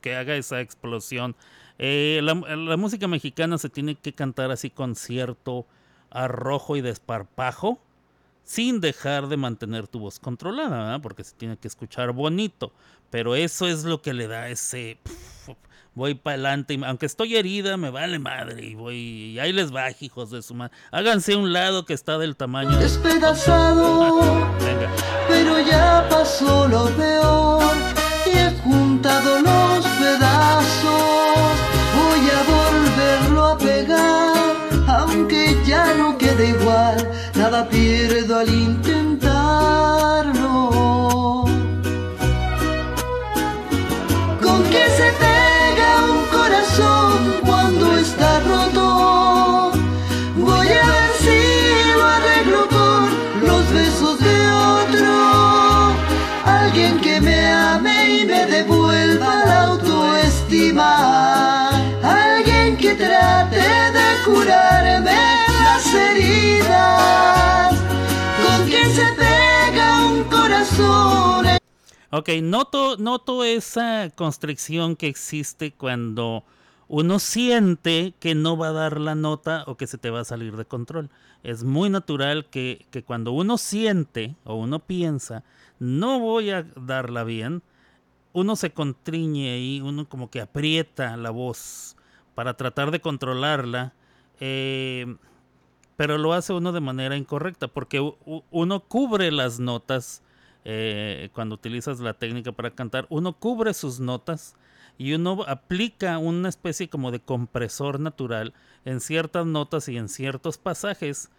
[0.00, 1.34] que haga esa explosión.
[1.78, 5.66] Eh, la, la música mexicana se tiene que cantar así con cierto
[6.10, 7.80] arrojo y desparpajo
[8.44, 11.00] sin dejar de mantener tu voz controlada, ¿verdad?
[11.02, 12.72] porque se tiene que escuchar bonito.
[13.10, 14.98] Pero eso es lo que le da ese...
[15.02, 15.54] pf,
[15.94, 18.64] voy para adelante, aunque estoy herida, me vale madre.
[18.64, 20.74] Y voy, y ahí les va, hijos de su madre.
[20.90, 22.70] Háganse un lado que está del tamaño.
[22.78, 24.20] de- Despedazado,
[24.60, 24.90] Venga.
[25.28, 27.74] pero ya pasó lo peor
[28.26, 31.58] y he juntado los pedazos.
[31.94, 34.32] Voy a volverlo a pegar,
[34.88, 36.96] aunque ya no quede igual.
[37.34, 39.31] Nada pierdo al intentarlo.
[72.14, 76.44] Ok, noto, noto esa constricción que existe cuando
[76.86, 80.24] uno siente que no va a dar la nota o que se te va a
[80.26, 81.08] salir de control.
[81.42, 85.42] Es muy natural que, que cuando uno siente o uno piensa,
[85.78, 87.62] no voy a darla bien,
[88.34, 91.96] uno se contriñe y uno como que aprieta la voz
[92.34, 93.94] para tratar de controlarla.
[94.38, 95.16] eh,
[95.96, 98.00] pero lo hace uno de manera incorrecta porque
[98.50, 100.22] uno cubre las notas
[100.64, 104.56] eh, cuando utilizas la técnica para cantar, uno cubre sus notas
[104.98, 108.52] y uno aplica una especie como de compresor natural
[108.84, 111.30] en ciertas notas y en ciertos pasajes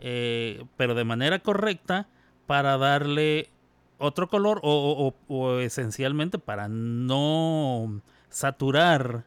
[0.00, 2.08] eh, pero de manera correcta
[2.46, 3.50] para darle
[3.98, 5.14] otro color o,
[5.60, 9.24] esencialmente para no saturar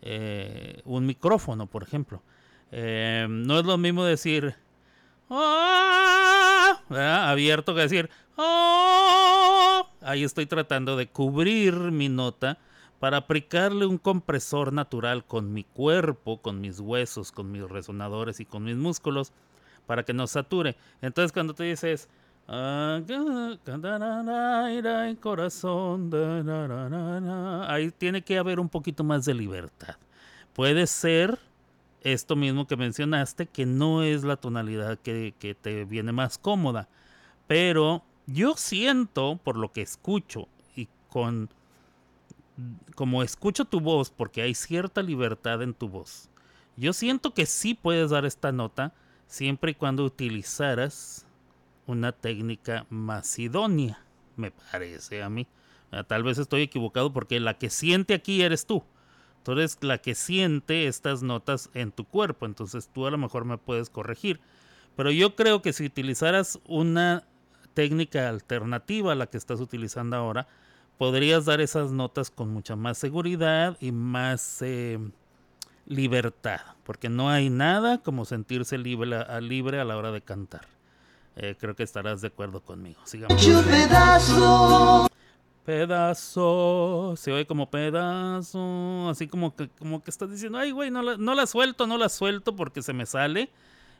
[0.00, 2.22] eh, un micrófono, por ejemplo.
[2.70, 4.54] No es lo mismo decir
[5.28, 6.80] "Ah",
[7.30, 9.82] abierto que decir "Ah".
[10.02, 12.58] ahí estoy tratando de cubrir mi nota
[12.98, 18.44] para aplicarle un compresor natural con mi cuerpo, con mis huesos, con mis resonadores y
[18.44, 19.32] con mis músculos
[19.86, 20.76] para que no sature.
[21.00, 22.08] Entonces cuando tú dices
[22.48, 27.90] "Ah, ca- ca- da, na, na, ira, en corazón, da, na, na, na, na", ahí
[27.90, 29.96] tiene que haber un poquito más de libertad.
[30.52, 31.38] Puede ser
[32.02, 36.88] esto mismo que mencionaste, que no es la tonalidad que te viene más cómoda.
[37.46, 41.50] Pero yo siento, por lo que escucho y con
[42.94, 46.28] como escucho tu voz, porque hay cierta libertad en tu voz,
[46.76, 48.94] yo siento que sí puedes dar esta nota
[49.26, 51.26] siempre y cuando utilizaras
[51.86, 54.04] una técnica más idónea,
[54.36, 55.46] me parece a mí.
[55.90, 58.82] Ah, Tal vez estoy equivocado porque la que siente aquí eres tú.
[59.42, 63.44] Tú eres la que siente estas notas en tu cuerpo, entonces tú a lo mejor
[63.44, 64.40] me puedes corregir.
[64.96, 67.24] Pero yo creo que si utilizaras una
[67.74, 70.46] técnica alternativa a la que estás utilizando ahora,
[70.98, 74.98] podrías dar esas notas con mucha más seguridad y más eh,
[75.86, 80.66] libertad, porque no hay nada como sentirse libre a, libre a la hora de cantar.
[81.36, 83.00] Eh, creo que estarás de acuerdo conmigo.
[83.04, 83.44] Sigamos.
[83.44, 85.08] Yo pedazo.
[85.64, 91.02] Pedazo, se oye como pedazo, así como que, como que estás diciendo, ay, güey, no
[91.02, 93.48] la, no la suelto, no la suelto porque se me sale.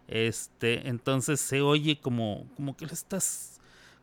[0.09, 3.52] Este, entonces se oye como, como que le estás,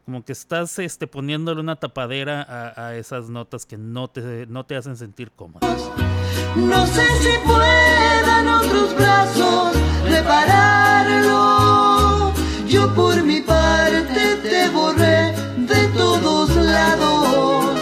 [0.09, 4.65] como que estás este, poniéndole una tapadera a, a esas notas que no te, no
[4.65, 5.59] te hacen sentir cómodo.
[6.55, 9.75] No sé si puedan otros brazos
[10.09, 11.37] repararlo.
[12.67, 17.77] Yo por mi parte te borré de todos lados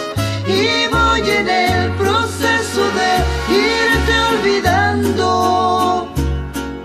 [0.46, 3.24] y voy en el proceso de
[3.56, 6.12] irte olvidando.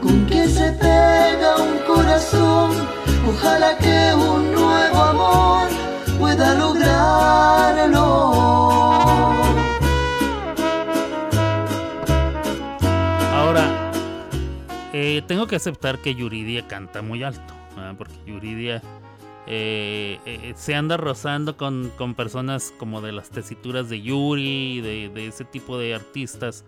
[0.02, 2.72] Con que se pega un corazón,
[3.28, 4.53] ojalá que un
[13.34, 13.92] Ahora,
[14.94, 17.54] eh, tengo que aceptar que Yuridia canta muy alto,
[17.98, 18.82] porque Yuridia
[19.46, 25.10] eh, eh, se anda rozando con, con personas como de las tesituras de Yuri, de,
[25.10, 26.64] de ese tipo de artistas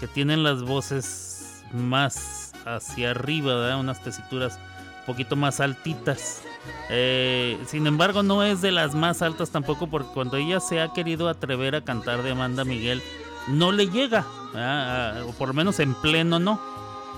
[0.00, 3.80] que tienen las voces más hacia arriba, ¿verdad?
[3.80, 4.58] unas tesituras
[5.06, 6.42] poquito más altitas.
[6.90, 10.92] Eh, sin embargo, no es de las más altas tampoco, porque cuando ella se ha
[10.92, 13.02] querido atrever a cantar de Amanda Miguel,
[13.48, 15.20] no le llega, ¿verdad?
[15.20, 16.60] Ah, o por lo menos en pleno no.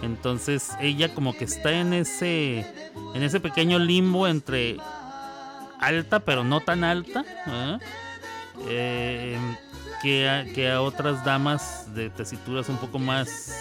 [0.02, 2.60] Entonces ella como que está en ese,
[3.14, 4.76] en ese pequeño limbo entre
[5.80, 7.80] alta pero no tan alta, ¿verdad?
[8.68, 9.38] Eh,
[10.02, 13.52] que, a, que a otras damas de tesituras un poco más,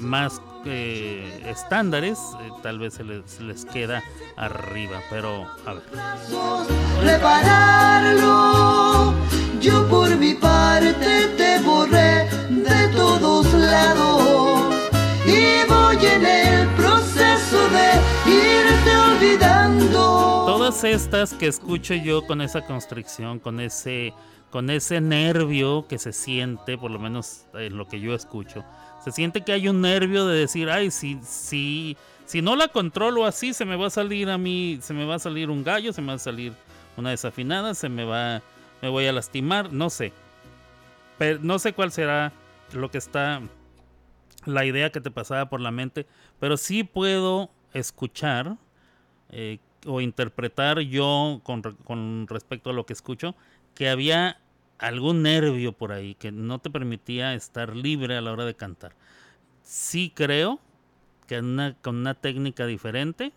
[0.00, 4.02] más eh, estándares, eh, tal vez se les, les queda
[4.36, 5.82] arriba, pero a ver.
[7.02, 8.54] repararlo.
[9.60, 14.74] Yo por mi parte te borré de todos lados
[15.26, 17.92] y voy en el proceso de
[18.30, 20.44] irte olvidando.
[20.46, 24.12] Todas estas que escucho yo con esa constricción, con ese,
[24.50, 28.64] con ese nervio que se siente, por lo menos en lo que yo escucho,
[29.04, 33.26] se siente que hay un nervio de decir, ay, si, si, si no la controlo
[33.26, 35.92] así, se me va a salir a mí, se me va a salir un gallo,
[35.92, 36.52] se me va a salir
[36.96, 38.40] una desafinada, se me va,
[38.80, 40.12] me voy a lastimar, no sé.
[41.18, 42.32] Pero no sé cuál será
[42.72, 43.40] lo que está,
[44.46, 46.06] la idea que te pasaba por la mente,
[46.40, 48.56] pero sí puedo escuchar
[49.30, 53.34] eh, o interpretar yo con, re- con respecto a lo que escucho
[53.74, 54.38] que había
[54.78, 58.94] algún nervio por ahí que no te permitía estar libre a la hora de cantar.
[59.62, 60.60] Sí creo
[61.28, 63.32] que una- con una técnica diferente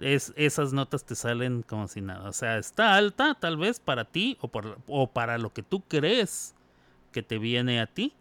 [0.00, 2.28] es, esas notas te salen como si nada.
[2.28, 5.82] O sea, está alta tal vez para ti o, por- o para lo que tú
[5.88, 6.54] crees
[7.12, 8.12] que te viene a ti.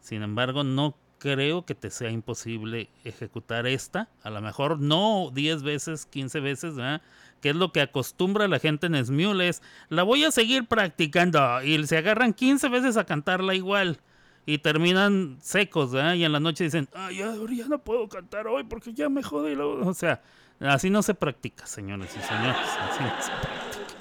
[0.00, 4.08] Sin embargo, no creo que te sea imposible ejecutar esta.
[4.22, 7.02] A lo mejor no 10 veces, 15 veces, ¿verdad?
[7.44, 9.50] Que es lo que acostumbra la gente en Smule.
[9.50, 9.60] Es,
[9.90, 11.62] la voy a seguir practicando.
[11.62, 14.00] Y se agarran 15 veces a cantarla igual.
[14.46, 15.92] Y terminan secos.
[15.92, 19.22] Y en la noche dicen, ah, ya, ya no puedo cantar hoy porque ya me
[19.22, 19.56] jode.
[19.56, 19.86] lo-".
[19.86, 20.22] O sea,
[20.58, 22.56] así no se practica, señores y señores.
[22.80, 23.94] Así no se practica.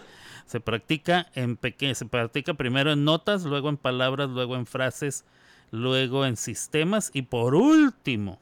[0.46, 5.26] Se practica en pequeño, se practica primero en notas, luego en palabras, luego en frases,
[5.70, 8.40] luego en sistemas y por último,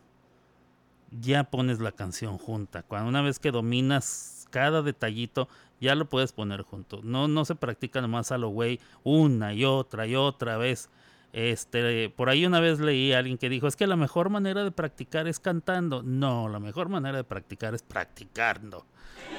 [1.09, 2.83] ya pones la canción junta.
[2.83, 5.47] Cuando una vez que dominas cada detallito,
[5.79, 7.01] ya lo puedes poner junto.
[7.03, 10.89] No, no se practica nomás a lo güey una y otra y otra vez.
[11.33, 14.63] Este, por ahí una vez leí a alguien que dijo, es que la mejor manera
[14.63, 16.03] de practicar es cantando.
[16.03, 18.85] No, la mejor manera de practicar es practicando.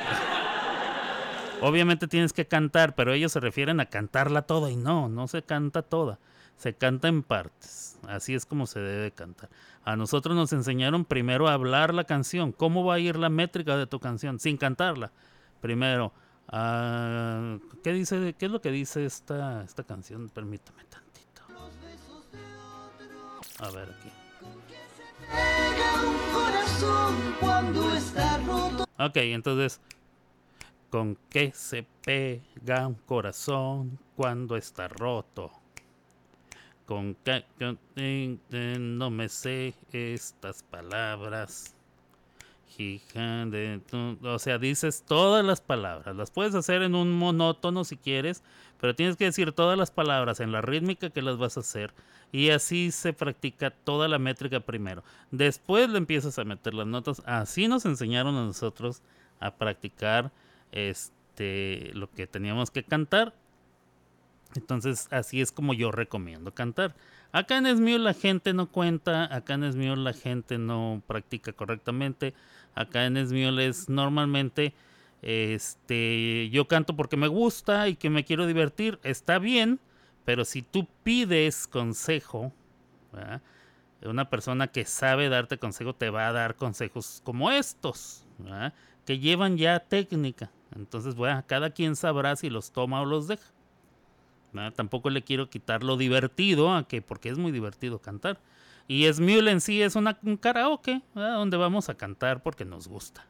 [1.61, 5.43] Obviamente tienes que cantar, pero ellos se refieren a cantarla toda y no, no se
[5.43, 6.19] canta toda,
[6.57, 7.99] se canta en partes.
[8.07, 9.49] Así es como se debe cantar.
[9.85, 13.77] A nosotros nos enseñaron primero a hablar la canción, cómo va a ir la métrica
[13.77, 15.11] de tu canción sin cantarla.
[15.61, 16.13] Primero,
[16.49, 18.35] ah, ¿qué dice?
[18.39, 20.29] ¿Qué es lo que dice esta esta canción?
[20.29, 21.43] Permítame tantito.
[23.59, 24.11] A ver aquí.
[28.99, 29.81] Ok, entonces,
[30.91, 35.62] ¿con qué se pega un corazón cuando está roto?
[36.87, 37.17] Con
[38.79, 41.75] no me sé estas palabras.
[44.23, 46.17] O sea, dices todas las palabras.
[46.17, 48.43] Las puedes hacer en un monótono si quieres,
[48.81, 51.93] pero tienes que decir todas las palabras en la rítmica que las vas a hacer.
[52.33, 55.05] Y así se practica toda la métrica primero.
[55.31, 57.23] Después le empiezas a meter las notas.
[57.27, 59.03] Así nos enseñaron a nosotros
[59.39, 60.33] a practicar
[60.73, 63.35] este lo que teníamos que cantar.
[64.55, 66.95] Entonces, así es como yo recomiendo cantar.
[67.33, 72.35] Acá en Esmio la gente no cuenta, acá en Esmio la gente no practica correctamente.
[72.75, 74.75] Acá en Esmio es normalmente
[75.23, 79.79] este yo canto porque me gusta y que me quiero divertir, está bien,
[80.25, 82.53] pero si tú pides consejo,
[84.05, 88.27] una persona que sabe darte consejo te va a dar consejos como estos,
[89.07, 90.51] que llevan ya técnica.
[90.75, 93.52] Entonces, bueno, cada quien sabrá si los toma o los deja.
[94.53, 94.73] ¿Verdad?
[94.75, 98.39] Tampoco le quiero quitar lo divertido, a que, porque es muy divertido cantar.
[98.89, 101.37] Y Smule en sí es una, un karaoke, ¿verdad?
[101.37, 103.25] donde vamos a cantar porque nos gusta.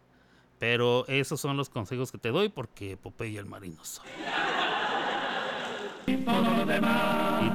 [0.59, 4.07] Pero esos son los consejos que te doy porque Popeye el marino soy.
[6.07, 6.17] Y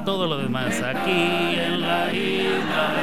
[0.05, 2.93] todo lo demás aquí en la isla.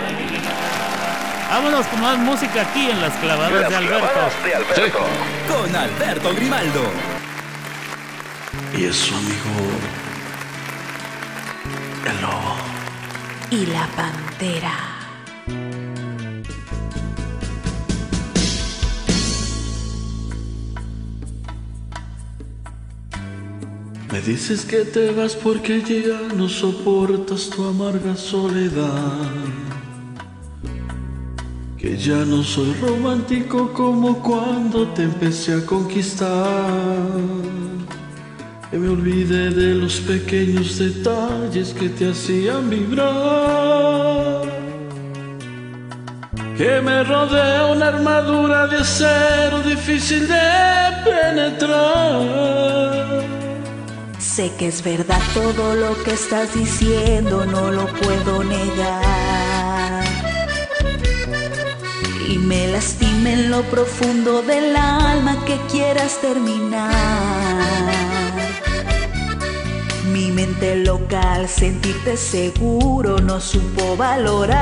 [1.50, 3.98] Vámonos con más música aquí en las clavadas Las de Alberto.
[3.98, 4.98] clavadas de Alberto.
[5.48, 6.82] Con Alberto Grimaldo.
[8.76, 10.03] Y es su amigo
[12.10, 12.54] el lobo.
[13.50, 14.94] Y la pantera.
[24.12, 29.28] Me dices que te vas porque ya no soportas tu amarga soledad.
[31.76, 37.63] Que ya no soy romántico como cuando te empecé a conquistar.
[38.74, 44.42] Que me olvidé de los pequeños detalles que te hacían vibrar.
[46.58, 50.50] Que me rodea una armadura de acero difícil de
[51.04, 52.24] penetrar.
[54.18, 60.02] Sé que es verdad todo lo que estás diciendo, no lo puedo negar.
[62.28, 67.93] Y me lastima en lo profundo del alma que quieras terminar.
[70.14, 74.54] Mi mente local, sentirte seguro, no supo valorar.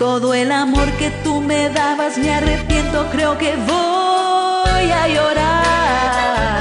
[0.00, 6.58] Todo el amor que tú me dabas, me arrepiento, creo que voy a llorar.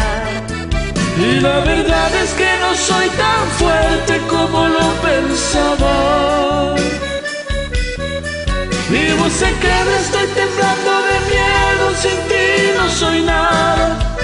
[1.18, 6.76] Y la verdad es que no soy tan fuerte como lo pensaba.
[8.92, 12.46] Mi voz se quebra, estoy temblando de miedo, sin ti
[12.78, 14.17] no soy nada.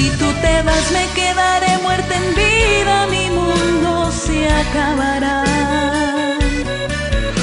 [0.00, 5.44] Si tú te vas, me quedaré muerta en vida, mi mundo se acabará.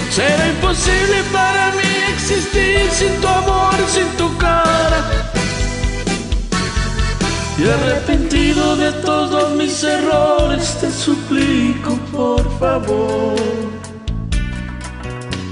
[0.10, 5.02] Será imposible para mí existir sin tu amor, sin tu cara.
[7.60, 13.36] Y arrepentido de todos mis errores, te suplico por favor.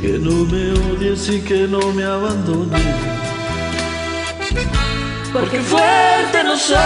[0.02, 2.82] Que no me odies y que no me abandones.
[5.35, 6.77] Porque fuerte no soy.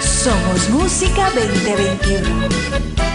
[0.00, 3.07] Somos Música 2021.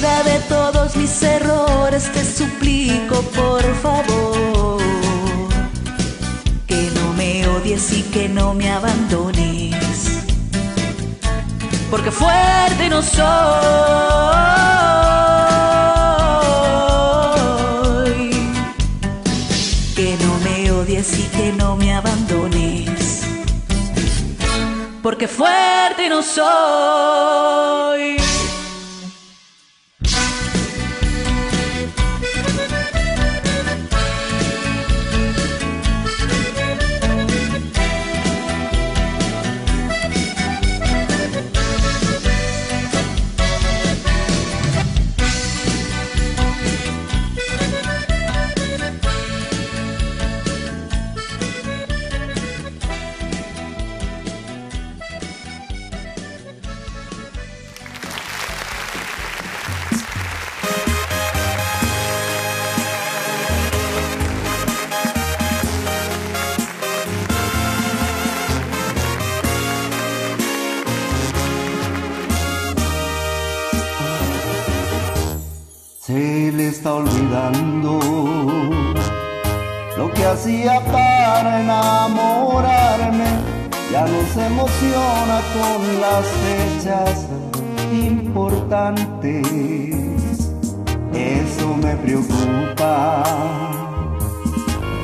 [0.00, 4.80] de todos mis errores, te suplico por favor
[6.68, 10.22] que no me odies y que no me abandones,
[11.90, 13.18] porque fuerte no soy.
[19.96, 23.22] Que no me odies y que no me abandones,
[25.02, 28.17] porque fuerte no soy.
[91.12, 93.22] Eso me preocupa,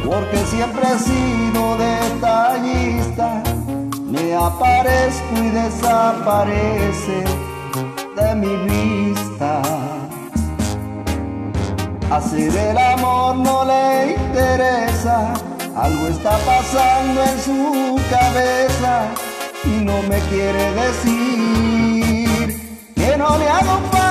[0.03, 3.43] porque siempre he sido detallista.
[4.11, 7.25] Me aparezco y desaparece
[8.17, 9.61] de mi vista.
[12.11, 15.35] Hacer el amor no le interesa,
[15.77, 19.09] algo está pasando en su cabeza
[19.65, 22.04] y no me quiere decir.
[23.25, 24.04] honey, I don't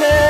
[0.00, 0.29] yeah.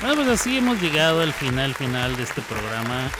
[0.00, 3.10] Bueno, pues así hemos llegado al final, final de este programa.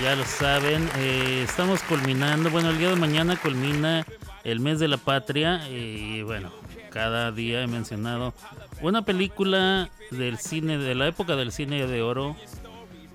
[0.00, 2.48] Ya lo saben, eh, estamos culminando.
[2.50, 4.06] Bueno, el día de mañana culmina
[4.44, 5.68] el mes de la patria.
[5.68, 6.52] Y bueno,
[6.90, 8.34] cada día he mencionado
[8.82, 12.36] una película del cine, de la época del cine de oro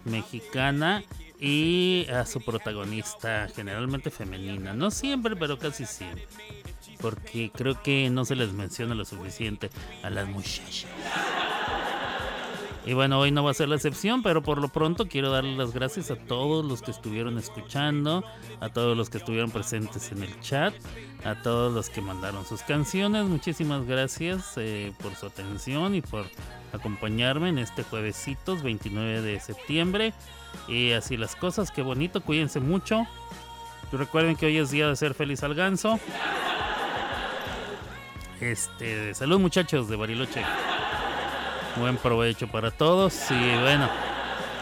[0.04, 1.04] mexicana
[1.40, 4.74] y a su protagonista, generalmente femenina.
[4.74, 6.28] No siempre, pero casi siempre.
[7.00, 9.70] Porque creo que no se les menciona lo suficiente
[10.04, 10.88] a las muchachas.
[12.86, 15.56] Y bueno, hoy no va a ser la excepción, pero por lo pronto quiero darle
[15.56, 18.26] las gracias a todos los que estuvieron escuchando,
[18.60, 20.74] a todos los que estuvieron presentes en el chat,
[21.24, 23.24] a todos los que mandaron sus canciones.
[23.24, 26.26] Muchísimas gracias eh, por su atención y por
[26.74, 30.14] acompañarme en este juevesitos 29 de septiembre.
[30.68, 33.08] Y así las cosas, qué bonito, cuídense mucho.
[33.94, 36.00] Y recuerden que hoy es día de ser feliz al ganso.
[38.42, 40.42] Este, salud muchachos de Bariloche.
[41.78, 43.90] Buen provecho para todos y bueno,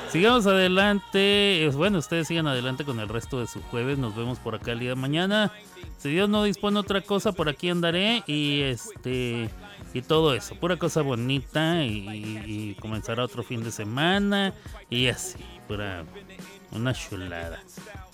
[0.10, 1.70] sigamos adelante.
[1.74, 3.98] Bueno, ustedes sigan adelante con el resto de su jueves.
[3.98, 5.52] Nos vemos por acá el día de mañana.
[5.98, 9.50] Si Dios no dispone otra cosa, por aquí andaré y este
[9.94, 14.54] y todo eso, pura cosa bonita y, comenzará otro fin de semana
[14.90, 16.06] y así, pura
[16.72, 17.60] una chulada.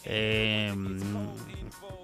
[0.06, 0.74] Eh,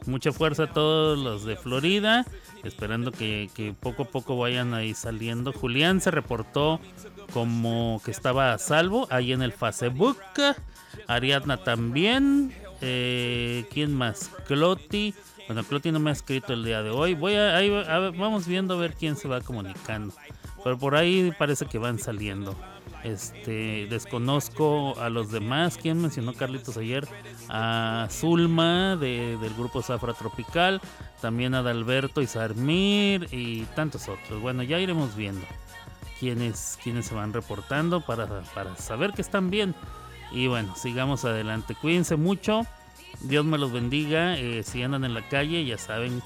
[0.05, 2.25] mucha fuerza a todos los de Florida.
[2.63, 5.51] Esperando que, que poco a poco vayan ahí saliendo.
[5.51, 6.79] Julián se reportó
[7.33, 10.17] como que estaba a salvo ahí en el Facebook.
[11.07, 12.53] Ariadna también.
[12.81, 14.29] eh, ¿quién más?
[14.47, 15.13] Cloti.
[15.47, 17.15] Bueno, Cloti no me ha escrito el día de hoy.
[17.15, 20.13] Voy a, ahí, a ver, vamos viendo a ver quién se va comunicando.
[20.63, 22.55] Pero por ahí parece que van saliendo.
[23.03, 25.77] Este, desconozco a los demás.
[25.81, 27.07] ¿Quién mencionó Carlitos ayer?
[27.49, 30.79] A Zulma de- del grupo Zafra Tropical.
[31.21, 34.41] También a Adalberto y Sarmir y tantos otros.
[34.41, 35.45] Bueno, ya iremos viendo
[36.19, 39.75] quiénes, quiénes se van reportando para, para saber que están bien.
[40.31, 41.75] Y bueno, sigamos adelante.
[41.75, 42.65] Cuídense mucho.
[43.21, 44.37] Dios me los bendiga.
[44.37, 46.21] Eh, si andan en la calle, ya saben,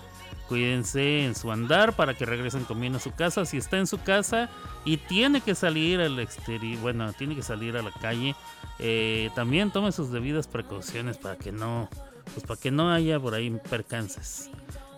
[0.47, 3.45] cuídense en su andar para que regresen con bien a su casa.
[3.45, 4.49] Si está en su casa
[4.85, 8.35] y tiene que salir al exterior, bueno, tiene que salir a la calle,
[8.79, 11.89] eh, también tome sus debidas precauciones para que no,
[12.33, 14.49] pues para que no haya por ahí percances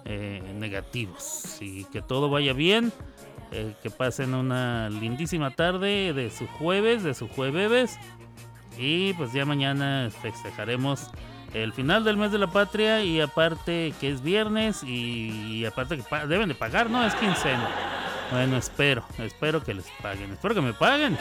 [0.06, 2.94] eh, negativos y que todo vaya bien.
[3.52, 7.98] eh, que pasen una lindísima tarde de su jueves, de su jueves.
[8.78, 11.08] Y pues ya mañana festejaremos
[11.54, 16.28] el final del mes de la patria y aparte que es viernes y, aparte que
[16.28, 17.06] deben de pagar, ¿no?
[17.06, 17.68] Es quincena.
[18.32, 21.18] Bueno, espero, espero que les paguen, espero que me paguen.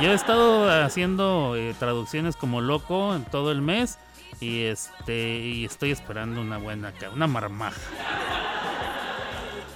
[0.00, 3.98] Yo he estado haciendo eh, traducciones como loco en todo el mes
[4.40, 7.80] y este y estoy esperando una buena, una marmaja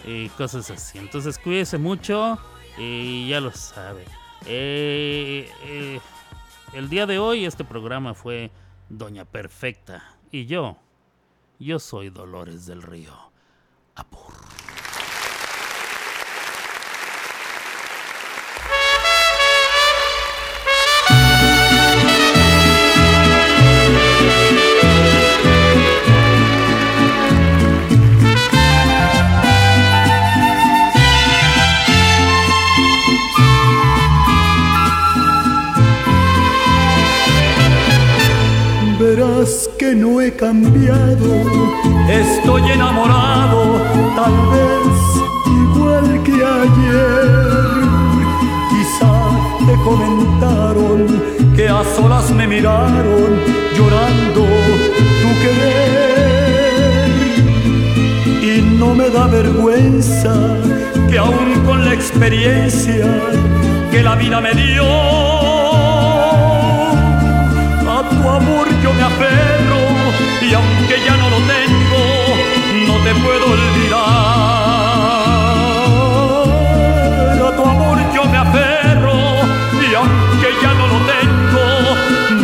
[0.06, 0.98] y cosas así.
[0.98, 2.39] Entonces cuídese mucho
[2.78, 4.05] y ya lo sabe.
[4.47, 6.01] Eh, eh,
[6.73, 8.51] el día de hoy este programa fue
[8.89, 10.77] Doña Perfecta y yo,
[11.59, 13.12] yo soy Dolores del Río.
[13.97, 14.44] Verás
[39.85, 41.31] que no he cambiado,
[42.09, 43.61] estoy enamorado,
[44.16, 44.97] tal vez
[45.62, 47.82] igual que ayer.
[48.70, 49.15] Quizá
[49.66, 50.98] te comentaron
[51.55, 53.31] que a solas me miraron
[53.77, 54.43] llorando
[55.20, 57.11] tu querer.
[58.43, 60.35] Y no me da vergüenza
[61.11, 63.06] que aún con la experiencia
[63.90, 64.85] que la vida me dio,
[68.97, 69.81] me aferro
[70.41, 72.03] y aunque ya no lo tengo,
[72.87, 74.01] no te puedo olvidar.
[77.49, 79.16] A tu amor yo me aferro
[79.89, 81.65] y aunque ya no lo tengo,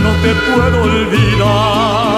[0.05, 2.10] no te puedo olvidar.